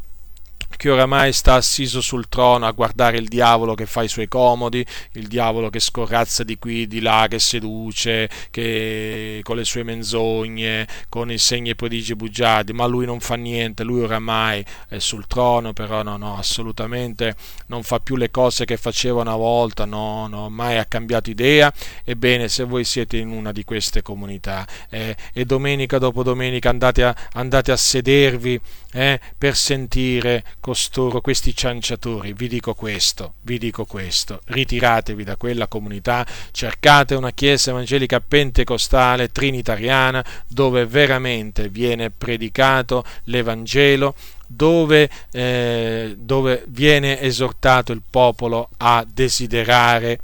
[0.81, 4.83] che oramai sta assiso sul trono a guardare il diavolo che fa i suoi comodi,
[5.11, 10.87] il diavolo che scorrazza di qui, di là, che seduce, che con le sue menzogne,
[11.07, 15.27] con i segni e prodigi bugiardi, ma lui non fa niente, lui oramai è sul
[15.27, 17.35] trono, però no, no, assolutamente
[17.67, 21.71] non fa più le cose che faceva una volta, no, no, mai ha cambiato idea.
[22.03, 27.03] Ebbene, se voi siete in una di queste comunità eh, e domenica dopo domenica andate
[27.03, 28.59] a, andate a sedervi
[28.93, 35.68] eh, per sentire costoro, questi cianciatori, vi dico questo, vi dico questo, ritiratevi da quella
[35.68, 44.15] comunità, cercate una chiesa evangelica pentecostale, trinitariana, dove veramente viene predicato l'Evangelo,
[44.45, 50.19] dove, eh, dove viene esortato il popolo a desiderare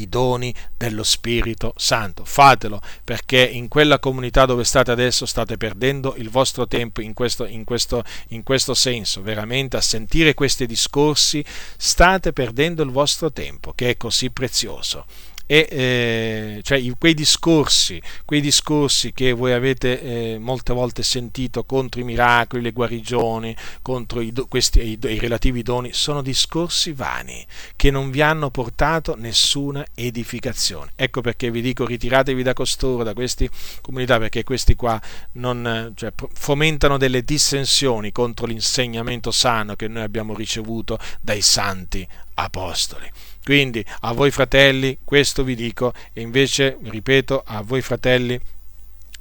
[0.00, 2.24] i doni dello Spirito Santo.
[2.24, 7.46] Fatelo perché in quella comunità dove state adesso state perdendo il vostro tempo in questo,
[7.46, 9.22] in questo, in questo senso.
[9.22, 11.44] Veramente a sentire questi discorsi
[11.76, 15.04] state perdendo il vostro tempo che è così prezioso
[15.46, 22.00] e eh, cioè quei discorsi, quei discorsi che voi avete eh, molte volte sentito contro
[22.00, 27.46] i miracoli, le guarigioni, contro i, questi, i, i, relativi doni, sono discorsi vani
[27.76, 30.92] che non vi hanno portato nessuna edificazione.
[30.96, 33.48] Ecco perché vi dico ritiratevi da costoro, da queste
[33.80, 35.00] comunità, perché questi qua
[35.32, 43.10] non, cioè, fomentano delle dissensioni contro l'insegnamento sano che noi abbiamo ricevuto dai santi apostoli.
[43.46, 48.36] Quindi a voi fratelli, questo vi dico, e invece, ripeto, a voi fratelli,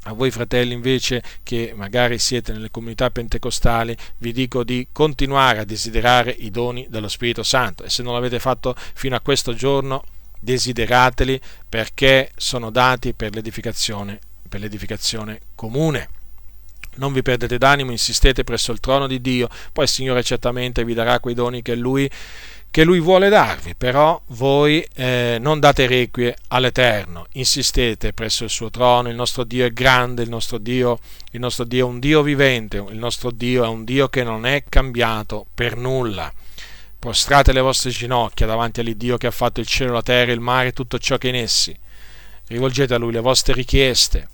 [0.05, 5.63] a voi fratelli invece che magari siete nelle comunità pentecostali, vi dico di continuare a
[5.63, 10.03] desiderare i doni dello Spirito Santo e se non l'avete fatto fino a questo giorno,
[10.39, 11.39] desiderateli
[11.69, 14.19] perché sono dati per l'edificazione,
[14.49, 16.09] per l'edificazione comune.
[16.95, 20.95] Non vi perdete d'animo, insistete presso il trono di Dio, poi il Signore certamente vi
[20.95, 22.09] darà quei doni che Lui
[22.75, 28.69] che lui vuole darvi, però voi eh, non date requie all'Eterno, insistete presso il suo
[28.69, 30.99] trono, il nostro Dio è grande, il nostro Dio,
[31.31, 34.45] il nostro Dio è un Dio vivente, il nostro Dio è un Dio che non
[34.45, 36.29] è cambiato per nulla.
[36.99, 40.67] Prostrate le vostre ginocchia davanti all'Iddio che ha fatto il cielo, la terra, il mare
[40.67, 41.73] e tutto ciò che è in essi.
[42.47, 44.27] Rivolgete a Lui le vostre richieste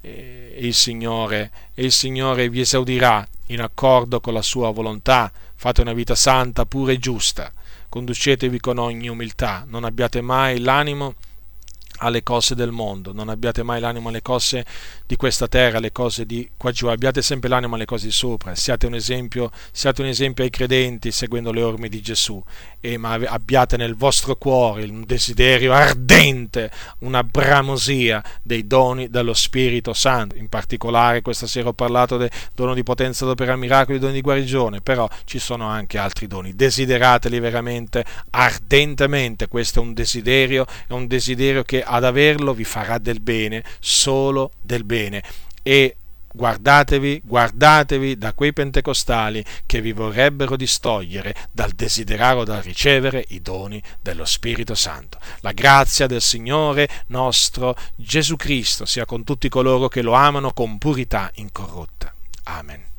[0.00, 5.32] e il Signore, e il Signore vi esaudirà in accordo con la sua volontà.
[5.56, 7.52] Fate una vita santa, pura e giusta
[7.94, 11.14] conducetevi con ogni umiltà, non abbiate mai l'animo
[11.98, 14.64] alle cose del mondo, non abbiate mai l'animo alle cose
[15.06, 18.54] di questa terra, alle cose di qua giù, abbiate sempre l'animo alle cose di sopra,
[18.54, 22.42] siate un esempio, siate un esempio ai credenti seguendo le orme di Gesù,
[22.80, 29.92] e, ma abbiate nel vostro cuore un desiderio ardente, una bramosia dei doni dello Spirito
[29.92, 30.36] Santo.
[30.36, 34.80] In particolare questa sera ho parlato del dono di potenza d'opera miracoli, doni di guarigione,
[34.80, 41.06] però ci sono anche altri doni, desiderateli veramente ardentemente, questo è un desiderio, è un
[41.06, 45.22] desiderio che ad averlo vi farà del bene, solo del bene.
[45.62, 45.96] E
[46.34, 53.40] guardatevi, guardatevi da quei pentecostali che vi vorrebbero distogliere dal desiderare o dal ricevere i
[53.40, 55.18] doni dello Spirito Santo.
[55.40, 60.78] La grazia del Signore nostro Gesù Cristo sia con tutti coloro che lo amano con
[60.78, 62.12] purità incorrotta.
[62.44, 62.93] Amen.